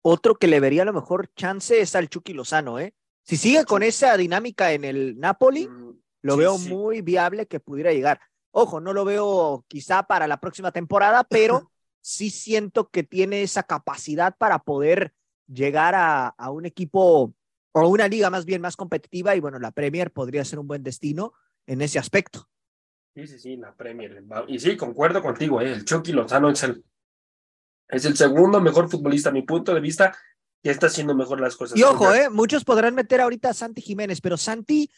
otro 0.02 0.34
que 0.34 0.48
le 0.48 0.58
vería 0.58 0.82
a 0.82 0.86
lo 0.86 0.92
mejor 0.92 1.30
chance 1.36 1.80
es 1.80 1.94
al 1.94 2.08
Chucky 2.08 2.34
Lozano, 2.34 2.80
¿eh? 2.80 2.94
Si 3.22 3.36
sigue 3.36 3.64
con 3.64 3.82
esa 3.82 4.16
dinámica 4.16 4.72
en 4.72 4.84
el 4.84 5.18
Napoli, 5.18 5.68
mm, 5.68 5.92
lo 6.22 6.36
veo 6.36 6.58
muy 6.58 7.00
viable 7.00 7.46
que 7.46 7.60
pudiera 7.60 7.92
llegar. 7.92 8.20
Ojo, 8.50 8.80
no 8.80 8.92
lo 8.92 9.04
veo 9.04 9.64
quizá 9.68 10.02
para 10.02 10.26
la 10.26 10.40
próxima 10.40 10.72
temporada, 10.72 11.24
pero 11.24 11.70
sí 12.00 12.28
siento 12.28 12.90
que 12.90 13.04
tiene 13.04 13.42
esa 13.42 13.62
capacidad 13.62 14.36
para 14.36 14.58
poder 14.58 15.14
llegar 15.46 15.94
a, 15.94 16.26
a 16.26 16.50
un 16.50 16.66
equipo 16.66 17.32
o 17.72 17.88
una 17.88 18.08
liga 18.08 18.30
más 18.30 18.44
bien 18.44 18.60
más 18.60 18.76
competitiva 18.76 19.36
y 19.36 19.40
bueno, 19.40 19.58
la 19.58 19.70
Premier 19.70 20.10
podría 20.10 20.44
ser 20.44 20.58
un 20.58 20.66
buen 20.66 20.82
destino 20.82 21.32
en 21.66 21.82
ese 21.82 21.98
aspecto. 21.98 22.48
Sí, 23.14 23.26
sí, 23.28 23.38
sí, 23.38 23.56
la 23.56 23.74
Premier. 23.74 24.24
Y 24.48 24.58
sí, 24.58 24.76
concuerdo 24.76 25.22
contigo, 25.22 25.60
¿eh? 25.60 25.72
el 25.72 25.84
Chucky 25.84 26.12
Lozano 26.12 26.50
es 26.50 26.62
el, 26.64 26.84
es 27.88 28.04
el 28.04 28.16
segundo 28.16 28.60
mejor 28.60 28.88
futbolista 28.88 29.28
a 29.28 29.32
mi 29.32 29.42
punto 29.42 29.74
de 29.74 29.80
vista 29.80 30.16
que 30.62 30.70
está 30.70 30.86
haciendo 30.86 31.14
mejor 31.14 31.40
las 31.40 31.56
cosas. 31.56 31.78
Y 31.78 31.82
ojo, 31.82 32.12
¿eh? 32.14 32.30
muchos 32.30 32.64
podrán 32.64 32.94
meter 32.94 33.20
ahorita 33.20 33.50
a 33.50 33.54
Santi 33.54 33.82
Jiménez, 33.82 34.20
pero 34.20 34.36
Santi 34.36 34.90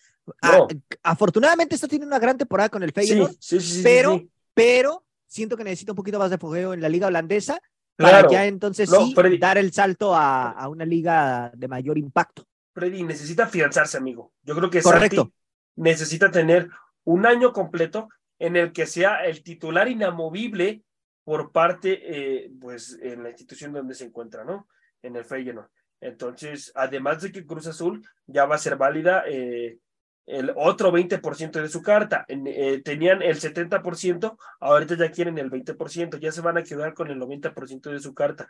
ah, 0.42 0.66
afortunadamente 1.02 1.74
está 1.74 1.88
teniendo 1.88 2.06
una 2.06 2.20
gran 2.20 2.38
temporada 2.38 2.68
con 2.68 2.82
el 2.82 2.92
Feyenoord, 2.92 3.32
sí, 3.40 3.60
sí, 3.60 3.76
sí, 3.76 3.80
pero, 3.82 4.22
pero 4.54 5.04
siento 5.26 5.56
que 5.56 5.64
necesita 5.64 5.92
un 5.92 5.96
poquito 5.96 6.18
más 6.18 6.30
de 6.30 6.38
fogueo 6.38 6.72
en 6.72 6.80
la 6.80 6.88
liga 6.88 7.08
holandesa 7.08 7.60
para 7.96 8.28
ya 8.28 8.44
entonces 8.46 8.90
sí 8.90 9.14
dar 9.38 9.58
el 9.58 9.72
salto 9.72 10.14
a, 10.14 10.50
a 10.50 10.68
una 10.68 10.84
liga 10.84 11.50
de 11.54 11.66
mayor 11.66 11.98
impacto. 11.98 12.46
Freddy 12.74 13.02
necesita 13.02 13.44
afianzarse, 13.44 13.96
amigo. 13.96 14.34
Yo 14.42 14.54
creo 14.54 14.68
que 14.68 14.82
Correcto. 14.82 15.32
necesita 15.76 16.30
tener 16.30 16.68
un 17.04 17.24
año 17.24 17.52
completo 17.52 18.08
en 18.38 18.56
el 18.56 18.72
que 18.72 18.86
sea 18.86 19.24
el 19.24 19.42
titular 19.42 19.88
inamovible 19.88 20.82
por 21.26 21.50
parte, 21.50 21.98
eh, 22.04 22.52
pues, 22.60 22.96
en 23.02 23.24
la 23.24 23.30
institución 23.30 23.72
donde 23.72 23.94
se 23.94 24.04
encuentra, 24.04 24.44
¿no? 24.44 24.68
En 25.02 25.16
el 25.16 25.24
Feyenoord. 25.24 25.68
Entonces, 26.00 26.70
además 26.76 27.20
de 27.20 27.32
que 27.32 27.44
Cruz 27.44 27.66
Azul 27.66 28.06
ya 28.28 28.44
va 28.44 28.54
a 28.54 28.58
ser 28.58 28.76
válida 28.76 29.24
eh, 29.26 29.80
el 30.24 30.52
otro 30.54 30.92
20% 30.92 31.50
de 31.50 31.68
su 31.68 31.82
carta. 31.82 32.24
Eh, 32.28 32.80
tenían 32.84 33.22
el 33.22 33.40
70%, 33.40 34.38
ahorita 34.60 34.96
ya 34.96 35.10
quieren 35.10 35.36
el 35.38 35.50
20%, 35.50 36.18
ya 36.18 36.30
se 36.30 36.40
van 36.42 36.58
a 36.58 36.62
quedar 36.62 36.94
con 36.94 37.10
el 37.10 37.18
90% 37.18 37.90
de 37.90 37.98
su 37.98 38.14
carta. 38.14 38.48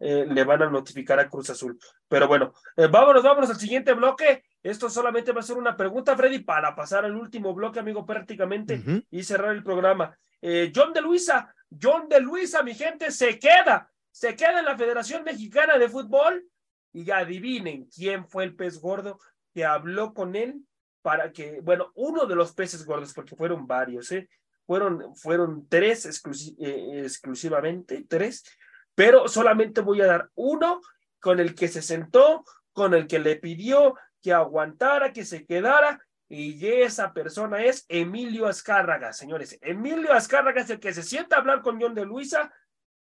Eh, 0.00 0.26
le 0.28 0.42
van 0.42 0.62
a 0.62 0.68
notificar 0.70 1.20
a 1.20 1.28
Cruz 1.28 1.50
Azul. 1.50 1.78
Pero 2.08 2.26
bueno, 2.26 2.52
eh, 2.76 2.88
vámonos, 2.88 3.22
vámonos 3.22 3.50
al 3.50 3.60
siguiente 3.60 3.92
bloque. 3.94 4.42
Esto 4.64 4.90
solamente 4.90 5.30
va 5.30 5.42
a 5.42 5.44
ser 5.44 5.58
una 5.58 5.76
pregunta, 5.76 6.16
Freddy, 6.16 6.40
para 6.40 6.74
pasar 6.74 7.04
al 7.04 7.14
último 7.14 7.54
bloque, 7.54 7.78
amigo, 7.78 8.04
prácticamente, 8.04 8.82
y 9.12 9.22
cerrar 9.22 9.54
el 9.54 9.62
programa. 9.62 10.18
John 10.74 10.92
de 10.92 11.00
Luisa, 11.00 11.54
John 11.70 12.08
de 12.08 12.20
Luisa, 12.20 12.62
mi 12.62 12.74
gente, 12.74 13.10
se 13.10 13.38
queda, 13.38 13.92
se 14.10 14.36
queda 14.36 14.60
en 14.60 14.64
la 14.66 14.76
Federación 14.76 15.24
Mexicana 15.24 15.78
de 15.78 15.88
Fútbol. 15.88 16.46
Y 16.92 17.10
adivinen 17.10 17.86
quién 17.94 18.26
fue 18.26 18.44
el 18.44 18.56
pez 18.56 18.80
gordo 18.80 19.18
que 19.52 19.66
habló 19.66 20.14
con 20.14 20.34
él 20.34 20.62
para 21.02 21.30
que, 21.30 21.60
bueno, 21.60 21.92
uno 21.94 22.24
de 22.26 22.34
los 22.34 22.52
peces 22.52 22.84
gordos, 22.86 23.12
porque 23.12 23.36
fueron 23.36 23.66
varios, 23.66 24.10
¿eh? 24.12 24.28
Fueron, 24.66 25.14
fueron 25.14 25.68
tres 25.68 26.06
exclusivamente, 26.06 28.04
tres, 28.08 28.44
pero 28.94 29.28
solamente 29.28 29.82
voy 29.82 30.00
a 30.00 30.06
dar 30.06 30.30
uno 30.34 30.80
con 31.20 31.38
el 31.38 31.54
que 31.54 31.68
se 31.68 31.82
sentó, 31.82 32.44
con 32.72 32.94
el 32.94 33.06
que 33.06 33.18
le 33.18 33.36
pidió 33.36 33.94
que 34.22 34.32
aguantara, 34.32 35.12
que 35.12 35.24
se 35.24 35.46
quedara, 35.46 36.00
y 36.28 36.66
esa 36.66 37.12
persona 37.12 37.64
es 37.64 37.84
Emilio 37.88 38.46
Azcárraga, 38.46 39.12
señores. 39.12 39.58
Emilio 39.62 40.12
Azcárraga 40.12 40.62
es 40.62 40.70
el 40.70 40.80
que 40.80 40.92
se 40.92 41.02
sienta 41.02 41.36
a 41.36 41.38
hablar 41.40 41.62
con 41.62 41.80
John 41.80 41.94
de 41.94 42.04
Luisa 42.04 42.52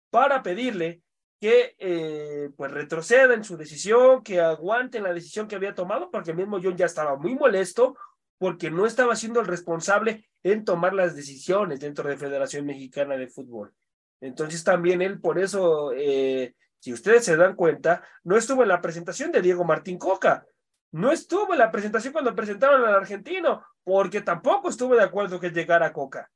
para 0.09 0.43
pedirle 0.43 1.01
que 1.39 1.75
eh, 1.77 2.49
pues 2.55 2.71
retroceda 2.71 3.33
en 3.33 3.43
su 3.43 3.57
decisión, 3.57 4.23
que 4.23 4.39
aguante 4.39 5.01
la 5.01 5.13
decisión 5.13 5.47
que 5.47 5.55
había 5.55 5.73
tomado, 5.73 6.09
porque 6.11 6.31
el 6.31 6.37
mismo 6.37 6.59
John 6.61 6.77
ya 6.77 6.85
estaba 6.85 7.15
muy 7.15 7.35
molesto 7.35 7.97
porque 8.37 8.69
no 8.69 8.85
estaba 8.85 9.15
siendo 9.15 9.39
el 9.39 9.47
responsable 9.47 10.29
en 10.43 10.65
tomar 10.65 10.93
las 10.93 11.15
decisiones 11.15 11.79
dentro 11.79 12.09
de 12.09 12.17
Federación 12.17 12.65
Mexicana 12.65 13.15
de 13.15 13.27
Fútbol. 13.27 13.73
Entonces 14.19 14.63
también 14.63 15.01
él, 15.01 15.19
por 15.19 15.39
eso, 15.39 15.91
eh, 15.95 16.55
si 16.79 16.91
ustedes 16.91 17.23
se 17.25 17.37
dan 17.37 17.55
cuenta, 17.55 18.03
no 18.23 18.37
estuvo 18.37 18.63
en 18.63 18.69
la 18.69 18.81
presentación 18.81 19.31
de 19.31 19.41
Diego 19.41 19.63
Martín 19.63 19.97
Coca, 19.97 20.45
no 20.93 21.11
estuvo 21.11 21.53
en 21.53 21.59
la 21.59 21.71
presentación 21.71 22.13
cuando 22.13 22.35
presentaron 22.35 22.85
al 22.85 22.93
argentino, 22.93 23.65
porque 23.83 24.21
tampoco 24.21 24.69
estuvo 24.69 24.95
de 24.95 25.01
acuerdo 25.01 25.39
que 25.39 25.49
llegara 25.49 25.91
Coca. 25.91 26.31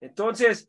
Entonces, 0.00 0.68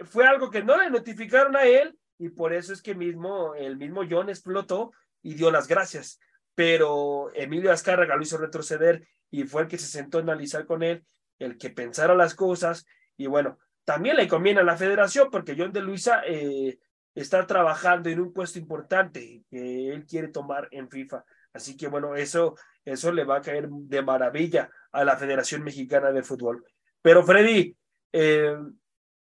fue 0.00 0.26
algo 0.26 0.50
que 0.50 0.62
no 0.62 0.76
le 0.76 0.90
notificaron 0.90 1.56
a 1.56 1.64
él 1.64 1.98
y 2.18 2.28
por 2.28 2.52
eso 2.52 2.74
es 2.74 2.82
que 2.82 2.94
mismo 2.94 3.54
el 3.54 3.78
mismo 3.78 4.02
John 4.08 4.28
explotó 4.28 4.92
y 5.22 5.32
dio 5.32 5.50
las 5.50 5.66
gracias. 5.66 6.20
Pero 6.54 7.34
Emilio 7.34 7.72
Azcárraga 7.72 8.16
lo 8.16 8.22
hizo 8.22 8.36
retroceder 8.36 9.08
y 9.30 9.44
fue 9.44 9.62
el 9.62 9.68
que 9.68 9.78
se 9.78 9.86
sentó 9.86 10.18
a 10.18 10.22
analizar 10.22 10.66
con 10.66 10.82
él, 10.82 11.06
el 11.38 11.56
que 11.56 11.70
pensara 11.70 12.14
las 12.14 12.34
cosas, 12.34 12.84
y 13.16 13.26
bueno, 13.26 13.58
también 13.84 14.16
le 14.16 14.28
conviene 14.28 14.60
a 14.60 14.64
la 14.64 14.76
federación 14.76 15.30
porque 15.30 15.56
John 15.56 15.72
de 15.72 15.80
Luisa 15.80 16.22
eh, 16.26 16.78
está 17.14 17.46
trabajando 17.46 18.10
en 18.10 18.20
un 18.20 18.32
puesto 18.32 18.58
importante 18.58 19.42
que 19.50 19.88
él 19.88 20.04
quiere 20.04 20.28
tomar 20.28 20.68
en 20.70 20.90
FIFA. 20.90 21.24
Así 21.54 21.76
que 21.76 21.86
bueno, 21.86 22.16
eso, 22.16 22.56
eso 22.84 23.12
le 23.12 23.24
va 23.24 23.36
a 23.36 23.42
caer 23.42 23.68
de 23.68 24.02
maravilla 24.02 24.70
a 24.92 25.04
la 25.04 25.16
Federación 25.16 25.62
Mexicana 25.62 26.12
de 26.12 26.22
Fútbol. 26.22 26.64
Pero 27.02 27.24
Freddy, 27.24 27.76
eh, 28.12 28.56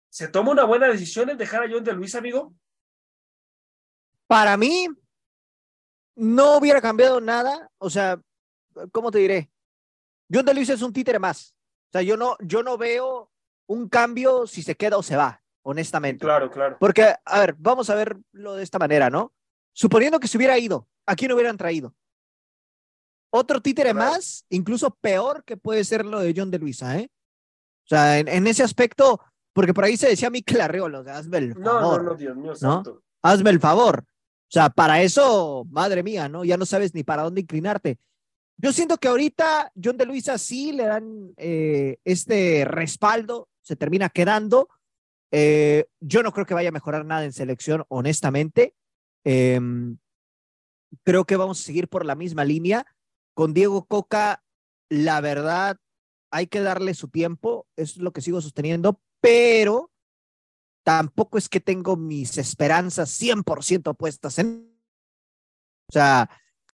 ¿se 0.08 0.28
toma 0.28 0.52
una 0.52 0.64
buena 0.64 0.88
decisión 0.88 1.30
en 1.30 1.38
dejar 1.38 1.64
a 1.64 1.68
John 1.70 1.84
de 1.84 1.92
Luis, 1.92 2.14
amigo? 2.14 2.54
Para 4.26 4.56
mí, 4.56 4.88
no 6.16 6.56
hubiera 6.56 6.80
cambiado 6.80 7.20
nada. 7.20 7.70
O 7.78 7.90
sea, 7.90 8.20
¿cómo 8.92 9.10
te 9.10 9.18
diré? 9.18 9.50
John 10.32 10.44
de 10.44 10.54
Luis 10.54 10.68
es 10.68 10.82
un 10.82 10.92
títere 10.92 11.18
más. 11.18 11.54
O 11.88 11.92
sea, 11.92 12.02
yo 12.02 12.16
no, 12.16 12.36
yo 12.40 12.62
no 12.62 12.76
veo 12.76 13.30
un 13.66 13.88
cambio 13.88 14.46
si 14.46 14.62
se 14.62 14.74
queda 14.74 14.96
o 14.96 15.02
se 15.02 15.16
va, 15.16 15.42
honestamente. 15.62 16.24
Claro, 16.24 16.50
claro. 16.50 16.76
Porque, 16.80 17.14
a 17.24 17.40
ver, 17.40 17.54
vamos 17.58 17.90
a 17.90 17.94
verlo 17.94 18.54
de 18.54 18.62
esta 18.62 18.78
manera, 18.78 19.10
¿no? 19.10 19.32
Suponiendo 19.72 20.18
que 20.18 20.28
se 20.28 20.36
hubiera 20.36 20.58
ido, 20.58 20.88
¿a 21.04 21.14
quién 21.14 21.32
hubieran 21.32 21.56
traído? 21.56 21.94
Otro 23.36 23.60
títere 23.60 23.92
más, 23.92 24.44
incluso 24.48 24.90
peor 24.90 25.44
que 25.44 25.56
puede 25.56 25.84
ser 25.84 26.06
lo 26.06 26.20
de 26.20 26.32
John 26.36 26.50
de 26.50 26.58
Luisa, 26.58 26.98
¿eh? 26.98 27.10
O 27.84 27.88
sea, 27.88 28.18
en, 28.18 28.46
ese 28.46 28.62
aspecto, 28.62 29.20
porque 29.52 29.74
por 29.74 29.84
ahí 29.84 29.96
se 29.96 30.08
decía 30.08 30.28
a 30.28 30.30
mí 30.30 30.42
que 30.42 30.54
la 30.54 30.64
hazme 30.64 31.38
el 31.38 31.54
favor. 31.54 31.62
No, 31.64 31.96
no, 31.98 32.02
no, 32.02 32.14
Dios 32.14 32.36
mío, 32.36 32.54
santo. 32.54 33.02
Hazme 33.22 33.50
el 33.50 33.60
favor. 33.60 34.04
O 34.08 34.50
sea, 34.50 34.70
para 34.70 35.02
eso, 35.02 35.66
madre 35.70 36.02
mía, 36.02 36.28
¿no? 36.28 36.44
Ya 36.44 36.56
no 36.56 36.66
sabes 36.66 36.94
ni 36.94 37.04
para 37.04 37.22
dónde 37.22 37.42
inclinarte. 37.42 37.98
Yo 38.56 38.72
siento 38.72 38.96
que 38.96 39.08
ahorita 39.08 39.70
John 39.82 39.96
de 39.96 40.06
Luisa 40.06 40.38
sí 40.38 40.72
le 40.72 40.86
dan 40.86 41.34
eh, 41.36 41.98
este 42.04 42.64
respaldo, 42.64 43.48
se 43.60 43.76
termina 43.76 44.08
quedando. 44.08 44.68
Eh, 45.30 45.86
yo 46.00 46.22
no 46.22 46.32
creo 46.32 46.46
que 46.46 46.54
vaya 46.54 46.70
a 46.70 46.72
mejorar 46.72 47.04
nada 47.04 47.24
en 47.24 47.32
selección, 47.32 47.84
honestamente. 47.88 48.74
Em, 49.24 49.98
creo 51.04 51.24
que 51.24 51.36
vamos 51.36 51.60
a 51.60 51.64
seguir 51.64 51.88
por 51.88 52.06
la 52.06 52.14
misma 52.14 52.44
línea. 52.44 52.86
Con 53.36 53.52
Diego 53.52 53.84
Coca, 53.84 54.42
la 54.88 55.20
verdad, 55.20 55.76
hay 56.30 56.46
que 56.46 56.60
darle 56.60 56.94
su 56.94 57.08
tiempo, 57.08 57.66
es 57.76 57.98
lo 57.98 58.10
que 58.10 58.22
sigo 58.22 58.40
sosteniendo, 58.40 59.02
pero 59.20 59.92
tampoco 60.82 61.36
es 61.36 61.50
que 61.50 61.60
tengo 61.60 61.98
mis 61.98 62.38
esperanzas 62.38 63.20
100% 63.20 63.94
puestas 63.94 64.38
en... 64.38 64.74
O 65.90 65.92
sea, 65.92 66.30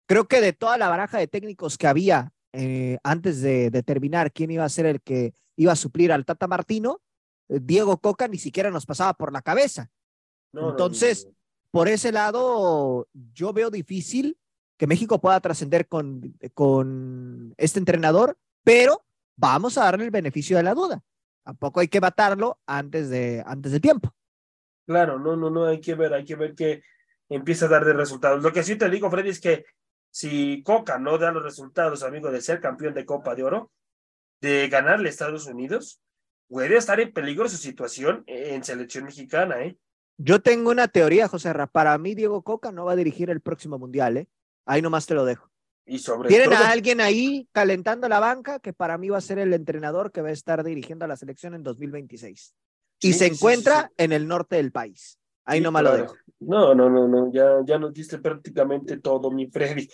creo 0.05 0.29
que 0.29 0.43
de 0.43 0.53
toda 0.53 0.77
la 0.77 0.91
baraja 0.91 1.17
de 1.17 1.29
técnicos 1.29 1.79
que 1.79 1.87
había 1.87 2.35
eh, 2.53 2.99
antes 3.05 3.41
de 3.41 3.71
determinar 3.71 4.31
quién 4.31 4.51
iba 4.51 4.65
a 4.67 4.69
ser 4.69 4.85
el 4.85 5.01
que 5.01 5.33
iba 5.57 5.73
a 5.73 5.77
suplir 5.77 6.13
al 6.13 6.27
Tata 6.27 6.47
Martino, 6.47 7.01
Diego 7.49 8.03
Coca 8.03 8.29
ni 8.29 8.37
siquiera 8.37 8.71
nos 8.71 8.85
pasaba 8.85 9.15
por 9.15 9.33
la 9.33 9.41
cabeza. 9.41 9.91
Entonces, 10.53 11.27
por 11.71 11.89
ese 11.89 12.13
lado, 12.13 13.09
yo 13.33 13.55
veo 13.55 13.71
difícil 13.71 14.37
que 14.81 14.87
México 14.87 15.21
pueda 15.21 15.39
trascender 15.41 15.89
con, 15.89 16.39
con 16.55 17.53
este 17.59 17.79
entrenador, 17.79 18.39
pero 18.65 19.05
vamos 19.37 19.77
a 19.77 19.85
darle 19.85 20.07
el 20.07 20.11
beneficio 20.11 20.57
de 20.57 20.63
la 20.63 20.73
duda. 20.73 21.05
Tampoco 21.45 21.81
hay 21.81 21.89
que 21.89 22.01
matarlo 22.01 22.59
antes 22.65 23.11
de, 23.11 23.43
antes 23.45 23.73
de 23.73 23.81
tiempo. 23.81 24.15
Claro, 24.87 25.19
no, 25.19 25.37
no, 25.37 25.51
no, 25.51 25.67
hay 25.67 25.83
que 25.83 25.95
ver, 25.95 26.15
hay 26.15 26.25
que 26.25 26.35
ver 26.35 26.55
que 26.55 26.83
empieza 27.29 27.67
a 27.67 27.69
dar 27.69 27.85
de 27.85 27.93
resultados. 27.93 28.43
Lo 28.43 28.55
que 28.55 28.63
sí 28.63 28.77
te 28.77 28.89
digo, 28.89 29.11
Freddy, 29.11 29.29
es 29.29 29.41
que 29.43 29.67
si 30.11 30.63
Coca 30.63 30.99
no 30.99 31.19
da 31.19 31.31
los 31.31 31.43
resultados, 31.43 32.03
amigo, 32.03 32.31
de 32.31 32.41
ser 32.41 32.59
campeón 32.63 32.95
de 32.95 33.05
Copa 33.05 33.35
de 33.35 33.43
Oro, 33.43 33.71
de 34.41 34.67
ganarle 34.71 35.09
a 35.09 35.11
Estados 35.11 35.45
Unidos, 35.45 36.01
puede 36.49 36.79
estar 36.79 36.99
en 37.01 37.13
peligro 37.13 37.51
su 37.51 37.59
situación 37.59 38.25
en 38.27 38.65
selección 38.65 39.05
mexicana, 39.05 39.63
¿eh? 39.63 39.77
Yo 40.17 40.41
tengo 40.41 40.71
una 40.71 40.89
teoría, 40.89 41.29
José 41.29 41.53
Ra. 41.53 41.67
Para 41.67 41.99
mí, 41.99 42.15
Diego 42.15 42.41
Coca 42.41 42.73
no 42.73 42.87
va 42.87 42.93
a 42.93 42.97
dirigir 42.97 43.29
el 43.29 43.43
próximo 43.43 43.79
mundial, 43.79 44.17
¿eh? 44.17 44.29
Ahí 44.71 44.83
nomás 44.83 45.05
te 45.05 45.15
lo 45.15 45.25
dejo. 45.25 45.51
Y 45.85 45.99
sobre 45.99 46.29
Tienen 46.29 46.53
a 46.53 46.71
alguien 46.71 47.01
ahí 47.01 47.49
calentando 47.51 48.09
la 48.09 48.21
banca 48.21 48.61
que 48.61 48.73
para 48.73 48.99
mí 48.99 49.09
va 49.09 49.19
a 49.19 49.21
ser 49.21 49.41
el 49.41 49.53
entrenador 49.53 50.13
que 50.13 50.23
va 50.23 50.29
a 50.29 50.33
estar 50.33 50.63
dirigiendo 50.63 51.05
a 51.05 51.09
la 51.09 51.17
selección 51.17 51.55
en 51.55 51.65
2026. 51.65 52.55
Y 53.01 53.13
se 53.15 53.27
encuentra 53.27 53.91
en 53.97 54.13
el 54.13 54.29
norte 54.29 54.55
del 54.55 54.71
país. 54.71 55.19
Ahí 55.45 55.61
nomás 55.61 55.83
lo 55.83 55.97
dejo. 55.97 56.15
No, 56.39 56.73
no, 56.77 56.89
no, 56.89 57.09
no. 57.09 57.33
Ya, 57.33 57.59
ya 57.65 57.81
nos 57.81 57.93
diste 57.93 58.19
prácticamente 58.19 58.99
todo, 58.99 59.33
mi 59.33 59.51
Freddy. 59.51 59.89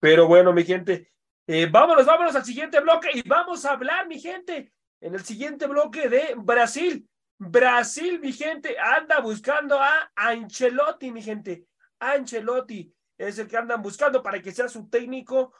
Pero 0.00 0.26
bueno, 0.26 0.52
mi 0.52 0.64
gente, 0.64 1.12
eh, 1.46 1.68
vámonos, 1.70 2.04
vámonos 2.04 2.34
al 2.34 2.44
siguiente 2.44 2.80
bloque 2.80 3.10
y 3.14 3.22
vamos 3.28 3.64
a 3.64 3.74
hablar, 3.74 4.08
mi 4.08 4.18
gente, 4.18 4.72
en 5.00 5.14
el 5.14 5.24
siguiente 5.24 5.68
bloque 5.68 6.08
de 6.08 6.34
Brasil. 6.36 7.08
Brasil, 7.38 8.18
mi 8.18 8.32
gente, 8.32 8.76
anda 8.76 9.20
buscando 9.20 9.78
a 9.78 10.10
Ancelotti, 10.16 11.12
mi 11.12 11.22
gente. 11.22 11.66
Ancelotti 12.00 12.92
es 13.18 13.38
el 13.38 13.48
que 13.48 13.56
andan 13.56 13.82
buscando 13.82 14.22
para 14.22 14.40
que 14.40 14.52
sea 14.52 14.68
su 14.68 14.88
técnico. 14.88 15.54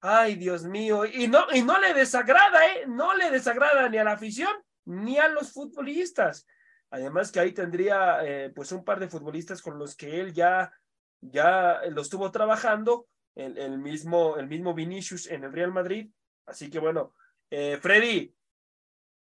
Ay, 0.00 0.36
Dios 0.36 0.64
mío. 0.64 1.04
Y 1.04 1.28
no, 1.28 1.46
y 1.52 1.62
no 1.62 1.78
le 1.80 1.94
desagrada, 1.94 2.66
¿eh? 2.66 2.84
No 2.86 3.14
le 3.14 3.30
desagrada 3.30 3.88
ni 3.88 3.98
a 3.98 4.04
la 4.04 4.12
afición 4.12 4.50
ni 4.84 5.18
a 5.18 5.28
los 5.28 5.52
futbolistas. 5.52 6.46
Además 6.90 7.32
que 7.32 7.40
ahí 7.40 7.52
tendría 7.52 8.24
eh, 8.24 8.52
pues 8.54 8.72
un 8.72 8.84
par 8.84 9.00
de 9.00 9.08
futbolistas 9.08 9.60
con 9.60 9.78
los 9.78 9.96
que 9.96 10.20
él 10.20 10.32
ya, 10.32 10.72
ya 11.20 11.80
lo 11.90 12.02
estuvo 12.02 12.30
trabajando, 12.30 13.08
el, 13.34 13.58
el, 13.58 13.78
mismo, 13.78 14.36
el 14.36 14.46
mismo 14.46 14.74
Vinicius 14.74 15.26
en 15.26 15.44
el 15.44 15.52
Real 15.52 15.72
Madrid. 15.72 16.08
Así 16.46 16.70
que 16.70 16.78
bueno, 16.78 17.14
eh, 17.50 17.78
Freddy, 17.82 18.32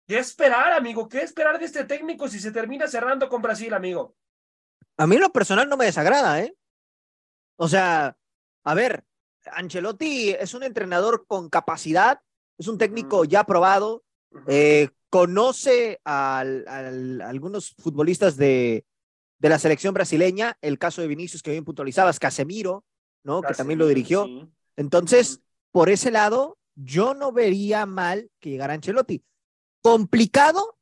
¿qué 0.07 0.18
esperar, 0.18 0.72
amigo? 0.72 1.09
¿Qué 1.09 1.22
esperar 1.22 1.59
de 1.59 1.66
este 1.66 1.84
técnico 1.84 2.28
si 2.28 2.40
se 2.40 2.50
termina 2.50 2.88
cerrando 2.88 3.28
con 3.28 3.40
Brasil, 3.40 3.72
amigo? 3.72 4.16
A 4.96 5.07
mí 5.07 5.16
lo 5.16 5.30
personal 5.30 5.68
no 5.68 5.76
me 5.76 5.86
desagrada, 5.86 6.40
¿eh? 6.40 6.55
O 7.57 7.68
sea, 7.68 8.16
a 8.64 8.74
ver, 8.74 9.05
Ancelotti 9.52 10.30
es 10.30 10.55
un 10.55 10.62
entrenador 10.62 11.26
con 11.26 11.48
capacidad, 11.48 12.20
es 12.59 12.68
un 12.68 12.78
técnico 12.78 13.24
ya 13.24 13.44
probado, 13.44 14.05
eh, 14.46 14.88
conoce 15.11 16.00
a, 16.05 16.40
algunos 16.40 17.70
futbolistas 17.70 18.36
de, 18.36 18.84
de, 19.38 19.48
la 19.48 19.59
selección 19.59 19.94
brasileña, 19.94 20.59
el 20.61 20.78
caso 20.78 21.02
de 21.02 21.09
Vinicius 21.09 21.42
que 21.42 21.52
bien 21.52 21.64
puntualizabas, 21.64 22.18
Casemiro, 22.18 22.84
¿no? 23.22 23.42
que 23.42 23.55
también 23.55 23.78
lo 23.78 23.86
dirigió. 23.86 24.26
Entonces, 24.76 25.40
por 25.70 25.88
ese 25.88 26.11
lado, 26.11 26.59
yo 26.74 27.14
no 27.14 27.32
vería 27.32 27.86
mal 27.86 28.30
que 28.40 28.50
llegara 28.50 28.74
Ancelotti. 28.74 29.24
Complicado, 29.82 30.78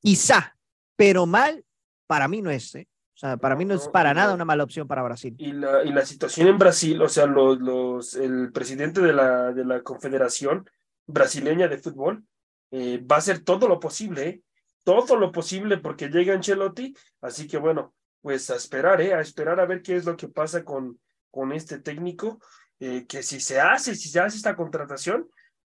quizá, 0.00 0.58
pero 0.96 1.26
mal 1.26 1.64
para 2.06 2.28
mí 2.28 2.42
no 2.42 2.50
es. 2.50 2.74
¿eh? 2.74 2.88
O 3.16 3.18
sea, 3.18 3.38
para 3.38 3.56
mí 3.56 3.64
no 3.64 3.74
es 3.74 3.88
para 3.88 4.12
nada 4.12 4.34
una 4.34 4.44
mala 4.44 4.62
opción 4.62 4.86
para 4.86 5.02
Brasil. 5.02 5.34
Y 5.38 5.52
la, 5.52 5.82
y 5.82 5.90
la 5.90 6.04
situación 6.04 6.48
en 6.48 6.58
Brasil, 6.58 7.00
o 7.00 7.08
sea, 7.08 7.24
los, 7.24 7.58
los, 7.58 8.14
el 8.14 8.52
presidente 8.52 9.00
de 9.00 9.14
la, 9.14 9.54
de 9.54 9.64
la 9.64 9.82
Confederación 9.82 10.68
Brasileña 11.06 11.66
de 11.66 11.78
Fútbol 11.78 12.26
eh, 12.70 13.02
va 13.10 13.16
a 13.16 13.20
hacer 13.20 13.42
todo 13.42 13.68
lo 13.68 13.80
posible, 13.80 14.28
¿eh? 14.28 14.42
todo 14.84 15.16
lo 15.16 15.32
posible 15.32 15.78
porque 15.78 16.08
llega 16.08 16.34
Ancelotti. 16.34 16.94
Así 17.22 17.48
que 17.48 17.56
bueno, 17.56 17.94
pues 18.20 18.50
a 18.50 18.56
esperar, 18.56 19.00
¿eh? 19.00 19.14
a 19.14 19.20
esperar 19.20 19.60
a 19.60 19.66
ver 19.66 19.80
qué 19.80 19.96
es 19.96 20.04
lo 20.04 20.14
que 20.14 20.28
pasa 20.28 20.62
con, 20.62 21.00
con 21.30 21.52
este 21.52 21.78
técnico. 21.78 22.38
Eh, 22.78 23.06
que 23.06 23.22
si 23.22 23.40
se 23.40 23.58
hace, 23.58 23.94
si 23.94 24.10
se 24.10 24.20
hace 24.20 24.36
esta 24.36 24.54
contratación, 24.54 25.26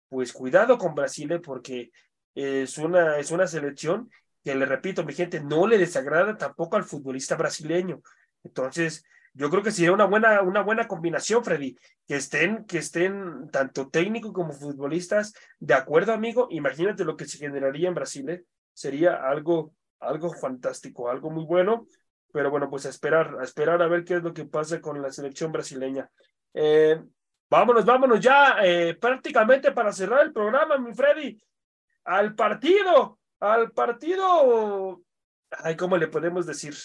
pues 0.10 0.34
cuidado 0.34 0.80
con 0.80 0.96
Brasil, 0.96 1.32
¿eh? 1.32 1.40
porque 1.40 1.92
es 2.34 2.80
una, 2.80 3.20
es 3.20 3.30
una 3.30 3.46
selección 3.46 4.10
que 4.46 4.54
le 4.54 4.68
repito, 4.68 5.04
mi 5.04 5.14
gente, 5.14 5.42
no 5.42 5.66
le 5.66 5.80
desagrada 5.80 6.38
tampoco 6.38 6.78
al 6.78 6.84
futbolista 6.84 7.36
brasileño. 7.36 8.02
Entonces, 8.44 9.04
yo 9.34 9.50
creo 9.50 9.64
que 9.64 9.72
sería 9.72 9.92
una 9.92 10.06
buena, 10.06 10.44
una 10.44 10.62
buena 10.62 10.88
combinación, 10.88 11.44
Freddy, 11.44 11.76
que 12.08 12.18
estén, 12.18 12.64
que 12.66 12.78
estén 12.78 13.50
tanto 13.50 13.90
técnico 13.90 14.32
como 14.32 14.54
futbolistas 14.54 15.34
de 15.60 15.74
acuerdo, 15.74 16.14
amigo. 16.14 16.48
Imagínate 16.52 17.04
lo 17.04 17.18
que 17.18 17.26
se 17.26 17.40
generaría 17.40 17.88
en 17.88 17.96
Brasil, 17.96 18.30
¿eh? 18.30 18.44
sería 18.72 19.16
algo, 19.16 19.74
algo 20.00 20.32
fantástico, 20.32 21.10
algo 21.10 21.32
muy 21.32 21.44
bueno. 21.44 21.88
Pero 22.32 22.52
bueno, 22.52 22.70
pues 22.70 22.86
a 22.86 22.90
esperar, 22.90 23.38
a 23.40 23.44
esperar 23.44 23.82
a 23.82 23.88
ver 23.88 24.04
qué 24.04 24.18
es 24.18 24.24
lo 24.24 24.32
que 24.32 24.46
pasa 24.46 24.80
con 24.80 25.02
la 25.02 25.12
selección 25.12 25.52
brasileña. 25.52 26.08
Eh, 26.54 27.02
vámonos, 27.50 27.84
vámonos 27.84 28.20
ya 28.20 28.58
eh, 28.64 28.94
prácticamente 28.94 29.72
para 29.72 29.92
cerrar 29.92 30.24
el 30.24 30.32
programa, 30.32 30.78
mi 30.78 30.94
Freddy, 30.94 31.42
al 32.04 32.36
partido 32.36 33.18
al 33.46 33.72
partido, 33.72 35.02
ay, 35.52 35.76
¿cómo 35.76 35.98
le 35.98 36.08
podemos 36.08 36.46
decir? 36.46 36.76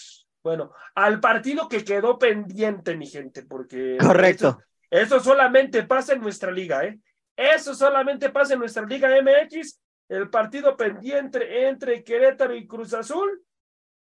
Bueno, 0.43 0.73
al 0.95 1.19
partido 1.19 1.67
que 1.67 1.83
quedó 1.83 2.17
pendiente, 2.17 2.95
mi 2.95 3.07
gente, 3.07 3.43
porque... 3.43 3.97
Correcto. 3.99 4.59
Eso, 4.89 5.19
solamente 5.19 5.83
pasa 5.83 6.13
en 6.13 6.21
nuestra 6.21 6.51
liga, 6.51 6.83
¿eh? 6.83 6.99
Eso 7.35 7.73
solamente 7.73 8.29
pasa 8.29 8.53
en 8.53 8.59
nuestra 8.59 8.85
liga 8.85 9.09
MX, 9.21 9.79
el 10.09 10.29
partido 10.29 10.75
pendiente 10.75 11.67
entre 11.67 12.03
Querétaro 12.03 12.55
y 12.55 12.67
Cruz 12.67 12.93
Azul. 12.93 13.43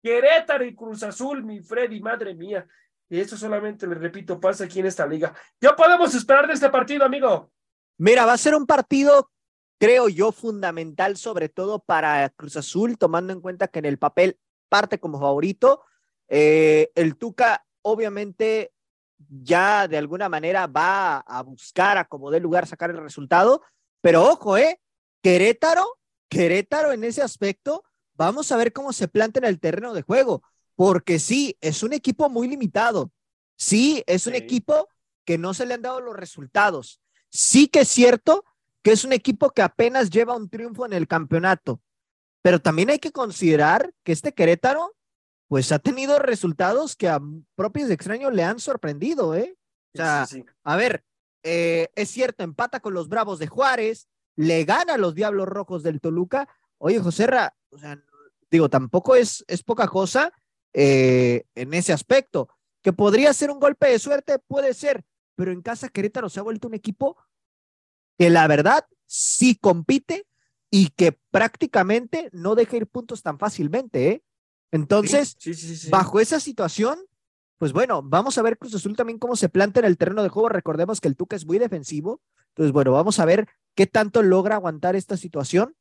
Querétaro 0.03 0.65
y 0.65 0.75
Cruz 0.75 1.03
Azul, 1.03 1.43
mi 1.43 1.61
Freddy, 1.61 2.01
madre 2.01 2.35
mía. 2.35 2.67
Y 3.09 3.19
eso 3.19 3.37
solamente, 3.37 3.87
le 3.87 3.95
repito, 3.95 4.39
pasa 4.39 4.65
aquí 4.65 4.79
en 4.79 4.87
esta 4.87 5.07
liga. 5.07 5.33
¿Qué 5.59 5.69
podemos 5.77 6.13
esperar 6.13 6.47
de 6.47 6.53
este 6.53 6.69
partido, 6.69 7.05
amigo? 7.05 7.51
Mira, 7.97 8.25
va 8.25 8.33
a 8.33 8.37
ser 8.37 8.55
un 8.55 8.65
partido, 8.65 9.31
creo 9.77 10.09
yo, 10.09 10.31
fundamental, 10.31 11.17
sobre 11.17 11.49
todo 11.49 11.79
para 11.79 12.29
Cruz 12.29 12.57
Azul, 12.57 12.97
tomando 12.97 13.33
en 13.33 13.41
cuenta 13.41 13.67
que 13.67 13.79
en 13.79 13.85
el 13.85 13.97
papel 13.97 14.39
parte 14.69 14.99
como 14.99 15.19
favorito. 15.19 15.83
Eh, 16.27 16.91
el 16.95 17.17
Tuca, 17.17 17.65
obviamente, 17.81 18.73
ya 19.29 19.87
de 19.87 19.97
alguna 19.97 20.29
manera 20.29 20.67
va 20.67 21.17
a 21.17 21.41
buscar 21.43 21.97
a 21.97 22.05
como 22.05 22.31
dé 22.31 22.39
lugar 22.39 22.67
sacar 22.67 22.89
el 22.89 22.97
resultado, 22.97 23.61
pero 24.01 24.23
ojo, 24.23 24.57
¿eh? 24.57 24.79
Querétaro, 25.21 25.99
Querétaro 26.29 26.91
en 26.91 27.03
ese 27.03 27.21
aspecto, 27.21 27.83
vamos 28.13 28.51
a 28.51 28.57
ver 28.57 28.73
cómo 28.73 28.93
se 28.93 29.07
planta 29.07 29.39
en 29.39 29.45
el 29.45 29.59
terreno 29.59 29.93
de 29.93 30.01
juego, 30.01 30.43
porque 30.75 31.19
sí, 31.19 31.57
es 31.61 31.83
un 31.83 31.93
equipo 31.93 32.29
muy 32.29 32.47
limitado, 32.47 33.11
sí, 33.55 34.03
es 34.07 34.27
un 34.27 34.33
Sí. 34.33 34.39
equipo 34.39 34.89
que 35.25 35.37
no 35.37 35.53
se 35.53 35.65
le 35.65 35.73
han 35.75 35.81
dado 35.81 36.01
los 36.01 36.15
resultados, 36.15 36.99
sí 37.29 37.67
que 37.67 37.81
es 37.81 37.87
cierto 37.87 38.45
que 38.85 38.91
es 38.91 39.03
un 39.03 39.13
equipo 39.13 39.49
que 39.49 39.63
apenas 39.63 40.11
lleva 40.11 40.37
un 40.37 40.47
triunfo 40.47 40.85
en 40.85 40.93
el 40.93 41.07
campeonato, 41.07 41.81
pero 42.43 42.59
también 42.61 42.91
hay 42.91 42.99
que 42.99 43.11
considerar 43.11 43.91
que 44.03 44.11
este 44.11 44.35
Querétaro, 44.35 44.95
pues 45.47 45.71
ha 45.71 45.79
tenido 45.79 46.19
resultados 46.19 46.95
que 46.95 47.09
a 47.09 47.19
propios 47.55 47.89
extraños 47.89 48.31
le 48.31 48.43
han 48.43 48.59
sorprendido, 48.59 49.33
¿eh? 49.33 49.57
O 49.95 49.97
sea, 49.97 50.27
Sí, 50.27 50.35
sí, 50.35 50.41
sí. 50.43 50.53
a 50.63 50.75
ver, 50.75 51.03
eh, 51.41 51.89
es 51.95 52.09
cierto, 52.11 52.43
empata 52.43 52.79
con 52.79 52.93
los 52.93 53.09
Bravos 53.09 53.39
de 53.39 53.47
Juárez, 53.47 54.07
le 54.35 54.63
gana 54.65 54.93
a 54.93 54.97
los 54.99 55.15
Diablos 55.15 55.47
Rojos 55.47 55.81
del 55.81 55.99
Toluca. 55.99 56.47
Oye, 56.77 56.99
José 56.99 57.25
Ra, 57.25 57.55
o 57.71 57.79
sea, 57.79 57.99
digo, 58.51 58.69
tampoco 58.69 59.15
es, 59.15 59.43
es 59.47 59.63
poca 59.63 59.87
cosa 59.87 60.31
eh, 60.73 61.45
en 61.55 61.73
ese 61.73 61.91
aspecto. 61.91 62.49
Que 62.83 62.93
podría 62.93 63.33
ser 63.33 63.49
un 63.49 63.59
golpe 63.59 63.87
de 63.89 63.97
suerte, 63.97 64.37
puede 64.37 64.75
ser, 64.75 65.03
pero 65.35 65.51
en 65.51 65.63
casa 65.63 65.89
Querétaro 65.89 66.29
se 66.29 66.39
ha 66.39 66.43
vuelto 66.43 66.67
un 66.67 66.75
equipo 66.75 67.17
que 68.17 68.29
la 68.29 68.47
verdad 68.47 68.85
sí 69.05 69.55
compite 69.55 70.27
y 70.71 70.89
que 70.89 71.17
prácticamente 71.31 72.29
no 72.33 72.55
deja 72.55 72.77
ir 72.77 72.87
puntos 72.87 73.21
tan 73.21 73.39
fácilmente, 73.39 74.09
¿eh? 74.09 74.23
Entonces, 74.71 75.35
Sí, 75.39 75.53
sí, 75.53 75.67
sí, 75.67 75.75
sí. 75.77 75.89
bajo 75.89 76.19
esa 76.19 76.39
situación, 76.39 76.99
pues 77.57 77.71
bueno, 77.71 78.01
vamos 78.03 78.37
a 78.37 78.41
ver 78.41 78.57
Cruz 78.57 78.75
Azul 78.75 78.95
también 78.95 79.19
cómo 79.19 79.35
se 79.35 79.47
planta 79.47 79.79
en 79.79 79.85
el 79.85 79.97
terreno 79.97 80.23
de 80.23 80.29
juego. 80.29 80.49
Recordemos 80.49 80.99
que 80.99 81.07
el 81.07 81.15
Tuca 81.15 81.35
es 81.35 81.45
muy 81.45 81.59
defensivo. 81.59 82.21
Entonces, 82.49 82.73
bueno, 82.73 82.91
vamos 82.91 83.19
a 83.19 83.25
ver 83.25 83.47
qué 83.75 83.87
tanto 83.87 84.21
logra 84.21 84.55
aguantar 84.55 84.95
esta 84.95 85.15
situación 85.17 85.75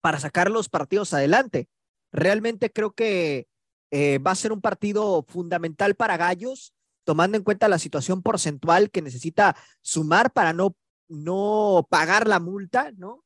para 0.00 0.20
sacar 0.20 0.50
los 0.50 0.68
partidos 0.68 1.12
adelante. 1.14 1.68
Realmente 2.12 2.70
creo 2.70 2.92
que 2.92 3.48
eh, 3.90 4.18
va 4.18 4.30
a 4.32 4.36
ser 4.36 4.52
un 4.52 4.60
partido 4.60 5.24
fundamental 5.28 5.96
para 5.96 6.16
Gallos, 6.16 6.74
tomando 7.04 7.36
en 7.36 7.44
cuenta 7.44 7.68
la 7.68 7.78
situación 7.78 8.22
porcentual 8.22 8.90
que 8.90 9.02
necesita 9.02 9.56
sumar 9.82 10.32
para 10.32 10.52
no, 10.52 10.76
no 11.08 11.86
pagar 11.90 12.26
la 12.26 12.40
multa, 12.40 12.90
¿no? 12.96 13.22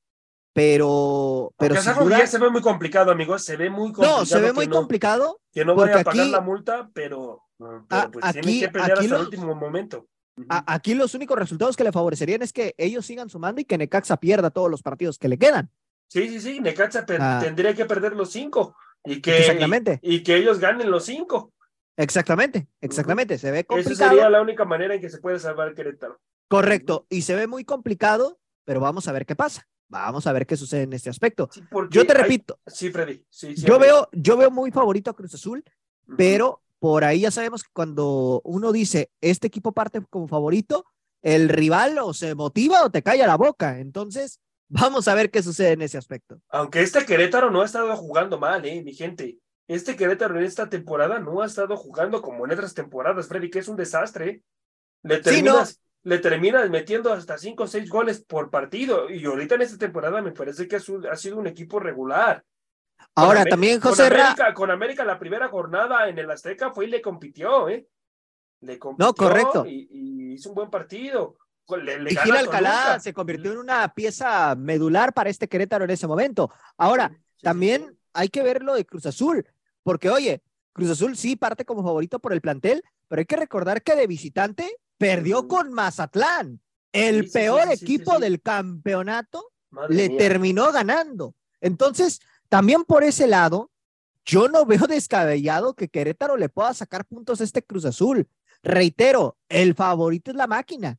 Pero, 0.53 1.53
pero 1.59 1.77
hacerlo 1.77 2.05
duda- 2.05 2.27
se 2.27 2.39
ve 2.39 2.51
muy 2.51 2.61
complicado, 2.61 3.11
amigos. 3.13 3.45
Se 3.45 3.57
ve 3.57 3.71
muy 3.71 3.93
complicado. 3.93 4.19
no, 4.21 4.27
se 4.27 4.41
ve 4.41 4.47
que 4.49 4.53
muy 4.53 4.67
no- 4.67 4.77
complicado. 4.77 5.41
Que 5.53 5.65
no 5.65 5.75
vaya 5.75 6.01
a 6.01 6.05
pagar 6.05 6.21
aquí- 6.23 6.31
la 6.31 6.41
multa, 6.41 6.91
pero, 6.93 7.43
pero 7.59 7.87
Ah, 7.89 8.09
pues 8.13 8.25
aquí- 8.25 8.41
tienen 8.41 8.61
que 8.61 8.69
pelear 8.69 8.93
aquí 8.93 9.05
hasta 9.05 9.17
el 9.17 9.23
último 9.23 9.55
momento. 9.55 10.07
A- 10.49 10.75
aquí 10.75 10.95
los 10.95 11.15
únicos 11.15 11.39
resultados 11.39 11.77
que 11.77 11.85
le 11.85 11.93
favorecerían 11.93 12.43
es 12.43 12.53
que 12.53 12.75
ellos 12.79 13.07
sigan 13.07 13.29
sumando 13.29 13.61
y 13.61 13.65
que 13.65 13.79
Necaxa 13.79 14.17
pierda 14.17 14.51
todos 14.51 14.71
los 14.71 14.83
partidos 14.83 15.19
que 15.19 15.29
le 15.29 15.39
quedan. 15.39 15.71
Sí, 16.09 16.29
sí, 16.29 16.41
sí, 16.41 16.61
Necaxa 16.61 17.05
Ah. 17.21 17.41
tendría 17.43 17.75
que 17.75 17.85
perder 17.85 18.17
los 18.17 18.31
cinco 18.31 18.75
y 19.05 19.21
que, 19.23 19.39
Exactamente. 19.39 20.01
y, 20.03 20.17
y 20.17 20.23
que 20.23 20.37
ellos 20.37 20.59
ganen 20.59 20.91
los 20.91 21.05
cinco. 21.05 21.53
Exactamente, 21.97 22.67
exactamente. 22.81 23.39
Se 23.39 23.51
ve 23.51 23.59
Esa 23.61 23.67
complicado. 23.69 24.11
sería 24.11 24.31
la 24.31 24.41
única 24.43 24.65
manera 24.65 24.95
en 24.95 25.01
que 25.01 25.11
se 25.11 25.19
puede 25.19 25.39
salvar 25.39 25.75
Querétaro. 25.75 26.19
Correcto. 26.51 27.07
Y 27.09 27.23
se 27.23 27.37
ve 27.37 27.47
muy 27.47 27.65
complicado, 27.65 28.41
pero 28.65 28.81
vamos 28.81 29.07
a 29.07 29.13
ver 29.13 29.25
qué 29.25 29.37
pasa. 29.37 29.69
Vamos 29.89 30.27
a 30.27 30.33
ver 30.33 30.47
qué 30.47 30.57
sucede 30.57 30.83
en 30.83 30.93
este 30.93 31.11
aspecto. 31.11 31.49
Sí, 31.53 31.63
Yo 31.91 32.05
te 32.07 32.13
hay- 32.13 32.23
repito, 32.23 32.59
Sí, 32.67 32.91
Freddy. 32.91 33.25
Sí, 33.29 33.57
sí, 33.57 33.63
yo 33.67 33.77
Freddy. 33.77 33.81
veo, 33.93 34.09
yo 34.13 34.37
veo 34.37 34.51
muy 34.51 34.71
favorito 34.73 35.11
a 35.11 35.15
Cruz 35.17 35.35
Azul, 35.35 35.65
pero 36.17 36.63
por 36.81 37.05
ahí 37.05 37.21
ya 37.21 37.31
sabemos 37.31 37.63
que 37.63 37.71
cuando 37.73 38.41
uno 38.45 38.73
dice 38.73 39.11
este 39.21 39.47
equipo 39.47 39.73
parte 39.73 40.01
como 40.11 40.27
favorito, 40.29 40.85
el 41.23 41.49
rival 41.49 41.99
o 42.01 42.13
se 42.15 42.35
motiva 42.35 42.83
o 42.85 42.91
te 42.91 43.03
calla 43.03 43.27
la 43.27 43.37
boca. 43.37 43.79
Entonces, 43.79 44.41
vamos 44.69 45.07
a 45.09 45.15
ver 45.15 45.31
qué 45.31 45.43
sucede 45.43 45.73
en 45.73 45.83
ese 45.83 45.99
aspecto. 45.99 46.41
Aunque 46.49 46.83
este 46.83 47.05
Querétaro 47.05 47.51
no 47.51 47.63
ha 47.63 47.65
estado 47.67 47.95
jugando 47.97 48.39
mal, 48.39 48.65
eh, 48.65 48.83
mi 48.83 48.93
gente. 48.95 49.39
Este 49.69 49.95
Querétaro 49.95 50.37
en 50.39 50.45
esta 50.45 50.69
temporada 50.69 51.21
no 51.21 51.43
ha 51.43 51.47
estado 51.47 51.77
jugando 51.77 52.23
como 52.23 52.45
en 52.45 52.53
otras 52.53 52.75
temporadas, 52.75 53.29
Freddy, 53.29 53.51
que 53.51 53.61
es 53.61 53.69
un 53.69 53.77
desastre. 53.77 54.29
eh. 54.29 54.43
Le 55.03 55.17
Sí, 55.17 55.23
terminas, 55.23 55.81
le 56.03 56.19
terminas 56.19 56.69
metiendo 56.71 57.13
hasta 57.13 57.37
cinco 57.39 57.65
o 57.65 57.67
seis 57.67 57.89
goles 57.89 58.25
por 58.25 58.51
partido. 58.51 59.11
Y 59.11 59.25
ahorita 59.25 59.57
en 59.57 59.63
esta 59.63 59.79
temporada 59.79 60.23
me 60.23 60.33
parece 60.33 60.67
que 60.67 60.77
ha 60.77 61.17
sido 61.17 61.37
un 61.37 61.47
equipo 61.47 61.79
regular. 61.81 62.45
Con 62.97 63.25
Ahora, 63.25 63.41
América- 63.41 63.51
también 63.51 63.81
con 63.81 63.91
José 63.91 64.09
Ra, 64.11 64.25
América, 64.27 64.55
con 64.55 64.71
América 64.71 65.05
la 65.05 65.19
primera 65.19 65.49
jornada 65.49 66.09
en 66.09 66.19
el 66.19 66.31
Azteca 66.31 66.71
fue 66.73 66.87
y 66.87 66.91
le 66.91 67.01
compitió, 67.03 67.69
¿eh? 67.69 67.87
Le 68.61 68.79
compitió 68.79 69.15
correcto. 69.15 69.65
Y, 69.67 69.89
y 69.91 70.33
hizo 70.35 70.51
un 70.51 70.55
buen 70.55 70.71
partido. 70.71 71.37
Le, 71.69 72.01
le 72.01 72.13
y 72.13 72.17
Gil 72.17 72.37
Alcalá 72.37 72.99
se 72.99 73.15
convirtió 73.15 73.53
en 73.53 73.59
una 73.59 73.95
pieza 73.95 74.55
medular 74.57 75.13
para 75.13 75.31
este 75.31 75.49
Querétaro 75.49 75.85
en 75.85 75.91
ese 75.91 76.07
momento. 76.07 76.51
Ahora, 76.77 77.11
sí, 77.11 77.43
también 77.43 77.87
sí. 77.89 77.99
hay 78.13 78.29
que 78.29 78.43
ver 78.43 78.63
lo 78.63 78.75
de 78.75 78.85
Cruz 78.85 79.07
Azul, 79.07 79.47
porque 79.85 80.11
oye, 80.11 80.43
Cruz 80.73 80.91
Azul 80.91 81.17
sí 81.17 81.37
parte 81.37 81.65
como 81.65 81.85
favorito 81.85 82.19
por 82.19 82.33
el 82.33 82.41
plantel, 82.41 82.83
pero 83.07 83.21
hay 83.21 83.27
que 83.27 83.37
recordar 83.37 83.83
que 83.83 83.95
de 83.95 84.07
visitante 84.09 84.77
perdió 85.01 85.49
con 85.49 85.73
Mazatlán, 85.73 86.61
el 86.93 87.25
Sí, 87.25 87.31
peor 87.33 87.63
sí, 87.63 87.69
sí, 87.71 87.77
sí, 87.79 87.85
equipo 87.87 88.19
del 88.19 88.43
campeonato, 88.43 89.51
Madre 89.71 89.95
le 89.97 90.09
mía. 90.11 90.19
terminó 90.19 90.71
ganando. 90.73 91.35
Entonces, 91.63 92.21
también 92.51 92.85
por 92.85 93.03
ese 93.03 93.27
lado, 93.27 93.71
yo 94.27 94.49
no 94.49 94.67
veo 94.67 94.87
descabellado 94.87 95.73
que 95.73 95.89
Querétaro 95.89 96.37
le 96.37 96.51
pueda 96.51 96.75
sacar 96.75 97.07
puntos 97.07 97.41
a 97.41 97.45
este 97.45 97.63
Cruz 97.63 97.87
Azul. 97.87 98.29
Reitero, 98.63 99.39
el 99.49 99.75
favorito 99.75 100.33
es 100.33 100.37
la 100.37 100.47
máquina, 100.47 100.99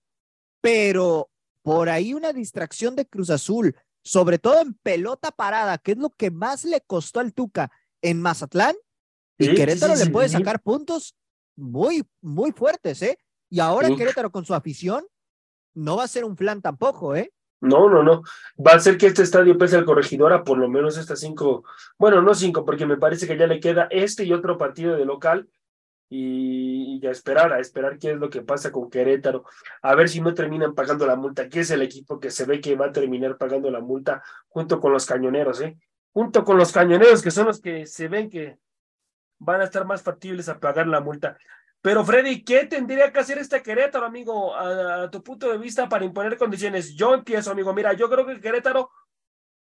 pero 0.62 1.30
por 1.62 1.88
ahí 1.90 2.16
una 2.16 2.34
distracción 2.34 2.96
de 2.96 3.06
Cruz 3.06 3.30
Azul, 3.30 3.78
sobre 4.04 4.40
todo 4.40 4.62
en 4.62 4.74
pelota 4.74 5.30
parada, 5.30 5.78
que 5.78 5.92
es 5.92 6.00
lo 6.00 6.10
que 6.10 6.32
más 6.32 6.66
le 6.66 6.82
costó 6.82 7.20
al 7.20 7.34
Tuca 7.34 7.72
en 8.02 8.20
Mazatlán, 8.20 8.76
y 9.38 9.54
Querétaro 9.54 9.96
le 9.96 10.08
puede 10.08 10.30
sacar 10.30 10.60
puntos 10.64 11.16
muy, 11.56 12.04
muy 12.20 12.52
fuertes, 12.52 13.04
¿eh? 13.04 13.20
Y 13.52 13.60
ahora. 13.60 13.90
Querétaro 13.96 14.32
con 14.32 14.46
su 14.46 14.56
afición 14.56 15.06
no 15.76 15.98
va 15.98 16.06
a 16.06 16.08
ser 16.08 16.26
un 16.26 16.36
flan 16.36 16.62
tampoco, 16.62 17.16
¿eh? 17.16 17.32
No, 17.60 17.90
no, 17.90 18.02
no. 18.02 18.24
Va 18.58 18.72
a 18.72 18.80
ser 18.80 18.98
que 18.98 19.06
este 19.06 19.22
estadio 19.22 19.58
pese 19.58 19.76
al 19.76 19.86
corregidor 19.86 20.34
a 20.34 20.44
por 20.44 20.58
lo 20.58 20.68
menos 20.68 20.98
estas 20.98 21.20
cinco, 21.20 21.64
bueno, 22.00 22.22
no 22.22 22.34
cinco, 22.34 22.66
porque 22.66 22.88
me 22.88 22.98
parece 22.98 23.28
que 23.28 23.38
ya 23.38 23.46
le 23.46 23.60
queda 23.60 23.88
este 23.92 24.24
y 24.24 24.34
otro 24.34 24.58
partido 24.58 24.96
de 24.96 25.06
local. 25.06 25.48
Y, 26.14 27.00
y 27.02 27.08
a 27.08 27.12
esperar, 27.12 27.54
a 27.54 27.60
esperar 27.60 27.98
qué 27.98 28.12
es 28.12 28.18
lo 28.18 28.30
que 28.30 28.42
pasa 28.42 28.70
con 28.70 28.90
Querétaro. 28.90 29.46
A 29.82 29.96
ver 29.96 30.10
si 30.10 30.20
no 30.20 30.34
terminan 30.34 30.76
pagando 30.76 31.06
la 31.06 31.16
multa, 31.16 31.48
que 31.48 31.62
es 31.62 31.72
el 31.72 31.82
equipo 31.82 32.20
que 32.20 32.32
se 32.32 32.44
ve 32.44 32.60
que 32.60 32.76
va 32.76 32.88
a 32.88 32.92
terminar 32.92 33.38
pagando 33.38 33.72
la 33.72 33.80
multa 33.80 34.22
junto 34.50 34.82
con 34.82 34.92
los 34.92 35.06
cañoneros, 35.06 35.62
¿eh? 35.62 35.78
Junto 36.12 36.44
con 36.44 36.58
los 36.58 36.74
cañoneros, 36.74 37.22
que 37.22 37.32
son 37.32 37.46
los 37.46 37.62
que 37.62 37.86
se 37.86 38.10
ven 38.10 38.30
que 38.30 38.58
van 39.40 39.62
a 39.62 39.64
estar 39.64 39.86
más 39.86 40.04
factibles 40.04 40.50
a 40.50 40.60
pagar 40.60 40.88
la 40.88 41.00
multa. 41.00 41.38
Pero 41.82 42.06
Freddy, 42.06 42.44
¿qué 42.44 42.66
tendría 42.68 43.12
que 43.12 43.20
hacer 43.20 43.40
este 43.40 43.64
Querétaro, 43.64 44.06
amigo, 44.06 44.56
a, 44.56 45.10
tu 45.10 45.24
punto 45.24 45.52
de 45.52 45.58
vista 45.58 45.90
para 45.90 46.06
imponer 46.06 46.38
condiciones? 46.38 46.94
Yo 46.96 47.16
empiezo, 47.16 47.52
amigo. 47.52 47.74
Mira, 47.74 47.94
yo 47.94 48.08
creo 48.08 48.26
que 48.26 48.40
Querétaro 48.40 48.92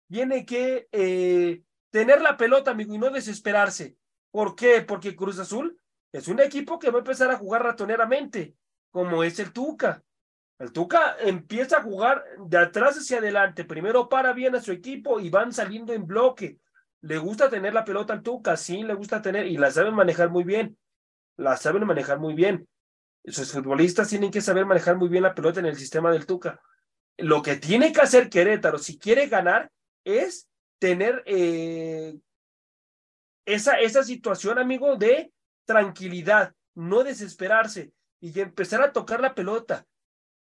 tiene 0.08 0.46
que 0.46 0.88
eh, 0.92 1.62
tener 1.90 2.22
la 2.22 2.36
pelota, 2.36 2.70
amigo, 2.70 2.94
y 2.94 2.98
no 2.98 3.10
desesperarse. 3.10 3.96
¿Por 4.30 4.54
qué? 4.54 4.82
Porque 4.82 5.16
Cruz 5.16 5.40
Azul 5.40 5.76
es 6.12 6.28
un 6.28 6.38
equipo 6.38 6.78
que 6.78 6.90
va 6.90 6.98
a 6.98 7.00
empezar 7.00 7.32
a 7.32 7.36
jugar 7.36 7.64
ratoneramente, 7.64 8.54
como 8.92 9.24
es 9.24 9.40
el 9.40 9.52
Tuca. 9.52 10.04
El 10.60 10.70
Tuca 10.70 11.16
empieza 11.18 11.78
a 11.78 11.82
jugar 11.82 12.24
de 12.46 12.58
atrás 12.58 12.96
hacia 12.96 13.18
adelante. 13.18 13.64
Primero 13.64 14.08
para 14.08 14.32
bien 14.32 14.54
a 14.54 14.60
su 14.60 14.70
equipo 14.70 15.18
y 15.18 15.30
van 15.30 15.52
saliendo 15.52 15.92
en 15.92 16.06
bloque. 16.06 16.60
Le 17.00 17.18
gusta 17.18 17.50
tener 17.50 17.74
la 17.74 17.84
pelota 17.84 18.12
al 18.12 18.22
Tuca, 18.22 18.56
sí, 18.56 18.84
le 18.84 18.94
gusta 18.94 19.20
tener 19.20 19.46
y 19.46 19.56
la 19.56 19.72
saben 19.72 19.94
manejar 19.94 20.30
muy 20.30 20.44
bien 20.44 20.78
la 21.36 21.56
saben 21.56 21.86
manejar 21.86 22.18
muy 22.18 22.34
bien. 22.34 22.68
Sus 23.24 23.52
futbolistas 23.52 24.08
tienen 24.08 24.30
que 24.30 24.40
saber 24.40 24.66
manejar 24.66 24.96
muy 24.96 25.08
bien 25.08 25.22
la 25.22 25.34
pelota 25.34 25.60
en 25.60 25.66
el 25.66 25.76
sistema 25.76 26.12
del 26.12 26.26
Tuca. 26.26 26.60
Lo 27.16 27.42
que 27.42 27.56
tiene 27.56 27.92
que 27.92 28.00
hacer 28.00 28.28
Querétaro, 28.28 28.78
si 28.78 28.98
quiere 28.98 29.28
ganar, 29.28 29.70
es 30.04 30.48
tener 30.78 31.22
eh, 31.26 32.18
esa, 33.46 33.80
esa 33.80 34.02
situación, 34.02 34.58
amigo, 34.58 34.96
de 34.96 35.32
tranquilidad, 35.64 36.54
no 36.74 37.04
desesperarse 37.04 37.92
y 38.20 38.38
empezar 38.40 38.82
a 38.82 38.92
tocar 38.92 39.20
la 39.20 39.34
pelota. 39.34 39.86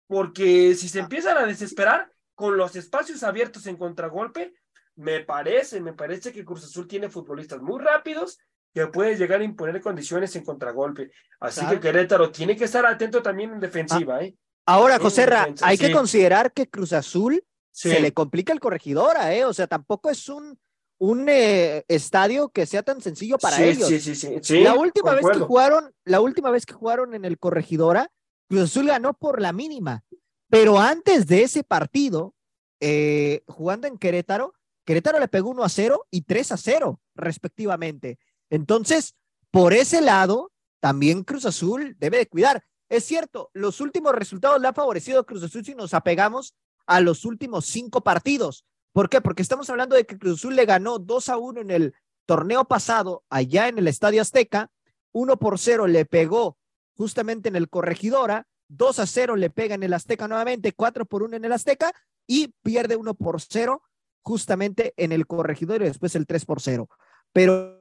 Porque 0.08 0.76
si 0.76 0.88
se 0.88 1.00
empiezan 1.00 1.38
a 1.38 1.46
desesperar 1.46 2.12
con 2.36 2.58
los 2.58 2.76
espacios 2.76 3.24
abiertos 3.24 3.66
en 3.66 3.78
contragolpe, 3.78 4.54
me 4.96 5.22
parece, 5.22 5.82
me 5.82 5.94
parece 5.94 6.32
que 6.32 6.46
Cruz 6.46 6.64
Azul 6.64 6.88
tiene 6.88 7.10
futbolistas 7.10 7.62
muy 7.62 7.82
rápidos 7.82 8.40
que 8.86 8.92
puede 8.92 9.16
llegar 9.16 9.42
a 9.42 9.44
imponer 9.44 9.82
condiciones 9.82 10.36
en 10.36 10.44
contragolpe. 10.44 11.12
Así 11.40 11.62
Claro. 11.62 11.76
que 11.76 11.88
Querétaro 11.88 12.32
tiene 12.32 12.56
que 12.56 12.66
estar 12.66 12.86
atento 12.86 13.22
también 13.22 13.52
en 13.52 13.60
defensiva, 13.60 14.22
¿eh? 14.24 14.36
Ahora, 14.66 15.00
José 15.00 15.26
hay 15.62 15.78
que 15.78 15.92
considerar 15.92 16.52
que 16.52 16.68
Cruz 16.68 16.94
Azul 16.94 17.44
se 17.72 18.00
le 18.00 18.12
complica 18.12 18.52
el 18.52 18.60
corregidora, 18.60 19.34
¿eh? 19.34 19.46
O 19.46 19.54
sea, 19.54 19.68
tampoco 19.68 20.10
es 20.10 20.28
un, 20.28 20.60
un 21.00 21.28
eh, 21.30 21.86
estadio 21.88 22.50
que 22.50 22.66
sea 22.66 22.84
tan 22.84 23.02
sencillo 23.02 23.38
para 23.38 23.64
ellos. 23.64 23.88
Sí, 23.88 24.00
sí, 24.00 24.16
sí. 24.42 24.60
la 24.62 24.74
última 24.74 25.14
vez 25.14 25.26
que 25.32 25.40
jugaron, 25.40 25.94
la 26.04 26.20
última 26.20 26.50
vez 26.50 26.66
que 26.66 26.74
jugaron 26.74 27.14
en 27.14 27.24
el 27.24 27.38
corregidora, 27.38 28.10
Cruz 28.50 28.64
Azul 28.64 28.88
ganó 28.88 29.14
por 29.14 29.42
la 29.42 29.54
mínima. 29.54 30.04
Pero 30.50 30.80
antes 30.80 31.28
de 31.28 31.44
ese 31.44 31.64
partido, 31.64 32.34
eh, 32.80 33.44
jugando 33.48 33.88
en 33.88 33.98
Querétaro, 33.98 34.54
Querétaro 34.86 35.20
le 35.20 35.28
pegó 35.28 35.50
1 35.50 35.64
a 35.64 35.70
0 35.70 36.08
y 36.10 36.22
3 36.22 36.54
a 36.54 36.58
0, 36.58 37.02
respectivamente. 37.16 38.18
Entonces, 38.50 39.16
por 39.52 39.74
ese 39.74 40.02
lado, 40.02 40.52
también 40.80 41.24
Cruz 41.24 41.46
Azul 41.46 41.96
debe 42.00 42.18
de 42.18 42.28
cuidar. 42.28 42.64
Es 42.90 43.04
cierto, 43.04 43.50
los 43.54 43.82
últimos 43.82 44.14
resultados 44.14 44.62
le 44.62 44.68
ha 44.68 44.74
favorecido 44.74 45.26
Cruz 45.26 45.44
Azul 45.44 45.66
si 45.66 45.76
nos 45.76 45.94
apegamos 45.94 46.56
a 46.86 47.02
los 47.02 47.26
últimos 47.26 47.66
cinco 47.66 48.02
partidos. 48.02 48.66
¿Por 48.94 49.10
qué? 49.10 49.22
Porque 49.22 49.42
estamos 49.42 49.70
hablando 49.70 49.96
de 49.96 50.06
que 50.06 50.18
Cruz 50.18 50.40
Azul 50.40 50.56
le 50.56 50.66
ganó 50.66 50.98
2 51.00 51.30
a 51.30 51.38
1 51.38 51.62
en 51.62 51.72
el 51.72 51.94
torneo 52.26 52.66
pasado 52.66 53.24
allá 53.30 53.68
en 53.68 53.78
el 53.78 53.88
Estadio 53.88 54.22
Azteca, 54.22 54.72
1 55.12 55.38
por 55.38 55.60
0 55.60 55.88
le 55.88 56.06
pegó 56.06 56.58
justamente 56.96 57.50
en 57.50 57.56
el 57.56 57.70
Corregidora, 57.70 58.48
2 58.70 59.00
a 59.00 59.06
0 59.06 59.36
le 59.36 59.50
pega 59.50 59.76
en 59.76 59.84
el 59.84 59.94
Azteca 59.94 60.28
nuevamente, 60.28 60.74
4 60.74 61.06
por 61.06 61.24
1 61.24 61.38
en 61.38 61.46
el 61.46 61.52
Azteca 61.52 61.92
y 62.26 62.54
pierde 62.64 62.96
1 62.96 63.14
por 63.16 63.42
0 63.42 63.82
justamente 64.22 64.94
en 64.98 65.12
el 65.12 65.26
Corregidora 65.26 65.86
y 65.86 65.88
después 65.88 66.16
el 66.16 66.28
3 66.28 66.46
por 66.46 66.62
0. 66.62 66.90
Pero 67.32 67.77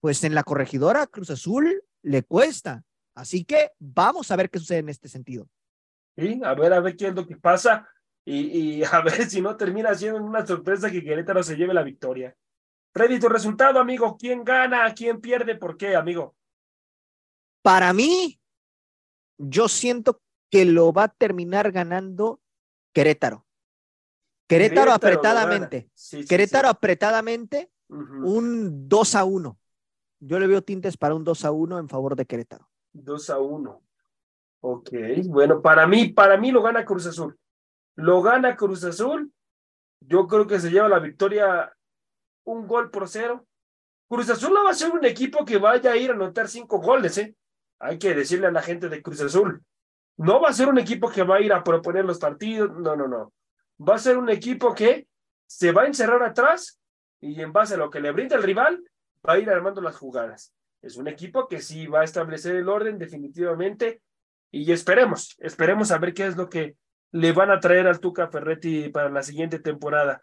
pues 0.00 0.24
en 0.24 0.34
la 0.34 0.42
Corregidora 0.42 1.06
Cruz 1.06 1.30
Azul 1.30 1.82
le 2.02 2.22
cuesta. 2.22 2.84
Así 3.14 3.44
que 3.44 3.72
vamos 3.78 4.30
a 4.30 4.36
ver 4.36 4.50
qué 4.50 4.58
sucede 4.58 4.78
en 4.78 4.88
este 4.88 5.08
sentido. 5.08 5.48
Sí, 6.16 6.40
a 6.44 6.54
ver, 6.54 6.72
a 6.72 6.80
ver 6.80 6.96
qué 6.96 7.08
es 7.08 7.14
lo 7.14 7.26
que 7.26 7.36
pasa 7.36 7.88
y, 8.24 8.82
a 8.92 9.00
ver 9.00 9.28
si 9.28 9.40
no 9.40 9.56
termina 9.56 9.94
siendo 9.94 10.22
una 10.22 10.46
sorpresa 10.46 10.90
que 10.90 11.02
Querétaro 11.02 11.42
se 11.42 11.56
lleve 11.56 11.74
la 11.74 11.82
victoria. 11.82 12.36
Freddy, 12.92 13.18
tu 13.18 13.28
resultado, 13.28 13.78
amigo, 13.80 14.16
¿quién 14.18 14.44
gana? 14.44 14.92
¿Quién 14.94 15.20
pierde? 15.20 15.56
¿Por 15.56 15.76
qué, 15.76 15.94
amigo? 15.94 16.34
Para 17.62 17.92
mí, 17.92 18.40
yo 19.36 19.68
siento 19.68 20.22
que 20.50 20.64
lo 20.64 20.92
va 20.92 21.04
a 21.04 21.08
terminar 21.08 21.70
ganando 21.70 22.40
Querétaro. 22.92 23.46
Querétaro, 24.48 24.92
apretadamente. 24.92 25.90
Querétaro 26.26 26.68
apretadamente, 26.68 27.70
un 27.88 28.88
2 28.88 29.14
a 29.14 29.24
1. 29.24 29.58
Yo 30.20 30.38
le 30.38 30.46
veo 30.46 30.62
tintes 30.62 30.96
para 30.96 31.14
un 31.14 31.24
2 31.24 31.44
a 31.44 31.52
1 31.52 31.78
en 31.78 31.88
favor 31.88 32.16
de 32.16 32.26
Querétaro. 32.26 32.68
2 32.92 33.30
a 33.30 33.38
1. 33.38 33.82
Ok, 34.60 34.90
bueno, 35.26 35.62
para 35.62 35.86
mí, 35.86 36.08
para 36.08 36.36
mí 36.36 36.50
lo 36.50 36.62
gana 36.62 36.84
Cruz 36.84 37.06
Azul. 37.06 37.38
Lo 37.94 38.22
gana 38.22 38.56
Cruz 38.56 38.82
Azul. 38.84 39.32
Yo 40.00 40.26
creo 40.26 40.46
que 40.46 40.58
se 40.58 40.70
lleva 40.70 40.88
la 40.88 40.98
victoria 40.98 41.72
un 42.44 42.66
gol 42.66 42.90
por 42.90 43.08
cero. 43.08 43.46
Cruz 44.08 44.30
Azul 44.30 44.52
no 44.52 44.64
va 44.64 44.70
a 44.70 44.74
ser 44.74 44.90
un 44.90 45.04
equipo 45.04 45.44
que 45.44 45.58
vaya 45.58 45.92
a 45.92 45.96
ir 45.96 46.10
a 46.10 46.14
anotar 46.14 46.48
cinco 46.48 46.78
goles, 46.80 47.18
¿eh? 47.18 47.36
Hay 47.78 47.98
que 47.98 48.14
decirle 48.14 48.46
a 48.46 48.52
la 48.52 48.62
gente 48.62 48.88
de 48.88 49.02
Cruz 49.02 49.20
Azul. 49.20 49.62
No 50.16 50.40
va 50.40 50.48
a 50.48 50.52
ser 50.52 50.68
un 50.68 50.78
equipo 50.78 51.08
que 51.10 51.22
va 51.22 51.36
a 51.36 51.40
ir 51.40 51.52
a 51.52 51.62
proponer 51.62 52.04
los 52.04 52.18
partidos. 52.18 52.70
No, 52.80 52.96
no, 52.96 53.06
no. 53.06 53.32
Va 53.80 53.94
a 53.94 53.98
ser 53.98 54.18
un 54.18 54.28
equipo 54.28 54.74
que 54.74 55.06
se 55.46 55.70
va 55.70 55.82
a 55.82 55.86
encerrar 55.86 56.22
atrás 56.22 56.80
y 57.20 57.40
en 57.40 57.52
base 57.52 57.74
a 57.74 57.78
lo 57.78 57.90
que 57.90 58.00
le 58.00 58.10
brinda 58.10 58.36
el 58.36 58.42
rival, 58.42 58.82
va 59.26 59.34
a 59.34 59.38
ir 59.38 59.50
armando 59.50 59.80
las 59.80 59.96
jugadas. 59.96 60.54
Es 60.82 60.96
un 60.96 61.08
equipo 61.08 61.48
que 61.48 61.60
sí 61.60 61.86
va 61.86 62.00
a 62.00 62.04
establecer 62.04 62.56
el 62.56 62.68
orden 62.68 62.98
definitivamente 62.98 64.02
y 64.50 64.70
esperemos, 64.72 65.36
esperemos 65.38 65.90
a 65.90 65.98
ver 65.98 66.14
qué 66.14 66.26
es 66.26 66.36
lo 66.36 66.48
que 66.48 66.76
le 67.10 67.32
van 67.32 67.50
a 67.50 67.60
traer 67.60 67.86
al 67.86 68.00
Tuca 68.00 68.28
Ferretti 68.28 68.88
para 68.88 69.10
la 69.10 69.22
siguiente 69.22 69.58
temporada. 69.58 70.22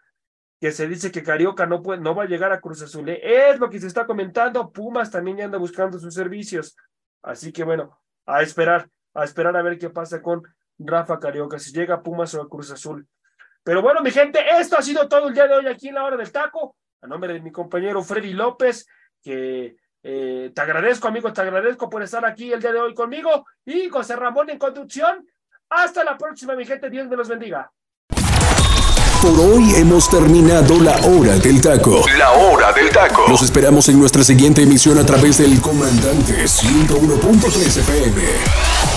Que 0.60 0.72
se 0.72 0.88
dice 0.88 1.10
que 1.10 1.22
Carioca 1.22 1.66
no, 1.66 1.82
puede, 1.82 2.00
no 2.00 2.14
va 2.14 2.22
a 2.22 2.28
llegar 2.28 2.50
a 2.50 2.60
Cruz 2.60 2.80
Azul. 2.80 3.08
¿eh? 3.10 3.50
Es 3.50 3.60
lo 3.60 3.68
que 3.68 3.78
se 3.78 3.86
está 3.86 4.06
comentando. 4.06 4.72
Pumas 4.72 5.10
también 5.10 5.36
ya 5.36 5.44
anda 5.44 5.58
buscando 5.58 5.98
sus 5.98 6.14
servicios. 6.14 6.74
Así 7.22 7.52
que 7.52 7.62
bueno, 7.62 8.00
a 8.24 8.40
esperar, 8.42 8.88
a 9.12 9.24
esperar 9.24 9.56
a 9.56 9.62
ver 9.62 9.78
qué 9.78 9.90
pasa 9.90 10.22
con 10.22 10.42
Rafa 10.78 11.18
Carioca, 11.18 11.58
si 11.58 11.72
llega 11.72 11.96
a 11.96 12.02
Pumas 12.02 12.34
o 12.34 12.42
a 12.42 12.48
Cruz 12.48 12.70
Azul. 12.70 13.06
Pero 13.62 13.82
bueno, 13.82 14.00
mi 14.00 14.10
gente, 14.10 14.38
esto 14.58 14.78
ha 14.78 14.82
sido 14.82 15.08
todo 15.08 15.28
el 15.28 15.34
día 15.34 15.46
de 15.46 15.54
hoy 15.54 15.66
aquí 15.66 15.88
en 15.88 15.96
la 15.96 16.04
hora 16.04 16.16
del 16.16 16.30
taco. 16.30 16.76
A 17.02 17.06
nombre 17.06 17.32
de 17.32 17.40
mi 17.40 17.52
compañero 17.52 18.02
Freddy 18.02 18.32
López, 18.32 18.86
que 19.22 19.76
eh, 20.02 20.52
te 20.54 20.60
agradezco, 20.60 21.08
amigo, 21.08 21.32
te 21.32 21.40
agradezco 21.40 21.90
por 21.90 22.02
estar 22.02 22.24
aquí 22.24 22.52
el 22.52 22.60
día 22.60 22.72
de 22.72 22.80
hoy 22.80 22.94
conmigo. 22.94 23.44
Y 23.64 23.88
José 23.88 24.16
Ramón 24.16 24.50
en 24.50 24.58
conducción. 24.58 25.26
Hasta 25.68 26.04
la 26.04 26.16
próxima, 26.16 26.54
mi 26.54 26.64
gente. 26.64 26.88
Dios 26.88 27.08
me 27.08 27.16
los 27.16 27.28
bendiga. 27.28 27.70
Por 29.22 29.40
hoy 29.40 29.74
hemos 29.74 30.08
terminado 30.08 30.78
la 30.80 30.96
hora 31.06 31.36
del 31.38 31.60
taco. 31.60 32.04
La 32.16 32.30
hora 32.32 32.72
del 32.72 32.90
taco. 32.90 33.24
Los 33.28 33.42
esperamos 33.42 33.88
en 33.88 33.98
nuestra 33.98 34.22
siguiente 34.22 34.62
emisión 34.62 34.98
a 34.98 35.04
través 35.04 35.38
del 35.38 35.60
Comandante 35.60 36.44
101.3 36.44 37.78
FM. 37.78 38.95